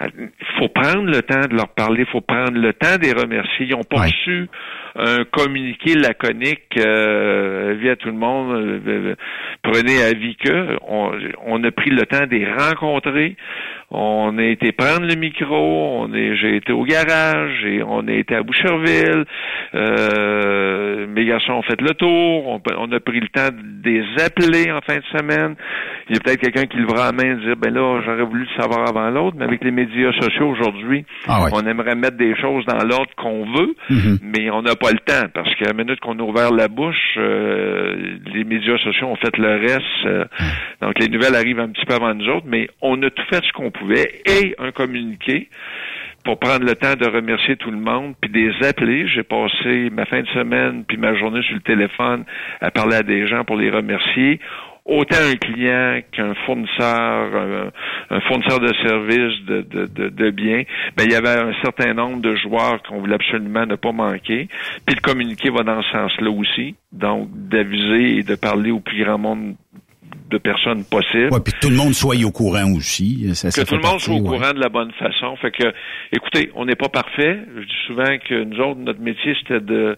[0.00, 3.12] Il faut prendre le temps de leur parler, il faut prendre le temps de les
[3.12, 3.66] remercier.
[3.66, 4.48] Ils ont pas reçu
[4.96, 8.52] un communiqué laconique euh, via tout le monde.
[8.52, 9.14] Euh, euh,
[9.62, 11.12] prenez avis que on,
[11.46, 13.36] on, a pris le temps de les rencontrer.
[13.90, 18.12] On a été prendre le micro, on est, j'ai été au garage et on a
[18.12, 19.24] été à Boucherville.
[19.74, 20.19] Euh,
[21.08, 22.60] mes garçons ont fait le tour.
[22.78, 25.56] On, a pris le temps de les appeler en fin de semaine.
[26.08, 28.46] Il y a peut-être quelqu'un qui levera la main et dire ben là j'aurais voulu
[28.50, 32.36] le savoir avant l'autre, mais avec les médias sociaux aujourd'hui, ah on aimerait mettre des
[32.36, 34.18] choses dans l'ordre qu'on veut, mm-hmm.
[34.22, 37.16] mais on n'a pas le temps parce qu'à la minute qu'on a ouvert la bouche,
[37.16, 40.06] euh, les médias sociaux ont fait le reste.
[40.06, 40.24] Euh,
[40.82, 43.42] donc les nouvelles arrivent un petit peu avant nous autres, mais on a tout fait
[43.44, 43.70] ce qu'on
[44.26, 45.48] et un communiqué
[46.30, 49.08] pour prendre le temps de remercier tout le monde, puis des appeler.
[49.08, 52.24] J'ai passé ma fin de semaine puis ma journée sur le téléphone
[52.60, 54.38] à parler à des gens pour les remercier.
[54.84, 57.72] Autant un client qu'un fournisseur,
[58.10, 60.62] un, fournisseur de services, de, de, de, biens,
[60.96, 64.46] ben, il y avait un certain nombre de joueurs qu'on voulait absolument ne pas manquer.
[64.86, 69.02] Puis le communiqué va dans ce sens-là aussi, donc d'aviser et de parler au plus
[69.02, 69.56] grand monde
[70.30, 71.32] de personnes possibles.
[71.32, 73.26] Ouais, puis tout le monde soit au courant aussi.
[73.26, 75.36] que tout le monde soit au courant de la bonne façon.
[75.36, 75.72] Fait que,
[76.12, 77.40] écoutez, on n'est pas parfait.
[77.56, 79.96] Je dis souvent que nous autres, notre métier, c'était de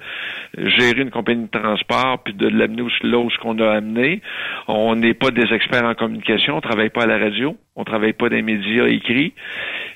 [0.57, 4.23] gérer une compagnie de transport puis de l'amener là où ce qu'on a amené.
[4.69, 6.57] On n'est pas des experts en communication.
[6.57, 7.57] On travaille pas à la radio.
[7.77, 9.35] On travaille pas dans les médias écrits.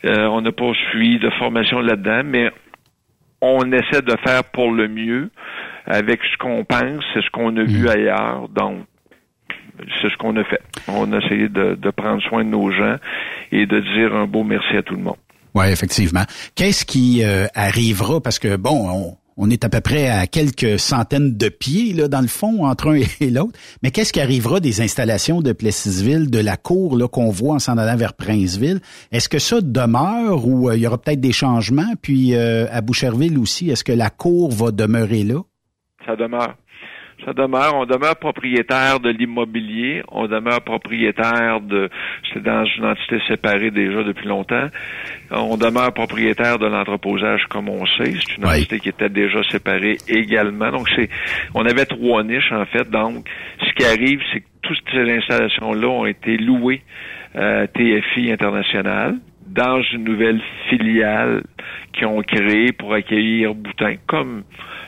[0.04, 2.50] Euh, on n'a pas suivi de formation là-dedans, mais
[3.40, 5.30] on essaie de faire pour le mieux
[5.86, 7.88] avec ce qu'on pense, c'est ce qu'on a vu mm.
[7.88, 8.48] ailleurs.
[8.48, 8.80] Donc,
[10.00, 10.60] c'est ce qu'on a fait.
[10.88, 12.96] On a essayé de, prendre soin de nos gens
[13.52, 15.16] et de dire un beau merci à tout le monde.
[15.54, 16.24] Oui, effectivement.
[16.54, 18.20] Qu'est-ce qui euh, arrivera?
[18.20, 22.20] Parce que, bon, on, est à peu près à quelques centaines de pieds, là, dans
[22.20, 23.58] le fond, entre un et l'autre.
[23.82, 27.58] Mais qu'est-ce qui arrivera des installations de Plessisville, de la cour là, qu'on voit en
[27.58, 28.80] s'en allant vers Princeville?
[29.12, 31.94] Est-ce que ça demeure ou euh, il y aura peut-être des changements?
[32.02, 35.40] Puis euh, à Boucherville aussi, est-ce que la cour va demeurer là?
[36.04, 36.54] Ça demeure.
[37.24, 41.88] Ça demeure, on demeure propriétaire de l'immobilier, on demeure propriétaire de,
[42.32, 44.68] c'est dans une entité séparée déjà depuis longtemps,
[45.30, 49.96] on demeure propriétaire de l'entreposage comme on sait, c'est une entité qui était déjà séparée
[50.08, 50.70] également.
[50.70, 51.08] Donc c'est,
[51.54, 52.88] on avait trois niches en fait.
[52.90, 53.26] Donc
[53.60, 56.82] ce qui arrive, c'est que toutes ces installations-là ont été louées
[57.34, 59.16] à TFI International
[59.46, 61.42] dans une nouvelle filiale
[61.92, 64.42] qu'ils ont créée pour accueillir Boutin, comme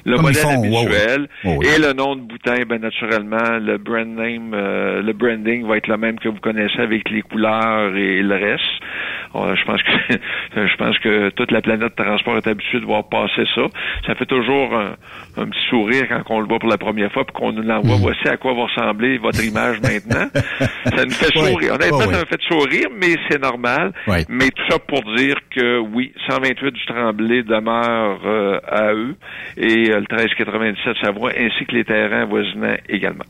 [0.09, 1.28] le modèle habituel.
[1.44, 5.89] Et le nom de Boutin, ben naturellement, le brand name, euh, le branding va être
[5.89, 8.64] le même que vous connaissez avec les couleurs et le reste.
[9.35, 10.14] Euh, je pense que
[10.66, 13.62] je pense que toute la planète de transport est habituée de voir passer ça.
[14.06, 17.35] Ça fait toujours un, petit sourire quand on le voit pour la première fois, puis
[17.35, 17.97] qu'on nous l'envoie.
[17.97, 18.01] Mm.
[18.01, 20.28] Voici à quoi va ressembler votre image maintenant.
[20.85, 21.74] ça nous fait sourire.
[21.74, 23.93] Honnêtement, ça nous fait sourire, mais c'est normal.
[24.28, 29.14] Mais tout ça pour dire que oui, 128 du Tremblay demeure euh, à eux
[29.56, 33.25] et le 1397 Savoie, ainsi que les terrains voisinants également.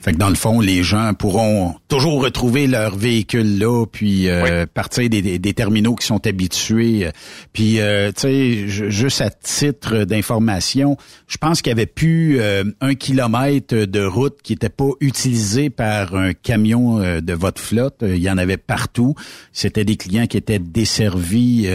[0.00, 4.66] Fait que dans le fond, les gens pourront toujours retrouver leur véhicule là, puis euh,
[4.66, 7.08] partir des, des, terminaux qui sont habitués.
[7.52, 10.96] Puis, euh, tu sais, juste à titre d'information,
[11.26, 15.70] je pense qu'il y avait plus euh, un kilomètre de route qui n'était pas utilisé
[15.70, 18.02] par un camion de votre flotte.
[18.02, 19.14] Il y en avait partout.
[19.52, 21.68] C'était des clients qui étaient desservis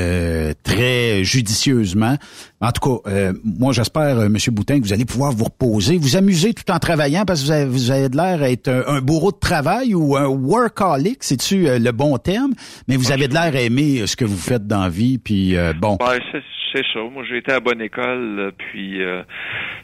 [0.64, 2.18] très judicieusement.
[2.62, 4.36] En tout cas, moi, j'espère, M.
[4.52, 7.52] Boutin, que vous allez pouvoir vous reposer, vous amuser tout en travaillant parce que vous
[7.52, 11.80] avez, vous avez de l'air être un, bourreau de travail ou un workaholic, c'est-tu euh,
[11.80, 12.54] le bon terme?
[12.88, 15.56] Mais vous avez de l'air aimer euh, ce que vous faites dans la vie, puis
[15.56, 15.98] euh, bon.
[16.00, 17.00] Ben, c'est ça.
[17.12, 19.00] Moi, j'ai été à bonne école, puis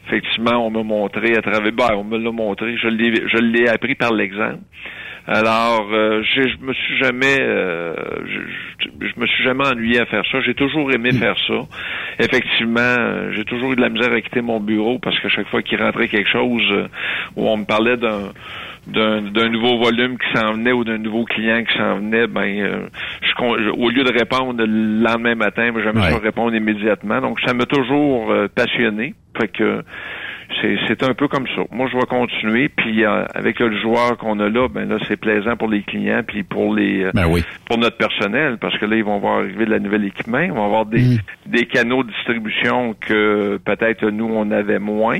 [0.06, 1.72] effectivement, on m'a montré à travers.
[1.72, 2.76] Ben, on me l'a montré.
[2.76, 4.60] Je l'ai, je l'ai appris par l'exemple.
[5.28, 7.94] Alors, euh, je me suis jamais, euh,
[9.00, 10.40] je, me suis jamais ennuyé à faire ça.
[10.40, 11.18] J'ai toujours aimé mm.
[11.18, 11.66] faire ça.
[12.20, 15.62] Effectivement, j'ai toujours eu de la misère à quitter mon bureau parce qu'à chaque fois
[15.62, 16.86] qu'il rentrait quelque chose euh,
[17.34, 18.30] où on me parlait d'un
[18.86, 22.88] d'un nouveau volume qui s'en venait ou d'un nouveau client qui s'en venait, ben,
[23.20, 26.18] je, au lieu de répondre le lendemain matin, ben, j'aimais ouais.
[26.22, 27.20] répondre immédiatement.
[27.20, 29.14] Donc, ça m'a toujours passionné.
[29.36, 29.82] Fait que
[30.88, 31.62] c'est un peu comme ça.
[31.70, 35.16] Moi, je vais continuer, puis euh, avec le joueur qu'on a là, ben là, c'est
[35.16, 37.26] plaisant pour les clients, puis pour les euh, ben
[37.66, 40.52] pour notre personnel, parce que là, ils vont voir arriver de la nouvelle équipement, ils
[40.52, 41.18] vont avoir des, mm.
[41.46, 45.18] des canaux de distribution que peut-être nous, on avait moins,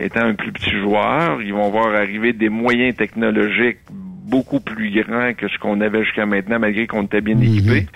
[0.00, 1.40] étant un plus petit joueur.
[1.42, 6.26] Ils vont voir arriver des moyens technologiques beaucoup plus grands que ce qu'on avait jusqu'à
[6.26, 7.58] maintenant, malgré qu'on était bien mm-hmm.
[7.58, 7.86] équipé.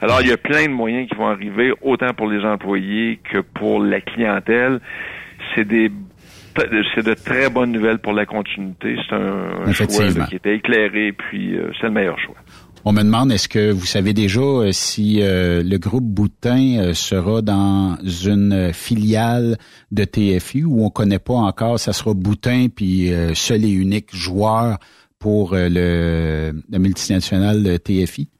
[0.00, 3.38] Alors, il y a plein de moyens qui vont arriver, autant pour les employés que
[3.38, 4.80] pour la clientèle
[5.54, 5.90] c'est des
[6.94, 8.96] c'est de très bonnes nouvelles pour la continuité.
[9.08, 9.86] C'est un, choix
[10.28, 12.36] qui était éclairé, puis euh, c'est le meilleur choix.
[12.84, 17.42] On me demande, est-ce que vous savez déjà euh, si euh, le groupe Boutin sera
[17.42, 19.56] dans une filiale
[19.92, 24.78] de TFU ou on connaît pas encore, ça sera Boutin puis seul et unique joueur
[25.18, 28.30] pour le, le multinational TFI?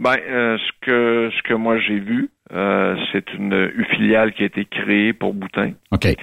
[0.00, 4.64] Ben, ce que ce que moi j'ai vu, c'est une, une, filiale qui a été
[4.64, 5.72] créée pour Boutin.
[5.92, 6.16] OK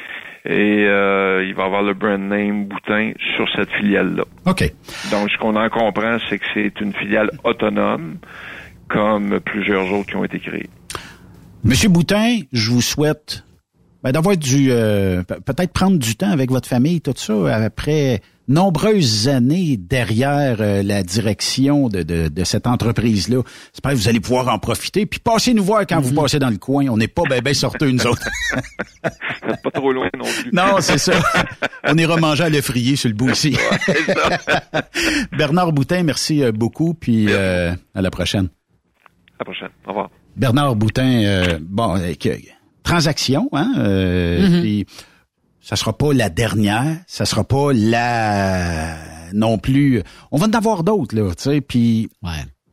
[0.47, 4.23] et euh, il va avoir le brand name Boutin sur cette filiale-là.
[4.45, 4.71] OK.
[5.11, 8.17] Donc, ce qu'on en comprend, c'est que c'est une filiale autonome,
[8.87, 10.69] comme plusieurs autres qui ont été créées.
[11.63, 13.43] Monsieur Boutin, je vous souhaite
[14.07, 19.27] ben, d'avoir du euh, peut-être prendre du temps avec votre famille, tout ça, après nombreuses
[19.27, 23.41] années derrière euh, la direction de, de, cette entreprise-là.
[23.73, 25.05] J'espère que vous allez pouvoir en profiter.
[25.05, 26.21] Puis passez nous voir quand vous mhm.
[26.21, 26.87] passez dans le coin.
[26.87, 28.29] On n'est pas ben ben sorteux, nous autres.
[29.03, 30.51] pas trop loin non plus.
[30.53, 31.19] Non, c'est ça.
[31.83, 33.57] On ira manger à l'effrier sur le bout ici.
[35.37, 36.93] Bernard Boutin, merci euh, beaucoup.
[36.93, 38.47] Puis à la prochaine.
[39.37, 39.69] À la prochaine.
[39.85, 40.09] Au revoir.
[40.37, 41.97] Bernard Boutin, bon,
[42.87, 44.85] transaction, hein, euh, mhm.
[45.59, 48.95] ça sera pas la dernière, ça sera pas la
[49.33, 50.01] non plus.
[50.31, 52.09] On va en avoir d'autres là, tu sais, puis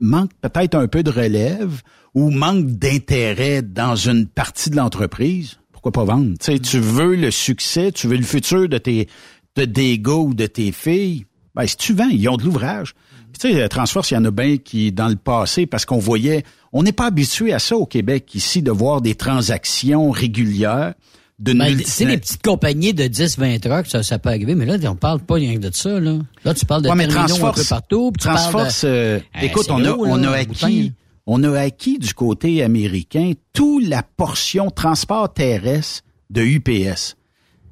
[0.01, 1.83] manque peut-être un peu de relève
[2.15, 5.59] ou manque d'intérêt dans une partie de l'entreprise.
[5.73, 9.09] Pourquoi pas vendre Tu sais, tu veux le succès, tu veux le futur de tes
[9.57, 11.27] de des gars ou de tes filles.
[11.57, 12.95] Ben, si tu vends, ils ont de l'ouvrage.
[13.39, 16.45] Tu sais, Transforce, il y en a bien qui, dans le passé, parce qu'on voyait,
[16.73, 20.95] on n'est pas habitué à ça au Québec ici, de voir des transactions régulières.
[21.41, 24.67] De ben, c'est les petites compagnies de 10, 20 trucks, ça, ça peut arriver, mais
[24.67, 26.19] là, on parle pas rien que de ça, là.
[26.45, 28.13] Là, tu parles de ouais, un peu partout.
[28.19, 30.93] Transforce, euh, écoute, on a, on a acquis,
[31.27, 37.17] on a acquis du côté américain toute la portion transport terrestre de UPS.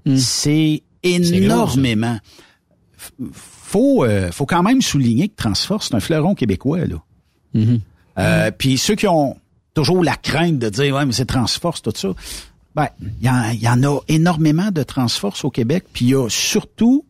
[0.06, 0.16] Hmm.
[0.16, 2.18] C'est énormément
[3.72, 7.02] faut, euh, faut quand même souligner que Transforce, c'est un fleuron québécois, là.
[7.54, 7.80] Mm-hmm.
[8.18, 9.36] Euh, puis ceux qui ont
[9.74, 12.08] toujours la crainte de dire, ouais, mais c'est Transforce, tout ça,
[12.74, 17.04] ben, il y, en a énormément de Transforce au Québec, puis il y a surtout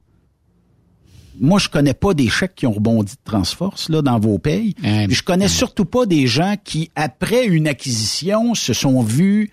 [1.41, 4.75] moi, je connais pas des chèques qui ont rebondi de Transforce là dans vos pays.
[4.83, 9.51] Je je connais surtout pas des gens qui, après une acquisition, se sont vus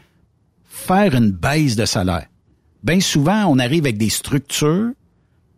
[0.68, 2.28] faire une baisse de salaire.
[2.84, 4.92] Bien souvent, on arrive avec des structures,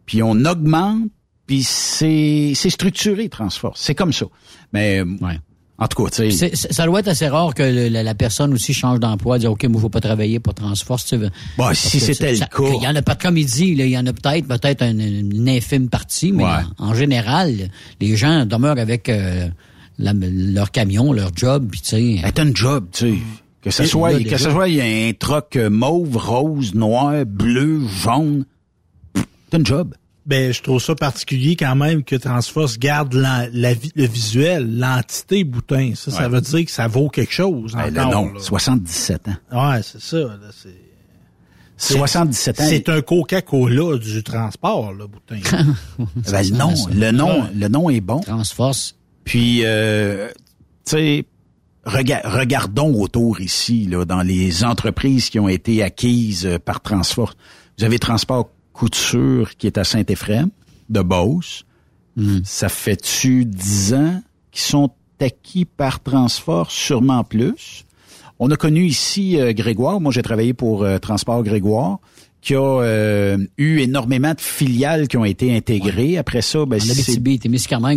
[0.05, 1.09] puis on augmente,
[1.51, 4.25] puis c'est c'est structuré Transforce, c'est comme ça.
[4.71, 5.37] Mais ouais.
[5.77, 6.55] En tout cas, tu sais.
[6.55, 9.83] Ça doit être assez rare que la, personne aussi change d'emploi, dire OK, moi, je
[9.83, 11.03] veux pas travailler pour Transforce.
[11.07, 11.29] Tu veux.
[11.57, 12.73] Bon, si c'était le cas.
[12.77, 15.89] Il y en a pas de comédie, il y en a peut-être peut-être une, infime
[15.89, 16.45] partie, mais
[16.77, 17.69] en, général,
[17.99, 19.49] les gens demeurent avec euh,
[19.97, 22.21] leur camion, leur job, puis tu sais.
[22.23, 23.17] C'est un job, tu sais.
[23.61, 27.81] Que ce soit, que ce soit, il y a un troc mauve, rose, noir, bleu,
[28.01, 28.45] jaune.
[29.15, 29.93] C'est un job.
[30.25, 35.93] Ben, je trouve ça particulier quand même que Transforce garde la, le visuel, l'entité boutin.
[35.95, 37.73] Ça, ça veut dire que ça vaut quelque chose.
[37.73, 39.71] Ben, encore, non, 77 ans.
[39.71, 40.17] Ouais, c'est ça.
[40.17, 40.51] Là,
[41.77, 42.63] 77 ans.
[42.69, 45.39] C'est un Coca-Cola du transport, là, boutin.
[45.97, 48.19] ben, le nom, le nom, le nom est bon.
[48.19, 48.95] Transforce.
[49.23, 50.29] Puis, euh,
[50.85, 51.25] tu sais,
[51.83, 57.35] regardons autour ici, là, dans les entreprises qui ont été acquises euh, par Transforce.
[57.79, 58.49] Vous avez Transport
[58.81, 60.49] Couture qui est à Saint-Éphrem,
[60.89, 61.65] de Beauce.
[62.15, 62.39] Hmm.
[62.43, 64.89] Ça fait-tu dix ans qu'ils sont
[65.19, 67.85] acquis par Transforce, sûrement plus.
[68.39, 70.01] On a connu ici euh, Grégoire.
[70.01, 71.99] Moi, j'ai travaillé pour euh, Transport Grégoire
[72.41, 76.17] qui a euh, eu énormément de filiales qui ont été intégrées.
[76.17, 77.19] Après ça, ben, c'est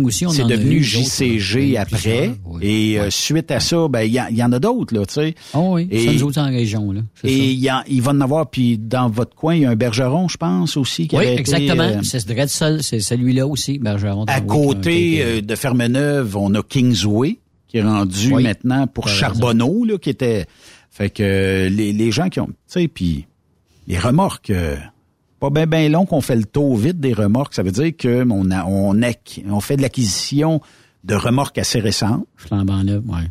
[0.05, 0.25] aussi.
[0.29, 2.31] C'est devenu JCG après.
[2.61, 5.35] et euh, suite à ça, ben il y, en a d'autres là, tu sais.
[5.55, 7.01] Oh oui, et, nous autres en région là.
[7.23, 10.27] Et il il va en avoir puis dans votre coin, il y a un Bergeron,
[10.27, 11.83] je pense aussi qui Oui, exactement.
[11.83, 12.19] Euh, c'est
[12.81, 14.25] c'est celui-là aussi, Bergeron.
[14.27, 20.11] À côté de Fermeneuve, on a Kingsway qui est rendu maintenant pour Charbonneau là, qui
[20.11, 20.45] était.
[20.91, 23.25] Fait que les, les gens qui ont, tu sais, puis
[23.87, 24.77] les remorques, euh,
[25.39, 27.53] pas bien ben long qu'on fait le tour vite des remorques.
[27.53, 28.99] Ça veut dire qu'on a, on,
[29.49, 30.61] on fait de l'acquisition
[31.03, 32.25] de remorques assez récentes.
[32.35, 33.29] Flambant ouais.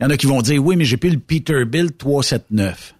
[0.00, 2.94] Il y en a qui vont dire, oui, mais j'ai plus le Peterbilt 379.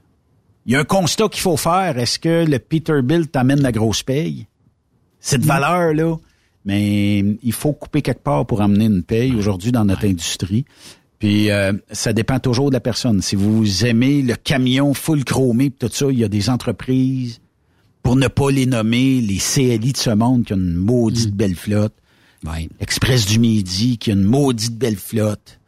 [0.67, 1.99] Il y a un constat qu'il faut faire.
[1.99, 4.47] Est-ce que le Peterbilt t'amène la grosse paye?
[5.19, 6.17] Cette valeur-là,
[6.65, 10.65] mais il faut couper quelque part pour amener une paye aujourd'hui dans notre industrie.
[11.23, 13.23] Puis euh, ça dépend toujours de la personne.
[13.23, 17.41] Si vous aimez le camion full chromé tout ça, il y a des entreprises,
[18.03, 21.37] pour ne pas les nommer, les CLI de ce monde qui ont une maudite mm.
[21.37, 21.95] belle flotte.
[22.81, 25.61] Express du Midi qui a une maudite belle flotte.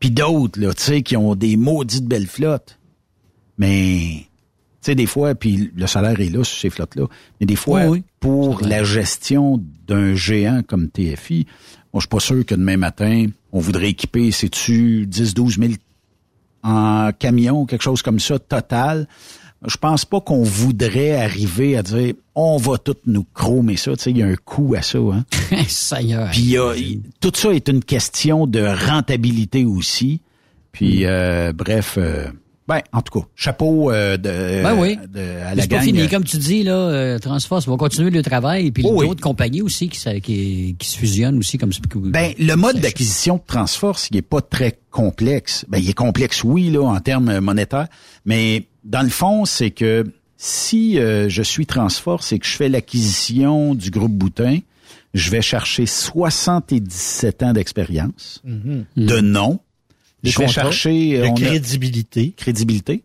[0.00, 2.78] Puis d'autres, là, tu sais, qui ont des maudites belles flottes.
[3.58, 4.28] Mais
[4.80, 7.04] sais, des fois, puis le salaire est là sur ces flottes-là,
[7.38, 7.82] mais des fois,
[8.18, 11.46] pour la gestion d'un géant comme TFI,
[11.92, 15.72] moi, je suis pas sûr que demain matin, on voudrait équiper, sais-tu, 10, 12 000
[16.62, 19.08] en camion, quelque chose comme ça, total.
[19.66, 23.94] Je pense pas qu'on voudrait arriver à dire on va tout nous chromer ça.
[23.96, 24.98] Tu sais, il y a un coût à ça.
[24.98, 25.24] Hein?
[26.32, 30.20] Puis tout ça est une question de rentabilité aussi.
[30.72, 32.26] Puis euh, bref, euh,
[32.68, 34.96] ben, en tout cas, chapeau euh, de, ben oui.
[35.12, 38.22] de, à la C'est pas fini, comme tu dis, là, euh, Transforce va continuer le
[38.22, 39.06] travail, et puis Oh oui.
[39.08, 41.80] d'autres compagnies aussi qui, se- qui, qui se fusionnent aussi comme ça.
[41.94, 45.64] Ben, le mode d'acquisition de Transforce, il est pas très complexe.
[45.68, 47.88] Ben, il est complexe, oui, là, en termes monétaires,
[48.24, 50.04] mais dans le fond, c'est que
[50.36, 54.58] si euh, je suis Transforce et que je fais l'acquisition du groupe Boutin,
[55.14, 59.60] je vais chercher 77 ans d'expérience, de nom.
[60.22, 62.32] Je vais chercher de on a- crédibilité.
[62.36, 63.02] crédibilité.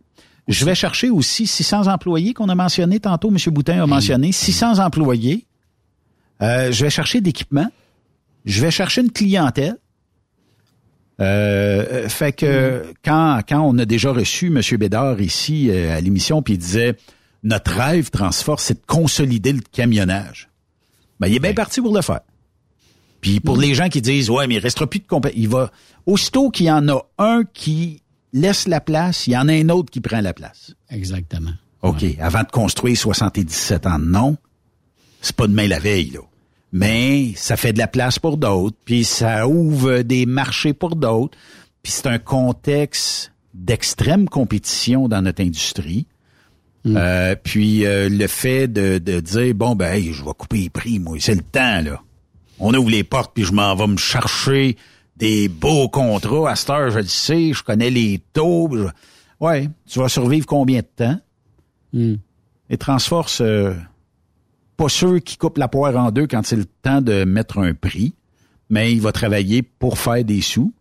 [0.48, 3.38] Je vais chercher aussi 600 employés qu'on a mentionné tantôt, M.
[3.54, 5.46] Boutin a mentionné, 600 employés.
[6.42, 7.68] Euh, je vais chercher d'équipement.
[8.46, 9.76] Je vais chercher une clientèle.
[11.20, 14.62] Euh, fait que quand, quand on a déjà reçu M.
[14.78, 16.96] Bédard ici euh, à l'émission, puis il disait
[17.44, 20.50] notre rêve Transforce, c'est de consolider le camionnage.
[21.20, 22.20] Ben, il est bien parti pour le faire.
[23.22, 25.72] Puis pour les gens qui disent ouais mais il restera plus de compagnie, il va
[26.06, 28.02] aussitôt qu'il y en a un qui
[28.34, 30.74] laisse la place, il y en a un autre qui prend la place.
[30.90, 31.54] Exactement.
[31.82, 34.38] OK, avant de construire 77 ans, non.
[35.22, 36.20] C'est pas demain la veille là.
[36.74, 41.38] Mais ça fait de la place pour d'autres, puis ça ouvre des marchés pour d'autres,
[41.82, 46.08] puis c'est un contexte d'extrême compétition dans notre industrie.
[46.86, 50.70] Euh, puis euh, le fait de, de dire bon ben hey, je vais couper les
[50.70, 52.02] prix, moi, c'est le temps là.
[52.60, 54.78] On ouvre les portes puis je m'en vais me chercher
[55.16, 56.52] des beaux contrats.
[56.52, 58.70] À cette heure, je le sais, je connais les taux.
[58.74, 58.88] je-
[59.40, 61.20] Ouais, tu vas survivre combien de temps?
[62.70, 63.74] Les Transforce, euh,
[64.76, 67.74] pas sûr qu'il coupe la poire en deux quand c'est le temps de mettre un
[67.74, 68.14] prix,
[68.70, 70.74] mais il va travailler pour faire des sous.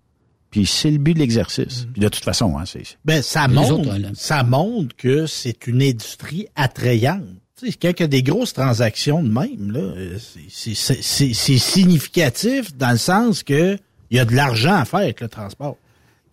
[0.51, 1.87] Puis c'est le but de l'exercice.
[1.93, 3.73] Puis de toute façon, hein, c'est Ben, ça montre,
[4.09, 7.25] autres, ça montre que c'est une industrie attrayante.
[7.59, 11.33] Tu sais, quand il y a des grosses transactions de même, là, c'est- c'est c'est-
[11.35, 13.79] c'est significatif dans le sens que
[14.11, 15.77] il y a de l'argent à faire avec le transport.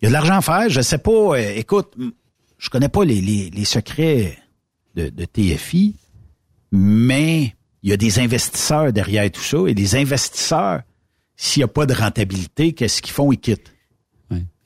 [0.00, 0.68] Il y a de l'argent à faire.
[0.68, 1.10] Je sais pas.
[1.10, 1.94] euh, écoute,
[2.58, 4.36] je connais pas les, les, les secrets
[4.96, 5.94] de, de TFI,
[6.72, 9.58] mais il y a des investisseurs derrière tout ça.
[9.66, 10.82] Et les investisseurs,
[11.36, 13.32] s'il n'y a pas de rentabilité, qu'est-ce qu'ils font?
[13.32, 13.72] Ils quittent.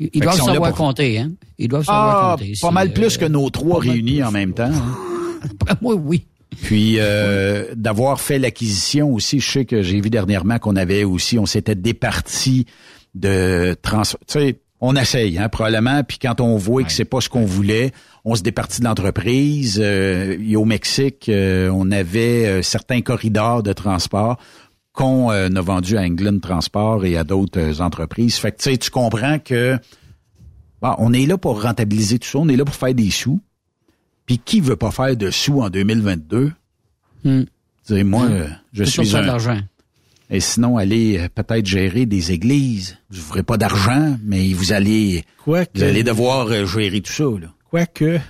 [0.01, 1.30] Ils, doivent savoir pour- compter, hein?
[1.59, 2.52] Ils doivent savoir Ah, compter.
[2.60, 4.70] pas mal plus euh, que nos trois réunis en même temps.
[4.72, 4.97] hein.
[5.80, 6.26] Moi, oui.
[6.62, 11.38] Puis euh, d'avoir fait l'acquisition aussi, je sais que j'ai vu dernièrement qu'on avait aussi,
[11.38, 12.66] on s'était départi
[13.14, 14.02] de trans.
[14.02, 16.02] Tu sais, on essaye, hein, probablement.
[16.04, 17.92] Puis quand on voit que c'est pas ce qu'on voulait,
[18.24, 19.78] on se départit de l'entreprise.
[19.82, 24.38] Euh, et au Mexique, euh, on avait euh, certains corridors de transport
[24.92, 28.36] qu'on euh, a vendus à England Transport et à d'autres euh, entreprises.
[28.36, 29.78] Fait que tu sais, tu comprends que
[30.82, 33.40] bon, on est là pour rentabiliser tout ça, on est là pour faire des sous.
[34.28, 36.52] Puis qui veut pas faire de sous en 2022?
[37.24, 37.42] Hmm.
[37.88, 38.32] Dis, moi, Hmm.
[38.32, 39.22] euh, je suis un...
[39.22, 39.59] l'argent.
[40.30, 42.98] Et sinon, allez euh, peut-être gérer des églises.
[43.10, 45.70] Vous ne ferez pas d'argent, mais vous allez, Quoique.
[45.74, 47.24] vous allez devoir euh, gérer tout ça.
[47.24, 47.48] Là.
[47.70, 48.20] Quoique.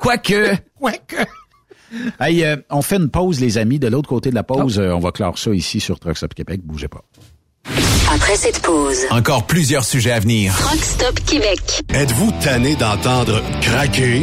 [0.00, 0.54] Quoique.
[0.78, 1.16] Quoique.
[2.20, 3.78] Hey, euh, on fait une pause, les amis.
[3.80, 6.34] De l'autre côté de la pause, euh, on va clore ça ici sur Trucks Up
[6.34, 6.60] Québec.
[6.62, 7.02] Bougez pas.
[8.14, 10.54] Après cette pause, Encore plusieurs sujets à venir.
[10.56, 11.82] Truck Stop Québec.
[11.92, 14.22] Êtes-vous tanné d'entendre craquer,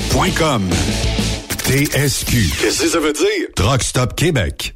[1.71, 2.33] TSQ.
[2.59, 3.47] Qu'est-ce que ça veut dire?
[3.55, 4.75] Truck Stop Québec.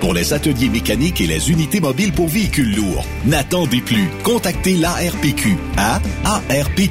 [0.00, 3.04] pour les ateliers mécaniques et les unités mobiles pour véhicules lourds.
[3.26, 4.08] N'attendez plus.
[4.24, 6.88] Contactez l'ARPQ à arpq.org.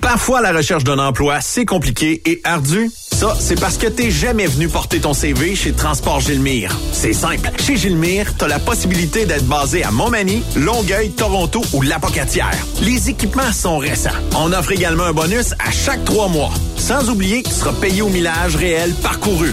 [0.00, 2.90] Parfois, la recherche d'un emploi, c'est compliqué et ardu.
[3.12, 6.76] Ça, c'est parce que t'es jamais venu porter ton CV chez Transport Gilmire.
[6.92, 7.50] C'est simple.
[7.64, 12.56] Chez Gilmire, t'as la possibilité d'être basé à Montmagny, Longueuil, Toronto ou Lapocatière.
[12.80, 14.10] Les équipements sont récents.
[14.36, 16.50] On offre également un bonus à chaque trois mois.
[16.76, 19.52] Sans oublier que tu seras payé au millage réel parcouru.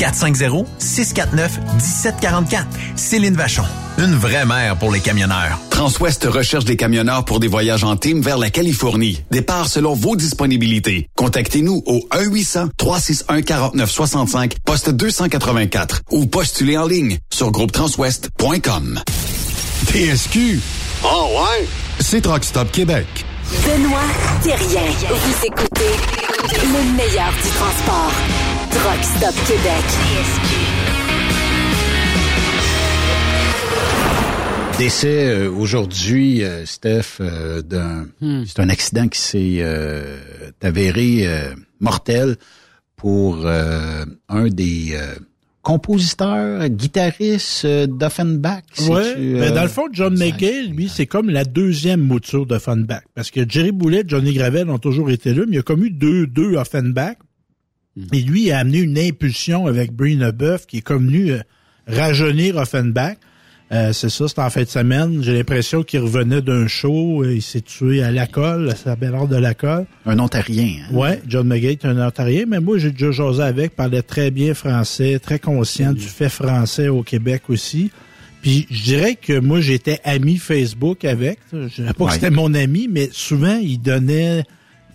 [0.00, 2.64] 450-649-1744.
[2.96, 3.64] Céline Vachon.
[3.98, 5.58] Une vraie mère pour les camionneurs.
[5.68, 9.22] Transwest recherche des camionneurs pour des voyages en team vers la Californie.
[9.30, 11.08] Départ selon vos disponibilités.
[11.16, 19.00] Contactez-nous au 1-800-361-4965, poste 284 ou postulez en ligne sur groupetranswest.com.
[19.86, 20.60] TSQ.
[21.04, 21.66] Oh ouais?
[22.00, 23.06] C'est Truck Stop Québec.
[23.64, 24.00] Benoît
[24.42, 24.82] Thérien.
[25.08, 25.90] Vous écoutez
[26.62, 28.12] le meilleur du transport.
[28.70, 29.84] Truck Stop Québec.
[34.78, 38.44] Décès euh, aujourd'hui, euh, Steph, euh, d'un Hmm.
[38.46, 40.16] c'est un accident qui s'est euh,
[40.62, 42.36] avéré euh, mortel
[42.96, 45.14] pour euh, un des euh,
[45.62, 48.62] compositeurs, guitaristes euh, d'Offenbach.
[48.88, 52.46] Ouais, C'est-tu, ben euh, dans le fond, John McKay, lui, c'est comme la deuxième mouture
[52.46, 53.02] d'Offenbach.
[53.14, 55.84] Parce que Jerry Boulet, Johnny Gravel ont toujours été là, mais il y a comme
[55.84, 57.16] eu deux, deux Offenbach.
[58.12, 61.40] Et lui, il a amené une impulsion avec Brina Buff qui est comme venu euh,
[61.86, 63.16] rajeunir Offenbach.
[63.72, 65.22] Euh, c'est ça, c'était en fin de semaine.
[65.22, 67.24] J'ai l'impression qu'il revenait d'un show.
[67.24, 69.86] Il s'est tué à Lacolle, à sa belle de Lacolle.
[70.06, 70.82] Un Ontarien.
[70.90, 70.94] Hein?
[70.94, 74.54] Ouais, John McGay est un Ontarien, mais moi, j'ai déjà jasé avec, parlait très bien
[74.54, 77.92] français, très conscient du fait français au Québec aussi.
[78.42, 81.38] Puis je dirais que moi, j'étais ami Facebook avec.
[81.52, 84.44] Je dirais pas que c'était mon ami, mais souvent, il donnait...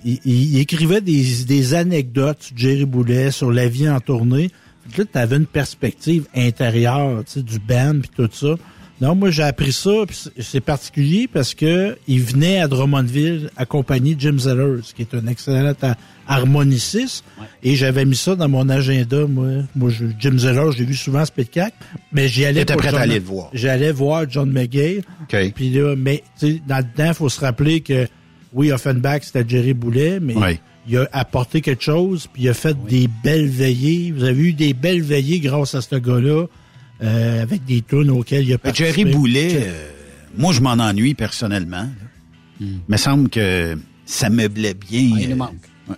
[0.05, 4.51] Il, écrivait des, des anecdotes sur Jerry Boulet, sur la vie en tournée
[4.97, 8.55] là, tu avais une perspective intérieure, tu sais, du band puis tout ça.
[9.01, 9.91] Non, moi j'ai appris ça,
[10.39, 15.73] c'est particulier parce que il venait à Drummondville accompagner Jim Zellers, qui est un excellent
[16.25, 17.25] harmoniciste,
[17.61, 19.27] et j'avais mis ça dans mon agenda.
[19.27, 21.73] Moi, moi Jim Zellers, j'ai vu souvent Spitcac,
[22.13, 22.61] mais j'y allais.
[22.63, 23.49] T'étais prêt à aller le voir.
[23.51, 25.01] J'allais voir John McGay.
[25.53, 26.23] Puis là, mais
[26.65, 28.07] dans le temps, faut se rappeler que
[28.55, 30.35] oui, Offenbach c'était Jerry Boulet, mais
[30.87, 34.11] il a apporté quelque chose, puis il a fait des belles veillées.
[34.11, 36.45] Vous avez eu des belles veillées grâce à ce gars-là,
[37.03, 39.01] euh, avec des tunes auxquelles il a participé.
[39.01, 39.89] Jerry Boulet, euh,
[40.37, 41.89] moi, je m'en ennuie personnellement.
[42.59, 42.77] Hmm.
[42.87, 45.11] Il me semble que ça meublait bien.
[45.15, 45.53] Ah, il manque.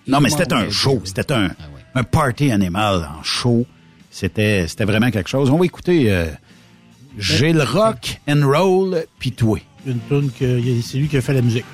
[0.07, 0.99] non, mais c'était un show.
[1.03, 1.63] C'était un, ah,
[1.99, 3.67] un party animal en show.
[4.09, 5.51] C'était, c'était vraiment quelque chose.
[5.51, 6.25] On va écouter euh,
[7.19, 9.59] J'ai le rock and roll puis toi.
[9.85, 11.65] Une tune que c'est lui qui a fait la musique.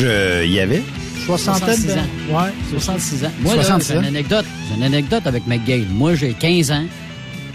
[0.00, 0.82] Il y avait?
[1.26, 1.94] 66 ans.
[2.30, 3.30] Ouais, 66 ans.
[3.40, 4.44] Moi, j'ai une anecdote.
[4.68, 5.86] J'ai une anecdote avec McGill.
[5.90, 6.84] Moi, j'ai 15 ans.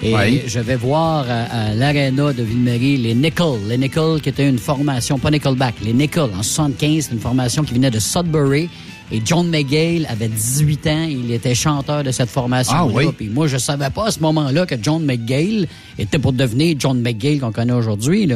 [0.04, 3.68] Et je vais voir à, l'Arena de Ville-Marie les Nickel.
[3.68, 7.74] Les Nickel qui était une formation, pas Nickelback, les Nickel en 75, une formation qui
[7.74, 8.70] venait de Sudbury.
[9.12, 13.06] Et John McGill avait 18 ans, il était chanteur de cette formation-là.
[13.08, 15.68] Ah, Puis moi, je savais pas à ce moment-là que John McGill
[16.00, 18.28] était pour devenir John McGill qu'on connaît aujourd'hui.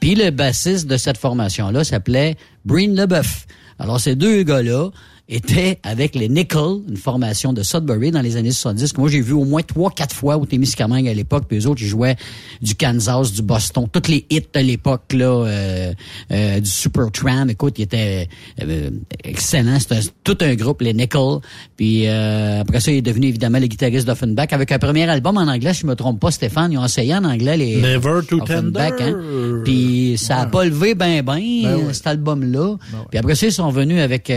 [0.00, 3.46] Puis le bassiste de cette formation-là s'appelait Breen LeBeuf.
[3.78, 4.90] Alors ces deux gars-là,
[5.30, 9.20] était avec les Nickel, une formation de Sudbury dans les années 70, que moi j'ai
[9.20, 12.16] vu au moins trois, quatre fois au Témiscamingue à l'époque, puis eux autres, ils jouaient
[12.60, 15.94] du Kansas, du Boston, toutes les hits de l'époque, là, euh,
[16.32, 18.28] euh, du Super Tram, écoute, ils étaient
[18.60, 18.90] euh,
[19.22, 21.38] excellents, c'était tout un groupe, les Nickel,
[21.76, 25.46] puis après ça, il est devenu évidemment le guitariste d'Offenbach, avec un premier album en
[25.46, 28.40] anglais, si je me trompe pas, Stéphane, ils ont essayé en anglais les Never to
[28.40, 28.90] Tender.
[29.00, 33.46] Hein, puis ça a pas levé ben ben, ben cet album-là, ben puis après ça,
[33.46, 34.32] ils sont venus avec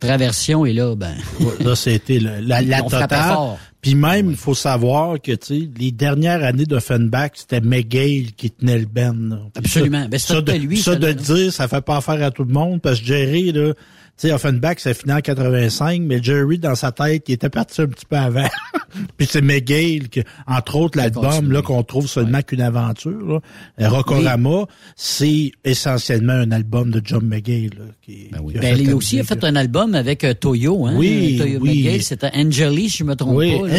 [0.00, 1.14] Traversion et là, ben.
[1.60, 3.58] là, c'était la, la totale.
[3.80, 8.50] Puis même, il faut savoir que, tu sais, les dernières années d'Offenbach, c'était McGale qui
[8.50, 9.50] tenait le ben.
[9.56, 10.02] Absolument.
[10.02, 12.52] Ça, ben, ça, de, lui, ça, de dire, ça fait pas affaire à tout le
[12.52, 13.72] monde, parce que Jerry, là,
[14.18, 17.86] sais, Offenbach, ça finit en 85, mais Jerry, dans sa tête, il était parti un
[17.86, 18.48] petit peu avant.
[19.16, 23.40] Puis c'est McGill, que, entre autres, l'album là qu'on trouve seulement qu'une aventure,
[23.78, 24.66] là, Rockorama,
[24.96, 27.70] c'est essentiellement un album de John McGill.
[27.78, 28.54] Là, qui, ben oui.
[28.60, 30.94] ben, il aussi a fait un album avec euh, Toyo, hein?
[30.96, 31.82] Oui, Toyo oui.
[31.82, 33.58] McGill, c'était Angeli, si je me trompe oui.
[33.58, 33.68] pas.
[33.68, 33.76] Là,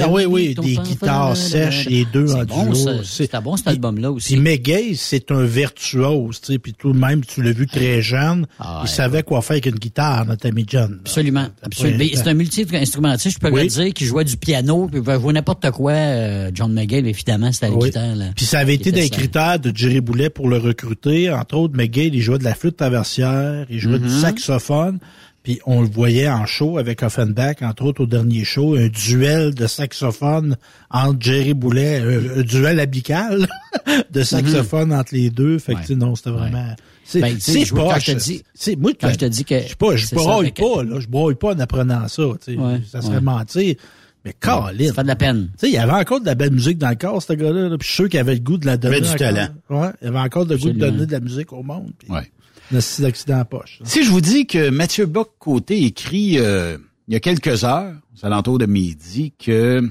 [0.00, 3.02] ah oui, oui, des guitares sèches, les deux en bon, duo.
[3.02, 4.34] C'était bon, cet album-là aussi.
[4.34, 8.00] Puis McGill, c'est un virtuose, tu sais, puis tout de même, tu l'as vu très
[8.02, 11.00] jeune, ah, il savait quoi faire avec une guitare, notre ami John.
[11.00, 12.04] Absolument, absolument.
[12.14, 15.92] C'est un multi-instrumentiste, je peux le dire, qui jouait du piano, puis jouer n'importe quoi.
[15.92, 18.16] Euh, John McGill, évidemment, c'était la guitare.
[18.16, 21.30] Là, puis ça avait été des critères de Jerry Boulet pour le recruter.
[21.30, 24.20] Entre autres, McGill, il jouait de la flûte traversière, il jouait du mm-hmm.
[24.20, 24.98] saxophone.
[25.42, 29.54] Puis on le voyait en show avec Offenbach, entre autres au dernier show, un duel
[29.54, 30.56] de saxophone
[30.90, 33.46] entre Jerry Boulet, un, duel abical
[34.10, 35.60] de saxophone entre les deux.
[35.60, 36.74] Fait que non, c'était vraiment.
[37.06, 37.98] C'est ben, c'est pas.
[38.00, 40.98] je te dis, moi, quand je te dis que je pas, je broille pas, là,
[40.98, 42.24] je broille pas en apprenant ça.
[42.44, 42.60] Tu sais,
[42.90, 43.76] ça serait mentir.
[44.24, 44.88] Mais Colin.
[44.88, 45.50] Ça fait de la peine.
[45.52, 47.68] Tu sais, il y avait encore de la belle musique dans le corps, ce gars-là.
[47.78, 48.96] Puis je suis sûr qu'il avait le goût de la donner.
[48.96, 49.48] Il avait du talent.
[49.70, 51.92] Ouais, il avait encore le goût de donner de la musique au monde.
[51.96, 52.28] Puis ouais.
[52.72, 53.78] Un accident en poche.
[53.84, 56.76] Si je vous dis que Mathieu Bock-Côté écrit euh,
[57.06, 59.88] il y a quelques heures, aux alentours de midi, que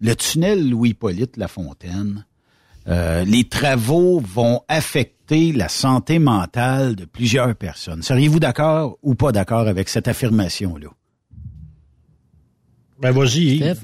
[0.00, 2.24] le tunnel Louis-Polyte Lafontaine,
[2.88, 8.02] euh, les travaux vont affecter la santé mentale de plusieurs personnes.
[8.02, 10.88] Seriez-vous d'accord ou pas d'accord avec cette affirmation-là?
[13.00, 13.74] Ben vas-y.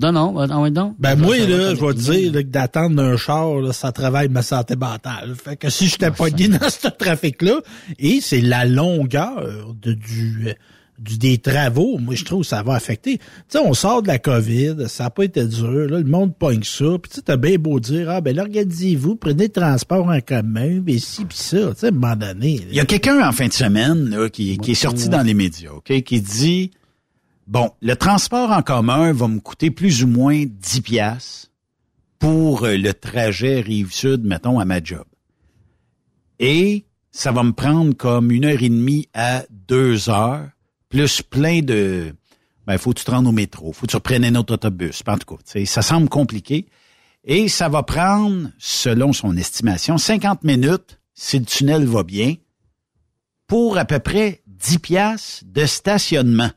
[0.00, 0.94] Non, non, non, non.
[0.98, 4.42] Ben moi, là, je vais te dire que d'attendre un char, là, ça travaille ma
[4.42, 5.34] santé mentale.
[5.36, 7.60] Fait que si j'étais pas dit dans ce trafic-là,
[7.98, 10.54] et c'est la longueur de du
[10.98, 13.18] du, des travaux, moi, je trouve que ça va affecter.
[13.18, 16.36] Tu sais, on sort de la COVID, ça n'a pas été dur, là, le monde
[16.36, 20.08] pogne ça, puis tu sais, t'as bien beau dire, ah, ben, organisez-vous, prenez le transport
[20.08, 22.60] en commun, puis ci, puis ça, tu sais, à un moment donné.
[22.68, 25.34] Il y a quelqu'un en fin de semaine, là, qui, qui est sorti dans les
[25.34, 26.70] médias, OK, qui dit,
[27.46, 31.50] bon, le transport en commun va me coûter plus ou moins 10 piastres
[32.18, 35.04] pour euh, le trajet Rive-Sud, mettons, à ma job.
[36.38, 40.48] Et ça va me prendre comme une heure et demie à deux heures,
[40.94, 42.14] plus plein de...
[42.68, 45.02] Ben, faut que tu te rendes au métro, faut que tu reprennes un autre autobus.
[45.06, 46.66] En tout cas, ça semble compliqué.
[47.24, 52.34] Et ça va prendre, selon son estimation, 50 minutes, si le tunnel va bien,
[53.48, 56.50] pour à peu près 10 piastres de stationnement.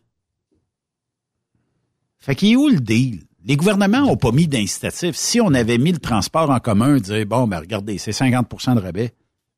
[2.20, 3.24] Fait qu'il est où le deal?
[3.44, 5.16] Les gouvernements n'ont pas mis d'incitatif.
[5.16, 8.82] Si on avait mis le transport en commun, dire bon, ben regardez, c'est 50% de
[8.82, 9.14] rabais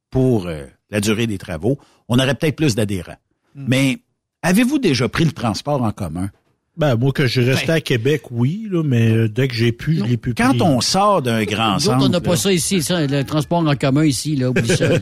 [0.10, 3.18] pour euh, la durée des travaux, on aurait peut-être plus d'adhérents.
[3.56, 3.66] Hmm.
[3.68, 4.00] Mais
[4.42, 6.30] avez-vous déjà pris le transport en commun?
[6.78, 7.74] Ben, moi, que je restais ben.
[7.74, 10.80] à Québec, oui, là, mais euh, dès que j'ai pu, je l'ai pu Quand on
[10.80, 12.06] sort d'un grand centre...
[12.06, 14.86] on n'a pas ça ici, ça, le transport en commun ici, là, oublie ça.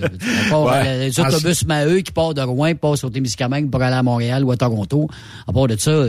[0.51, 4.43] Euh, les autobus Maheu qui partent de Rouen, passent au Témiscamingue pour aller à Montréal
[4.43, 5.07] ou à Toronto.
[5.47, 6.05] À part de ça...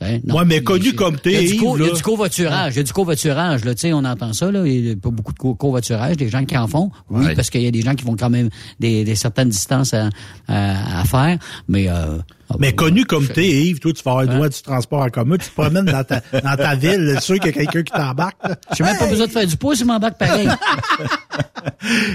[0.00, 0.18] Hein?
[0.24, 2.74] Non, mais connu comme t'es, Il y a du covoiturage.
[2.74, 3.74] Il y a du covoiturage, là.
[3.74, 4.66] Tu sais, on entend ça, là.
[4.66, 6.16] Il y a pas beaucoup de covoiturage.
[6.16, 6.90] Des gens qui en font.
[7.10, 9.94] Oui, parce qu'il y a des gens qui vont quand même des, des certaines distances
[9.94, 10.10] à,
[10.46, 11.38] à, faire.
[11.66, 12.18] Mais, euh,
[12.50, 15.10] ah, mais connu comme t'es, Yves, toi, tu vas avoir le droit du transport en
[15.10, 17.92] commun, tu te promènes dans ta, dans ta ville, sûr qu'il y a quelqu'un qui
[17.92, 18.36] t'embarque.
[18.76, 20.48] J'ai même pas besoin de faire du pouce, il m'embarque pareil.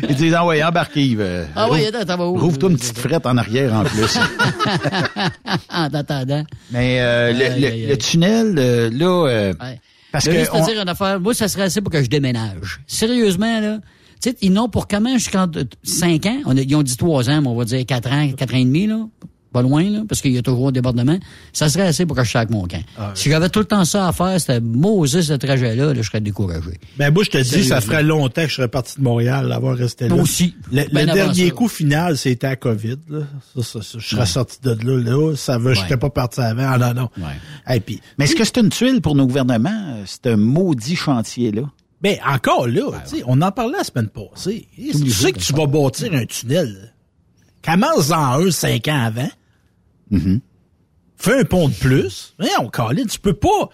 [0.10, 1.48] Il dit, ah ouais, embarque Yves.
[1.56, 2.38] Ah ouais, attends, va où?
[2.38, 4.18] Rouvre-toi une petite frette en arrière en plus.
[5.70, 6.44] en attendant.
[6.72, 9.28] Mais euh, le, le, tunnel, euh, là...
[9.30, 9.54] Euh,
[10.12, 10.52] parce que...
[10.52, 10.66] On...
[10.66, 12.82] dire une affaire, moi, ça serait assez pour que je déménage.
[12.88, 13.80] Sérieusement, là...
[14.22, 15.48] Tu sais, ils n'ont pour comment jusqu'à
[15.84, 16.40] 5 ans?
[16.46, 18.66] On ils ont dit 3 ans, mais on va dire 4 ans, 4 ans et
[18.66, 19.06] demi, là
[19.54, 21.18] pas loin, là, parce qu'il y a toujours un débordement,
[21.54, 22.84] ça serait assez pour que je mon camp.
[22.98, 26.20] Ah si j'avais tout le temps ça à faire, c'était Moses, ce trajet-là, je serais
[26.20, 26.80] découragé.
[26.98, 29.78] Ben, moi, je te dis, ça ferait longtemps que je serais parti de Montréal, d'avoir
[29.78, 30.16] resté là.
[30.16, 30.56] aussi.
[30.72, 33.20] Le, ben dernier coup final, c'était à COVID, là.
[33.62, 35.36] Ça, ça, je serais sorti de là, là.
[35.36, 36.68] Ça veut, je serais pas parti avant.
[36.68, 37.10] Ah, non, non.
[37.70, 41.64] Et puis, Mais est-ce que c'est une tuile pour nos gouvernements, un maudit chantier-là?
[42.02, 44.68] Ben, encore là, tu sais, on en parlait la semaine passée.
[44.76, 46.94] Tu sais que tu vas bâtir un tunnel.
[47.64, 49.30] Commence en un, cinq ans avant.
[50.14, 50.40] Mm-hmm.
[51.18, 52.36] Fais un pont de plus.
[52.60, 53.70] on Colin, tu peux pas.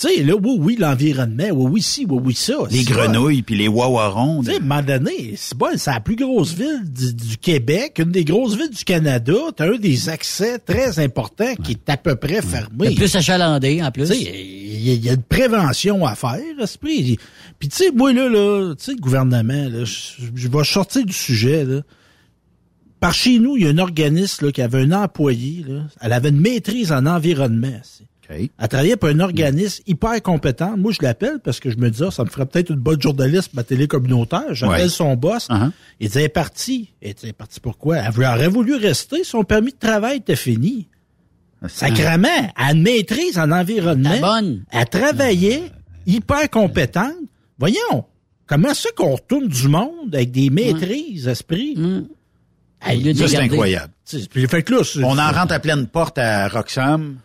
[0.00, 2.54] Tu sais, là, oui, oui, l'environnement, oui, oui, si, oui, oui, ça.
[2.70, 4.40] Les grenouilles, puis les wawarons.
[4.40, 7.98] Tu sais, à un moment donné, c'est bon, c'est la plus grosse ville du, Québec,
[7.98, 9.34] une des grosses villes du Canada.
[9.54, 12.94] T'as un des accès très importants qui est à peu près fermé.
[12.94, 14.08] plus achalandé, en plus.
[14.08, 17.18] Tu sais, il y, a une prévention à faire, esprit.
[17.58, 21.12] Puis, tu sais, moi, là, là, tu sais, le gouvernement, là, je vais sortir du
[21.12, 21.82] sujet, là.
[23.00, 25.64] Par chez nous, il y a un organisme là, qui avait un employé.
[25.66, 27.80] Là, elle avait une maîtrise en environnement.
[28.24, 28.50] Okay.
[28.58, 30.76] Elle travaillait pour un organisme hyper compétent.
[30.76, 33.00] Moi, je l'appelle parce que je me dis, ah, ça me ferait peut-être une bonne
[33.00, 34.54] journaliste, ma télé communautaire.
[34.54, 35.48] J'appelle son boss.
[35.48, 35.70] Uh-huh.
[35.98, 36.90] Il disait, elle est partie.
[37.00, 37.96] Elle était partie pourquoi?
[37.96, 39.24] Elle aurait voulu rester.
[39.24, 40.86] Son permis de travail était fini.
[41.66, 44.20] Sacrement, elle a une maîtrise en environnement.
[44.20, 44.64] bonne.
[44.70, 45.72] Elle travaillait
[46.06, 47.14] hyper compétente.
[47.58, 48.04] Voyons,
[48.46, 51.74] comment ça qu'on retourne du monde avec des maîtrises, esprit?
[51.76, 52.02] Mm
[52.82, 53.92] c'est incroyable.
[54.06, 57.18] fait que là, on en rentre à pleine porte à Roxham.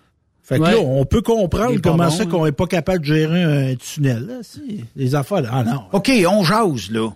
[0.43, 3.75] Fait que là, on peut comprendre comment ça qu'on est pas capable de gérer un
[3.75, 4.25] tunnel.
[4.25, 4.61] Là,
[4.95, 5.41] les affaires.
[5.41, 5.49] Là.
[5.51, 5.83] Ah non.
[5.91, 7.09] OK, on jase, là.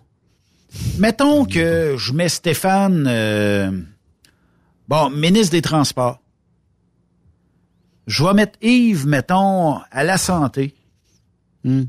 [0.97, 3.71] Mettons que je mets Stéphane, euh,
[4.87, 6.19] bon, ministre des Transports.
[8.07, 10.73] Je vais mettre Yves, mettons, à la santé.
[11.63, 11.83] Hmm.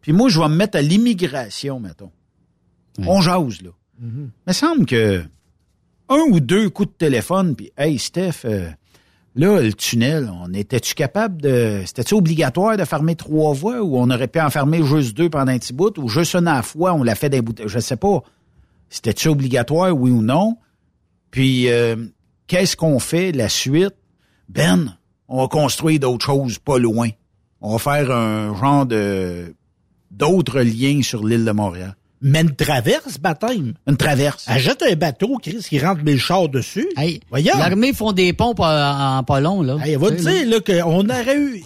[0.00, 2.12] Puis moi, je vais me mettre à l'immigration, mettons.
[2.98, 3.70] On jase, là.
[3.98, 5.24] Mm Il me semble que
[6.08, 8.68] un ou deux coups de téléphone, puis hey Steph, euh,
[9.34, 11.82] là, le tunnel, on était-tu capable de.
[11.84, 15.52] C'était-tu obligatoire de fermer trois voies ou on aurait pu en fermer juste deux pendant
[15.52, 17.54] un petit bout ou juste une à la fois, on l'a fait des bouts.
[17.64, 18.22] Je sais pas.
[18.88, 20.56] C'était-tu obligatoire, oui ou non?
[21.30, 21.96] Puis euh,
[22.46, 23.94] qu'est-ce qu'on fait la suite?
[24.48, 24.96] Ben,
[25.28, 27.08] on va construire d'autres choses pas loin.
[27.60, 29.54] On va faire un genre de
[30.10, 31.96] d'autres liens sur l'île de Montréal.
[32.22, 33.74] Mais une traverse, baptême.
[33.86, 34.44] Une traverse.
[34.46, 36.88] Achète un bateau, Chris, qui rentre mille chars dessus.
[36.96, 37.58] Hey, Voyons.
[37.58, 39.76] L'armée font des pompes en, pas long, là.
[39.84, 41.62] Hey, va te dire, là, qu'on aurait eu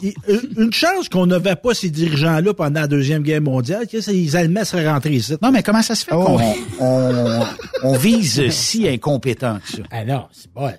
[0.57, 4.65] une chance qu'on n'avait pas ces dirigeants-là pendant la Deuxième Guerre mondiale, que les Allemands
[4.65, 5.35] seraient rentrés ici.
[5.41, 6.39] Non, mais comment ça se fait oh.
[6.79, 7.47] qu'on
[7.83, 9.83] on, vise si incompétent que ça?
[9.91, 10.73] Ah non, c'est pas...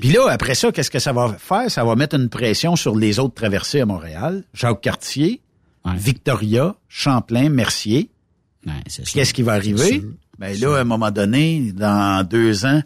[0.00, 1.70] Puis là, après ça, qu'est-ce que ça va faire?
[1.70, 4.44] Ça va mettre une pression sur les autres traversées à Montréal.
[4.52, 5.40] Jacques Cartier,
[5.96, 8.10] Victoria, Champlain, Mercier.
[9.12, 10.02] Qu'est-ce qui va arriver?
[10.38, 12.82] Ben là, à un moment donné, dans deux ans,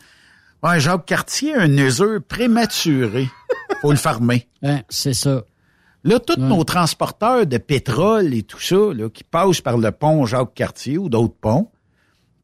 [0.63, 3.29] ouais, Jacques Cartier a un usure prématuré.
[3.83, 4.49] faut le farmer.
[4.89, 5.45] C'est ça.
[6.05, 10.27] Là, tous nos transporteurs de pétrole et tout ça, là, qui passent par le pont
[10.27, 11.71] Jacques-Cartier ou d'autres ponts,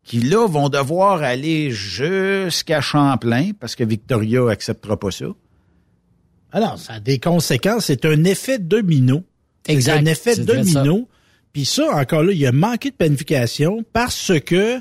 [0.05, 5.27] qui là vont devoir aller jusqu'à Champlain parce que Victoria acceptera pas ça.
[6.53, 7.87] Alors, ça a des conséquences.
[7.87, 9.23] C'est un effet domino.
[9.67, 11.09] C'est un effet domino.
[11.59, 14.81] Puis ça, encore là, il a manqué de planification parce que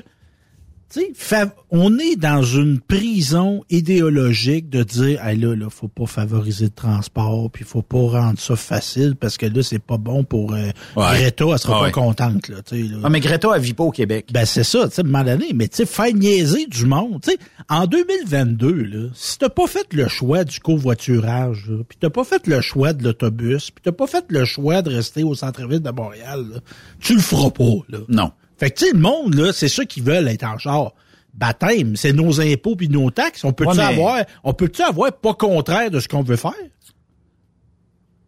[1.70, 6.70] on est dans une prison idéologique de dire, hey, là, là, faut pas favoriser le
[6.70, 10.70] transport, puis faut pas rendre ça facile parce que là, c'est pas bon pour euh,
[10.96, 12.98] Greta, elle sera pas contente, là, là.
[13.04, 14.28] Ah, mais Greta, elle vit pas au Québec.
[14.32, 16.86] Ben, c'est ça, tu sais, à un moment donné, mais tu sais, faire niaiser du
[16.86, 17.38] monde, tu sais,
[17.68, 22.46] en 2022, là, si t'as pas fait le choix du covoiturage, puis t'as pas fait
[22.46, 25.90] le choix de l'autobus, puis t'as pas fait le choix de rester au centre-ville de
[25.90, 26.60] Montréal, là,
[27.00, 27.98] tu le feras pas, là.
[28.08, 28.32] Non.
[28.58, 30.92] Fait que, tu sais, le monde, là, c'est ceux qui veulent être en char.
[31.34, 33.44] Baptême, c'est nos impôts puis nos taxes.
[33.44, 36.52] On peut-tu avoir, on peut-tu avoir pas contraire de ce qu'on veut faire?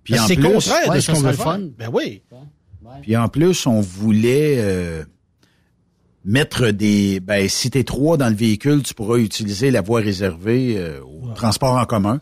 [0.05, 1.59] Puis c'est contraire de ce qu'on veut faire.
[1.77, 2.23] Ben oui.
[3.02, 5.05] Puis en plus, on voulait euh,
[6.24, 7.20] mettre des...
[7.20, 11.32] Ben, si t'es trois dans le véhicule, tu pourras utiliser la voie réservée euh, au
[11.35, 12.20] transport en commun.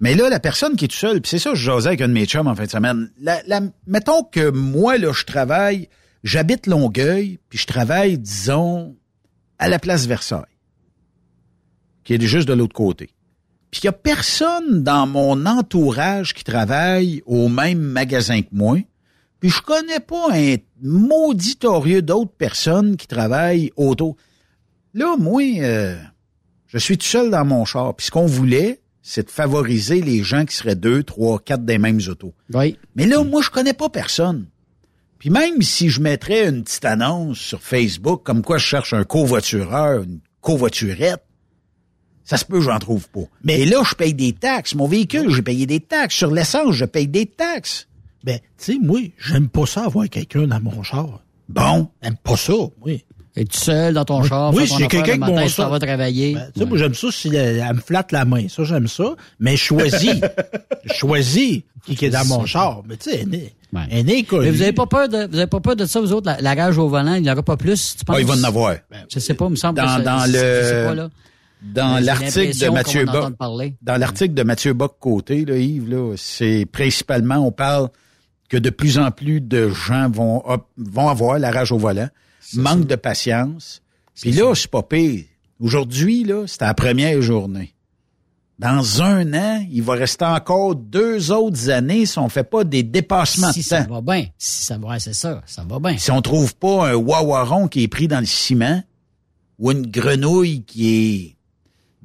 [0.00, 2.08] Mais là, la personne qui est tout seule, puis c'est ça, je jasais avec un
[2.08, 3.10] de mes chums en fin de semaine.
[3.20, 5.88] La, la, mettons que moi, là, je travaille
[6.24, 8.96] J'habite Longueuil, puis je travaille, disons,
[9.58, 10.42] à la place Versailles,
[12.02, 13.10] qui est juste de l'autre côté.
[13.70, 18.78] Puis il n'y a personne dans mon entourage qui travaille au même magasin que moi.
[19.38, 24.16] Puis je connais pas un mauditorieux d'autres personnes qui travaillent autour.
[24.94, 25.98] Là, moi, euh,
[26.68, 27.94] je suis tout seul dans mon char.
[27.96, 31.76] Puis ce qu'on voulait, c'est de favoriser les gens qui seraient deux, trois, quatre des
[31.76, 32.32] mêmes autos.
[32.54, 32.78] Oui.
[32.94, 34.46] Mais là, moi, je connais pas personne.
[35.18, 39.04] Puis même si je mettrais une petite annonce sur Facebook comme quoi je cherche un
[39.04, 41.24] covoitureur, une covoiturette,
[42.24, 43.24] ça se peut, j'en trouve pas.
[43.42, 44.74] Mais là, je paye des taxes.
[44.74, 46.16] Mon véhicule, j'ai payé des taxes.
[46.16, 47.86] Sur l'essence, je paye des taxes.
[48.24, 51.20] Ben, tu sais, moi, j'aime pas ça avoir quelqu'un dans mon char.
[51.50, 51.88] Bon.
[52.02, 53.04] J'aime pas ça, oui.
[53.36, 54.54] Es tu seul dans ton char?
[54.54, 55.68] Oui, j'ai quelqu'un qui bon ça.
[55.68, 56.34] va travailler.
[56.34, 58.46] Ben, tu sais, moi, j'aime ça si elle, me flatte la main.
[58.48, 59.16] Ça, j'aime ça.
[59.40, 60.20] Mais choisis.
[60.94, 62.82] choisis qui est dans mon char.
[62.86, 63.24] Mais tu sais,
[63.74, 63.88] Ouais.
[63.90, 66.54] Mais vous avez pas peur de, vous avez pas peur de ça, vous autres, la,
[66.54, 68.16] rage au volant, il n'y aura pas plus, tu penses?
[68.16, 68.76] Ah, il va en avoir.
[68.88, 71.10] Ben, je sais pas, il me semble dans, que dans le, pas, là?
[71.60, 73.32] Dans l'article de Mathieu Bock,
[73.82, 77.88] dans l'article de Mathieu Bock côté, là, Yves, là, c'est principalement, on parle
[78.48, 80.44] que de plus en plus de gens vont,
[80.76, 82.08] vont avoir la rage au volant,
[82.54, 83.82] manque de patience.
[84.20, 85.24] Puis là, c'est pas pire.
[85.60, 87.74] Aujourd'hui, là, c'était la première journée.
[88.58, 92.84] Dans un an, il va rester encore deux autres années si on fait pas des
[92.84, 93.82] dépassements si de temps.
[93.82, 94.26] ça va bien.
[94.38, 95.42] Si ça va, c'est ça.
[95.46, 95.98] Ça va bien.
[95.98, 98.82] Si on trouve pas un wawaron qui est pris dans le ciment
[99.58, 101.33] ou une grenouille qui est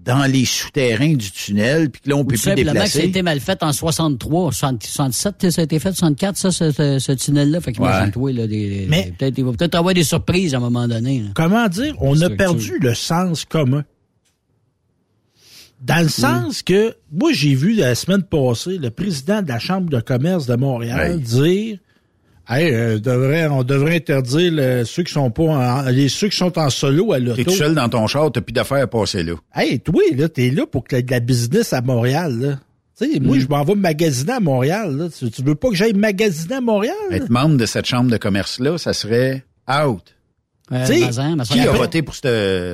[0.09, 2.97] dans les souterrains du tunnel, puis que là, on peut plus déplacer.
[2.97, 7.11] ça a été mal fait en 63, 77, ça a été fait, 64, ça, ce,
[7.11, 7.61] tunnel-là.
[7.61, 10.87] Fait qu'imagine-toi, là, des, Mais, peut-être, il va peut-être avoir des surprises à un moment
[10.87, 11.25] donné.
[11.35, 11.93] Comment dire?
[11.99, 13.83] On a perdu le sens commun.
[15.81, 19.91] Dans le sens que, moi, j'ai vu la semaine passée le président de la Chambre
[19.91, 21.77] de commerce de Montréal dire
[22.49, 26.57] Hey, euh, devrait, on devrait interdire ceux qui sont pas en, les ceux qui sont
[26.57, 27.35] en solo à l'auto.
[27.35, 29.33] T'es tout seul dans ton char, t'as plus d'affaires à passer là.
[29.53, 32.59] Hey, toi, là, t'es là pour que de la business à Montréal, là.
[32.97, 33.39] Tu sais, moi, mm.
[33.39, 35.07] je m'en vais magasiner à Montréal, là.
[35.09, 36.95] Tu, veux pas que j'aille magasiner à Montréal?
[37.11, 40.15] Être membre de cette chambre de commerce-là, ça serait out.
[40.71, 42.25] Euh, qui a voté pour cette...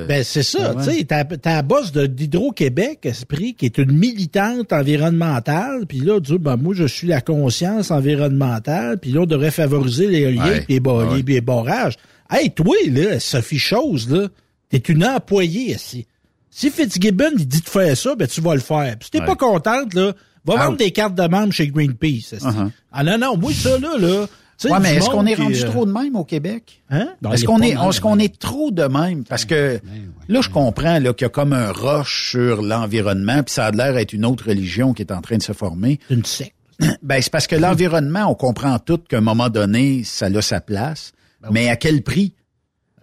[0.06, 0.74] Ben, c'est ça.
[0.74, 6.38] tu sais, t'as, la boss d'Hydro-Québec, Esprit, qui est une militante environnementale, puis là, dit,
[6.38, 10.80] ben, moi, je suis la conscience environnementale, puis là, on devrait favoriser les liens et
[11.24, 11.96] les, barrages.
[12.30, 14.28] Hey, toi, là, Sophie Chose, là,
[14.68, 16.06] t'es une employée ici.
[16.50, 18.96] Si Fitzgibbon, il dit de faire ça, ben, tu vas le faire.
[18.98, 20.12] Puis si t'es pas contente, là,
[20.44, 22.34] va vendre des cartes de membres chez Greenpeace.
[22.40, 22.70] Uh-huh.
[22.92, 24.26] Ah non, non, moi, ça, là, là
[24.64, 26.82] ouais, mais est-ce qu'on est rendu euh, trop de même au Québec?
[26.90, 27.14] Hein?
[27.32, 29.24] Est-ce qu'on est, est, qu'on est trop de même?
[29.24, 29.80] Parce que
[30.28, 33.70] là, je comprends là, qu'il y a comme un rush sur l'environnement, puis ça a
[33.70, 35.98] l'air d'être une autre religion qui est en train de se former.
[36.10, 36.52] Une secte.
[37.02, 40.60] Ben, c'est parce que l'environnement, on comprend tout qu'à un moment donné, ça a sa
[40.60, 41.12] place.
[41.42, 42.34] Ben mais à quel prix?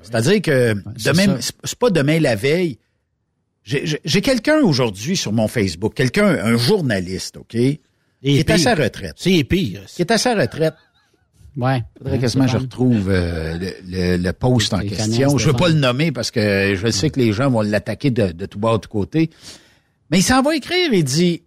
[0.03, 2.77] C'est-à-dire que demain, c'est pas demain la veille.
[3.63, 7.55] J'ai quelqu'un aujourd'hui sur mon Facebook, quelqu'un, un journaliste, OK?
[8.23, 9.15] qui est à sa retraite.
[9.17, 9.81] C'est pire.
[9.87, 10.73] Qui est à sa retraite.
[11.55, 11.83] Ouais.
[11.97, 15.37] Faudrait quasiment que je retrouve euh, le, le, post en question.
[15.37, 18.31] Je veux pas le nommer parce que je sais que les gens vont l'attaquer de,
[18.31, 19.29] de tout bas, de côté.
[20.09, 21.43] Mais il s'en va écrire et dit,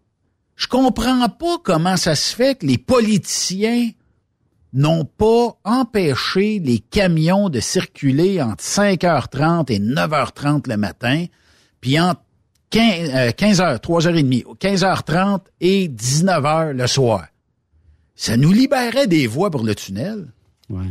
[0.55, 3.91] je comprends pas comment ça se fait que les politiciens
[4.73, 11.25] n'ont pas empêché les camions de circuler entre 5h30 et 9h30 le matin,
[11.81, 12.21] puis entre
[12.71, 17.27] 15, 15h, 3h30, 15h30 et 19h le soir.
[18.17, 20.27] Ça nous libérait des voies pour le tunnel.
[20.69, 20.83] Ouais,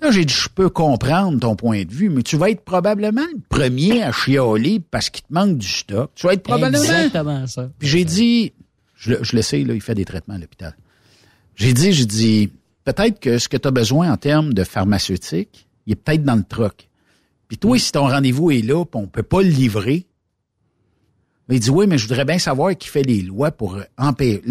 [0.00, 3.26] Là, j'ai dit, je peux comprendre ton point de vue, mais tu vas être probablement
[3.30, 6.10] le premier à chialer parce qu'il te manque du stock.
[6.14, 6.82] Tu vas être probablement...
[6.82, 7.68] Exactement ça.
[7.78, 8.52] Puis j'ai dit,
[8.96, 10.74] je, le- je le sais, là, il fait des traitements à l'hôpital.
[11.56, 12.50] J'ai dit, j'ai dit,
[12.84, 16.36] peut-être que ce que tu as besoin en termes de pharmaceutique, il est peut-être dans
[16.36, 16.88] le troc.
[17.48, 20.06] Puis toi, si ton rendez-vous est là, puis on peut pas le livrer,
[21.54, 24.42] il dit, oui, mais je voudrais bien savoir qui fait les lois pour empêcher.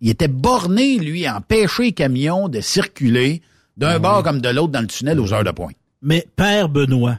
[0.00, 3.42] Il était borné, lui, à empêcher les camions de circuler
[3.76, 5.76] d'un bord comme de l'autre dans le tunnel aux heures de pointe.
[6.02, 7.18] Mais Père Benoît,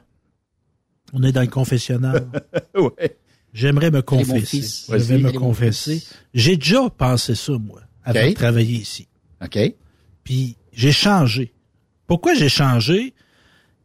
[1.14, 2.28] on est dans le confessionnal.
[3.54, 4.46] J'aimerais me mon confesser.
[4.46, 4.86] fils.
[4.90, 6.04] Je vais me confesser.
[6.34, 9.08] J'ai déjà pensé ça, moi, avant de travailler ici.
[9.44, 9.58] OK.
[10.24, 11.54] Puis j'ai changé.
[12.08, 13.14] Pourquoi j'ai changé?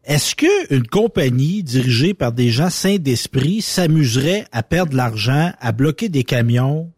[0.04, 5.52] Est-ce que une compagnie dirigée par des gens sains d'esprit s'amuserait à perdre de l'argent,
[5.60, 6.90] à bloquer des camions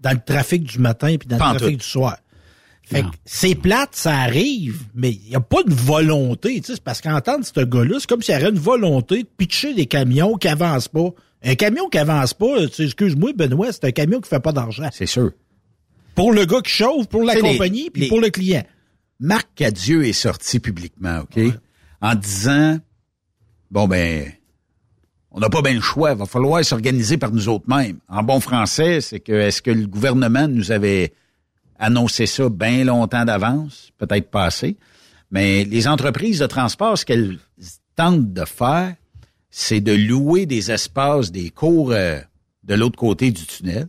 [0.00, 1.84] dans le trafic du matin puis dans Pas le trafic tout.
[1.84, 2.16] du soir?
[2.86, 6.60] Fait que c'est plate, ça arrive, mais il n'y a pas de volonté.
[6.60, 9.28] tu sais, C'est parce qu'entendre ce gars-là, c'est comme s'il y avait une volonté de
[9.38, 11.08] pitcher des camions qui avancent pas.
[11.42, 14.52] Un camion qui avance pas, tu sais, excuse-moi, Benoît, c'est un camion qui fait pas
[14.52, 14.88] d'argent.
[14.92, 15.32] C'est sûr.
[16.14, 18.64] Pour le gars qui chauffe, pour la compagnie, puis pour le client.
[19.18, 21.42] Marc Cadieux est sorti publiquement, OK?
[22.04, 22.80] En disant,
[23.70, 24.30] bon, ben,
[25.30, 27.96] on n'a pas bien le choix, il va falloir s'organiser par nous autres mêmes.
[28.10, 31.14] En bon français, c'est que est-ce que le gouvernement nous avait
[31.78, 33.90] annoncé ça bien longtemps d'avance?
[33.96, 34.76] Peut-être pas assez.
[35.30, 37.38] Mais les entreprises de transport, ce qu'elles
[37.96, 38.94] tentent de faire,
[39.48, 42.18] c'est de louer des espaces, des cours euh,
[42.64, 43.88] de l'autre côté du tunnel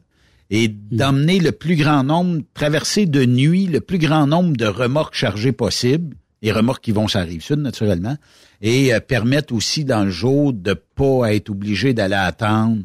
[0.50, 5.16] et d'emmener le plus grand nombre, traverser de nuit le plus grand nombre de remorques
[5.16, 8.18] chargées possible, les remorques qui vont sur la rive sud, naturellement,
[8.62, 12.84] et euh, permettre aussi dans le jour de pas être obligé d'aller attendre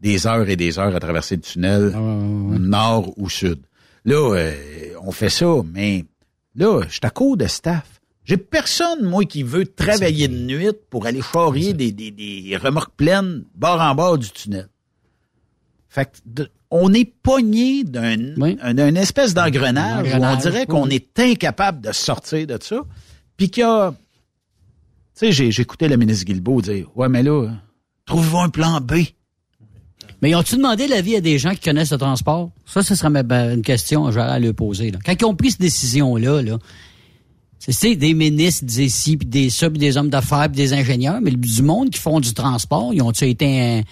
[0.00, 3.60] des heures et des heures à traverser le tunnel, nord ou sud.
[4.04, 4.54] Là, euh,
[5.02, 6.04] on fait ça, mais
[6.56, 8.00] là, je suis à court de staff.
[8.24, 12.94] J'ai personne, moi, qui veut travailler de nuit pour aller charrier des, des, des remorques
[12.96, 14.68] pleines bord en bord du tunnel.
[15.88, 20.88] Fait que de- on est pogné d'un un, un espèce d'engrenage où on dirait qu'on
[20.90, 22.80] est incapable de sortir de ça.
[23.36, 23.92] Puis qu'il y a...
[23.92, 27.48] Tu sais, j'ai- j'écoutais le ministre Guilbeault dire, «Ouais, mais là,
[28.06, 28.94] trouvez-vous un plan B.»
[30.20, 32.50] Mais ont-tu demandé l'avis à des gens qui connaissent le transport?
[32.66, 33.08] Ça, ce serait
[33.54, 34.90] une question j'aurais à leur poser.
[34.90, 34.98] Là.
[35.04, 36.58] Quand ils ont pris cette décision-là, là,
[37.60, 41.20] c'est- des ministres, des ci, puis des ça, puis des hommes d'affaires, puis des ingénieurs,
[41.22, 43.84] mais du monde qui font du transport, ils ont-tu été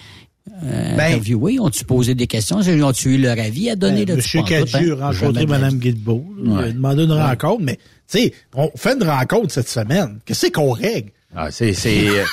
[0.64, 1.20] euh, Ben,
[1.60, 2.58] ont-tu posé des questions?
[2.58, 4.04] Ont-tu eu leur avis à donner?
[4.06, 5.02] penses pas, Cadieux hein?
[5.02, 5.78] a rencontré Mme.
[5.78, 6.24] Guilbeault.
[6.44, 10.18] Il a demandé une rencontre, mais tu sais, on fait une rencontre cette semaine.
[10.24, 11.10] Qu'est-ce qu'on règle?
[11.34, 12.24] Ah, c'est c'est euh,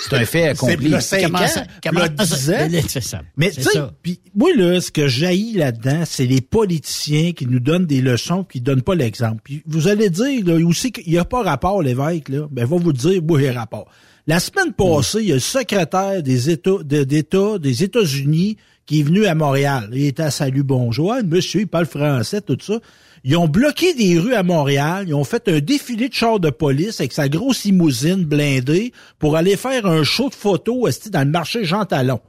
[0.00, 0.88] c'est un fait C'est accompli.
[0.88, 2.80] le 5 Comment ans, ça- comment le ça- 10 ans.
[2.88, 3.20] c'est ça.
[3.36, 7.60] Mais tu sais, puis moi là, ce que jaillit là-dedans, c'est les politiciens qui nous
[7.60, 9.40] donnent des leçons, qui donnent pas l'exemple.
[9.44, 12.76] Puis vous allez dire là, aussi qu'il n'y a pas rapport l'évêque là, ben va
[12.78, 13.86] vous dire oui, il y a rapport.
[14.28, 19.02] La semaine passée, il y a le secrétaire des États d'État des États-Unis qui est
[19.02, 19.88] venu à Montréal.
[19.94, 22.78] Il était à Salut Bonjour, monsieur, il parle français, tout ça.
[23.24, 25.06] Ils ont bloqué des rues à Montréal.
[25.08, 29.34] Ils ont fait un défilé de chars de police avec sa grosse limousine blindée pour
[29.34, 32.20] aller faire un show de photos dans le marché Jean Talon.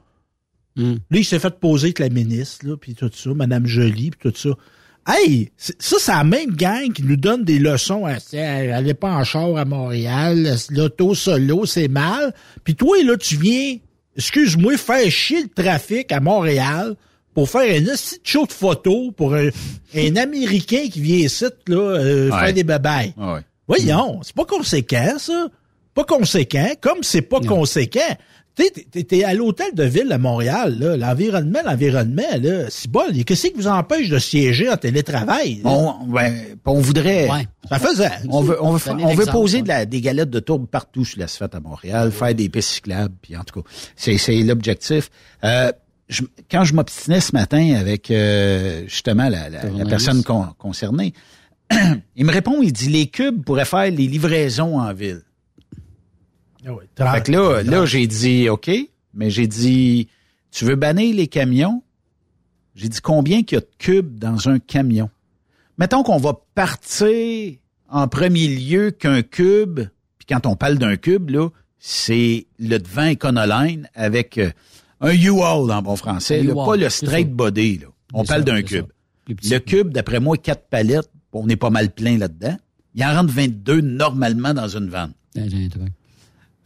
[0.76, 4.30] Là, il s'est fait poser avec la ministre, là, puis tout ça, Madame Jolie, puis
[4.30, 4.56] tout ça.
[5.06, 8.06] Hey, ça, c'est la même gang qui nous donne des leçons.
[8.06, 12.32] euh, Allez pas en char à Montréal, l'auto solo, c'est mal.
[12.64, 13.76] Puis toi, là, tu viens,
[14.16, 16.94] excuse-moi, faire chier le trafic à Montréal
[17.34, 19.48] pour faire un petit show de photos pour un,
[19.94, 22.38] un Américain qui vient ici, là, euh, Ouais.
[22.38, 23.14] faire des babayes.
[23.16, 23.40] Ouais.
[23.66, 25.46] Voyons, c'est pas conséquent, ça.
[25.94, 28.16] Pas conséquent, comme c'est pas conséquent.
[28.60, 32.90] Tu sais, t'es- t'es à l'hôtel de ville à Montréal, là, l'environnement, l'environnement, là, c'est
[32.90, 33.02] bon.
[33.26, 35.60] Qu'est-ce qui vous empêche de siéger en télétravail?
[35.64, 35.70] là?
[35.70, 36.34] On, ben,
[36.66, 37.30] on voudrait.
[37.30, 37.46] Ouais.
[37.68, 38.10] Ça faisait.
[38.28, 39.62] On veut, on veut, on veut poser ouais.
[39.62, 43.14] de la, des galettes de tourbe partout sur l'asphalte à Montréal, faire des pistes cyclables,
[43.22, 45.10] puis en tout cas, c'est, c'est l'objectif.
[45.44, 45.70] Euh,
[46.08, 51.12] je- quand je m'obstinais ce matin avec euh, justement la, la- personne con- concernée,
[52.16, 55.22] il me répond, il dit les cubes pourraient faire les livraisons en ville.
[56.66, 58.70] Ah Fait que là, là j'ai dit OK,
[59.14, 60.08] mais j'ai dit
[60.50, 61.82] tu veux bannir les camions?
[62.74, 65.10] J'ai dit combien qu'il y a de cubes dans un camion?
[65.78, 67.54] Mettons qu'on va partir
[67.88, 69.80] en premier lieu qu'un cube,
[70.18, 74.50] puis quand on parle d'un cube là, c'est le devant Econoline avec euh,
[75.00, 77.86] un U-Haul en bon français, là, pas le straight body là.
[78.12, 78.86] On parle d'un cube.
[79.28, 82.56] Le cube, d'après moi, quatre palettes, on est pas mal plein là-dedans.
[82.94, 85.12] Il en rentre 22 normalement dans une vanne.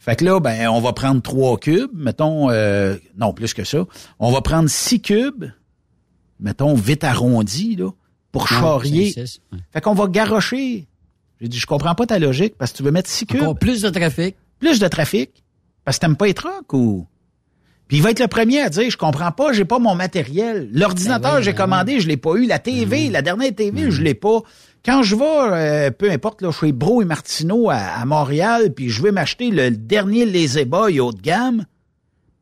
[0.05, 3.85] Fait que là, ben, on va prendre trois cubes, mettons, euh, non, plus que ça.
[4.19, 5.45] On va prendre six cubes,
[6.39, 7.89] mettons, vite arrondis, là,
[8.31, 9.13] pour Ouais, charrier.
[9.17, 9.59] ouais.
[9.73, 10.87] Fait qu'on va garrocher.
[11.41, 13.41] J'ai dit, je comprends pas ta logique, parce que tu veux mettre six cubes.
[13.41, 14.35] Encore plus de trafic.
[14.59, 15.31] Plus de trafic.
[15.83, 17.07] Parce que t'aimes pas les trucks ou...
[17.87, 20.69] Puis il va être le premier à dire, je comprends pas, j'ai pas mon matériel.
[20.71, 22.45] L'ordinateur, Ben j'ai ben commandé, je l'ai pas eu.
[22.47, 24.39] La TV, la dernière TV, je l'ai pas.
[24.85, 28.89] Quand je vais, euh, peu importe, là, chez Bro et Martineau à, à Montréal, puis
[28.89, 31.65] je vais m'acheter le dernier Lazy Boy haut de gamme,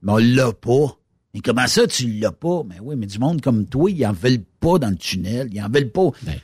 [0.02, 0.98] mais on l'a pas.
[1.34, 2.64] Et comment ça, tu l'as pas?
[2.68, 5.50] Mais oui, mais du monde comme toi, ils en veulent pas dans le tunnel.
[5.52, 6.10] Ils en veulent pas.
[6.22, 6.36] Ben.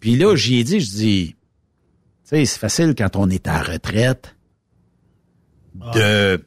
[0.00, 1.36] Puis là, j'y ai dit, je dis, tu
[2.24, 4.36] sais, c'est facile quand on est à retraite
[5.94, 6.42] de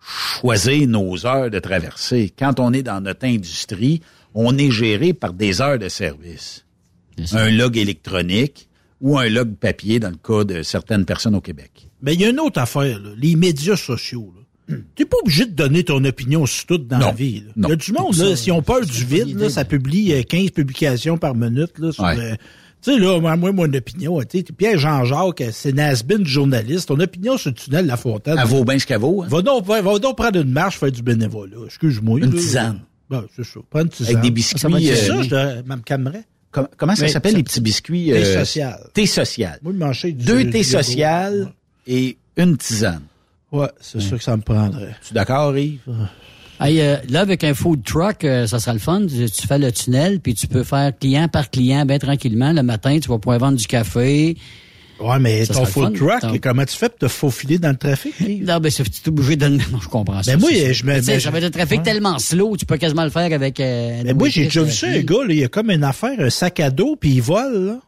[0.00, 2.32] choisir nos heures de traversée.
[2.36, 4.02] Quand on est dans notre industrie,
[4.34, 6.65] on est géré par des heures de service.
[7.32, 8.68] Un log électronique
[9.00, 11.88] ou un log papier dans le cas de certaines personnes au Québec.
[12.02, 14.32] Mais il y a une autre affaire, là, les médias sociaux.
[14.68, 17.06] Tu n'es pas obligé de donner ton opinion sur tout dans Non.
[17.06, 17.40] la vie.
[17.46, 17.52] là.
[17.56, 20.22] Il y a du monde, là, si on peur du vide, là, ça publie euh,
[20.22, 21.78] 15 publications par minute.
[21.78, 22.18] Là, sur, Ouais.
[22.18, 22.34] euh,
[22.82, 26.88] tu sais, là, moi, moi, mon opinion, tu sais, Pierre Jean-Jacques, euh, c'est Nasbin, journaliste.
[26.88, 28.36] Ton opinion sur le tunnel La Fontaine.
[28.40, 29.22] Elle vaut bien ce qu'elle vaut.
[29.22, 29.28] hein?
[29.28, 31.58] Va donc, va, va donc prendre une marche, faire du bénévolat.
[31.66, 32.18] Excuse-moi.
[32.18, 32.40] Une là.
[32.40, 32.80] tisane.
[33.08, 33.60] Ben, c'est ça.
[33.70, 34.16] Pas une tisane.
[34.16, 36.24] Avec des biscuits, Ça va être euh, ça, je me calmerais.
[36.56, 38.06] Com- comment ça s'appelle les petits biscuits?
[38.06, 38.80] Thé euh, social.
[38.94, 39.58] Thé social?
[39.62, 41.52] Moi, manger du Deux thés sociales
[41.86, 43.02] et une tisane.
[43.52, 44.96] Ouais, c'est sûr que ça me prendrait.
[45.06, 45.80] Tu es d'accord, Yves?
[46.58, 49.02] Hey, euh, là, avec un food truck, euh, ça sera le fun.
[49.06, 52.54] Tu, tu fais le tunnel, puis tu peux faire client par client, bien tranquillement.
[52.54, 54.34] Le matin, tu vas pouvoir vendre du café.
[54.98, 57.76] Ouais, mais Ça ton food truck, Ton- comment tu fais pour te faufiler dans le
[57.76, 58.14] trafic?
[58.20, 58.44] Yves?
[58.46, 59.46] Non, ben, c'est obligé de...
[59.48, 60.32] Non, je comprends ça.
[60.32, 61.84] Ben, moi, je me- Mais tu sais, ben, ça va être un trafic ouais.
[61.84, 63.60] tellement slow, tu peux quasiment le faire avec...
[63.60, 66.18] Euh, Mais moi, j'ai déjà vu ça, un gars, là, il a comme une affaire,
[66.18, 67.78] un sac à dos, puis il vole, là.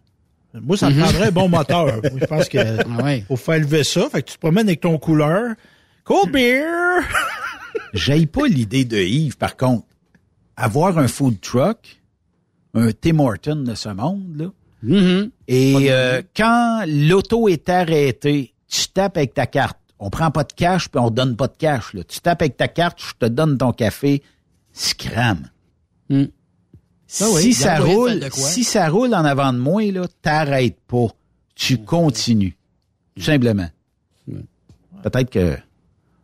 [0.60, 1.00] Moi, ça me Mhm.
[1.02, 1.86] prendrait un bon moteur.
[2.02, 3.24] Moi, je pense que Ah ouais.
[3.28, 4.08] faut faire lever ça.
[4.10, 5.54] Fait que tu te promènes avec ton couleur.
[6.04, 6.64] Cold beer!
[7.94, 9.84] J'aille pas l'idée de Yves, par contre.
[10.56, 12.00] Avoir un food truck,
[12.74, 14.46] un Tim Horton de ce monde, là,
[14.82, 15.30] Mhm.
[15.48, 19.78] et euh, quand l'auto est arrêtée, tu tapes avec ta carte.
[19.98, 21.92] On prend pas de cash, puis on donne pas de cash.
[21.94, 22.04] Là.
[22.04, 24.22] Tu tapes avec ta carte, je te donne ton café,
[24.72, 25.48] scram.
[26.08, 26.26] Hmm.
[27.08, 31.06] Si, Ah ça roule, si ça roule en avant de moi, là, t'arrêtes pas.
[31.54, 32.56] Tu continues.
[33.16, 33.68] Tout simplement.
[35.02, 35.56] Peut-être que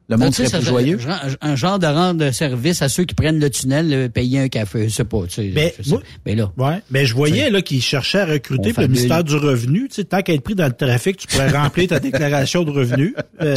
[0.09, 0.99] le monde Tu sais, serait plus ça- joyeux.
[1.41, 4.89] Un, genre de rendre service à ceux qui prennent le tunnel, euh, payer un café.
[4.89, 5.49] Je sais pas, tu sais.
[5.49, 6.53] Ben, moi- Mais là.
[6.59, 9.89] Ouais, mais je voyais là qu'il cherchait à recruter pour le ministère du Revenu.
[9.89, 12.71] Tu sais, tant qu'à être pris dans le trafic, tu pourrais remplir ta déclaration de
[12.71, 13.15] revenus.
[13.41, 13.57] Euh,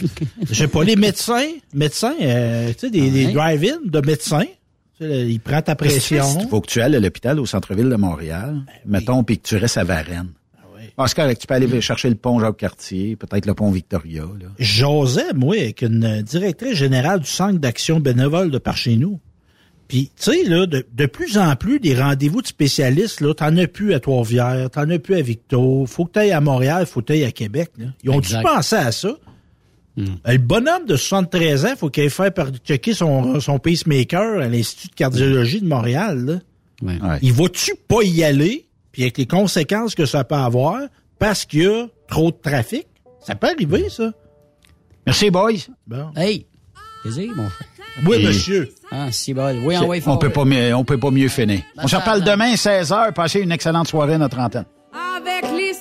[0.50, 4.44] je sais pas, les médecins, médecins, euh, tu sais, des, drive-in de médecins.
[5.00, 6.24] Tu sais, là, ils prennent ta pression.
[6.40, 9.56] Il faut que tu ailles à l'hôpital au centre-ville de Montréal, mettons, puis que tu
[9.56, 10.30] restes à Varennes?
[11.00, 14.22] Ah, c'est correct, tu peux aller chercher le pont Jacques-Cartier, peut-être le pont Victoria.
[14.22, 14.48] Là.
[14.58, 19.20] J'osais, moi, avec une directrice générale du Centre d'action bénévole de par chez nous.
[19.86, 23.56] Puis, tu sais, là, de, de plus en plus, des rendez-vous de spécialistes, là, t'en
[23.56, 27.00] as plus à Trois-Rivières, t'en as plus à Victo, faut que t'ailles à Montréal, faut
[27.00, 27.70] que t'ailles à Québec.
[27.78, 27.86] Là.
[28.04, 28.42] Ils ont-tu Exact.
[28.42, 29.16] pensé à ça?
[29.98, 34.40] Euh, Le bonhomme de 73 ans, faut qu'il aille faire par checker son, son pacemaker
[34.42, 36.24] à l'Institut de cardiologie de Montréal.
[36.26, 36.32] Là.
[36.82, 37.00] Ouais.
[37.00, 37.18] Ouais.
[37.22, 38.66] Il va-tu pas y aller,
[38.98, 40.80] puis avec les conséquences que ça peut avoir,
[41.20, 42.88] parce qu'il y a trop de trafic?
[43.20, 44.10] Ça peut arriver, ça.
[45.06, 45.52] Merci, boys.
[45.86, 46.10] Bon.
[46.16, 46.48] Hey!
[47.02, 47.68] Plaisir, mon frère.
[48.04, 48.68] Oui, Et- monsieur.
[48.90, 49.56] Ah, si bol.
[49.64, 50.18] Oui, on fort.
[50.18, 51.60] peut pas mieux, on peut pas mieux finir.
[51.76, 53.12] Ben, on se reparle demain, 16h.
[53.12, 54.64] Passez une excellente soirée à notre antenne.
[54.92, 55.74] Avec les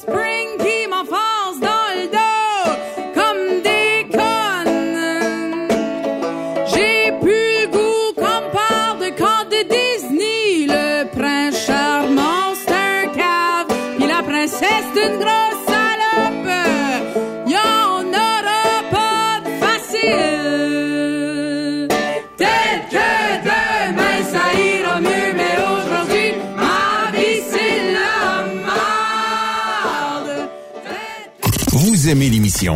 [32.08, 32.76] Vous aimez l'émission?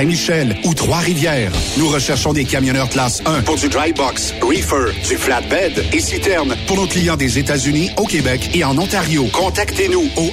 [0.01, 1.51] Saint-Michel ou Trois-Rivières.
[1.77, 6.55] Nous recherchons des camionneurs classe 1 pour du dry box, reefer, du flatbed et citerne
[6.65, 9.27] pour nos clients des États-Unis, au Québec et en Ontario.
[9.31, 10.31] Contactez-nous au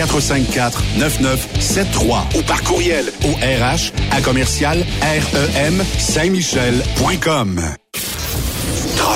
[0.00, 7.60] 1-877-454-9973 ou par courriel au RH à commercial REM Saint-Michel.com.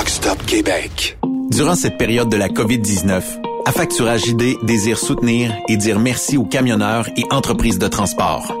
[0.07, 1.17] Stop Québec.
[1.49, 3.21] Durant cette période de la COVID-19,
[3.65, 8.60] Affacturage ID désire soutenir et dire merci aux camionneurs et entreprises de transport.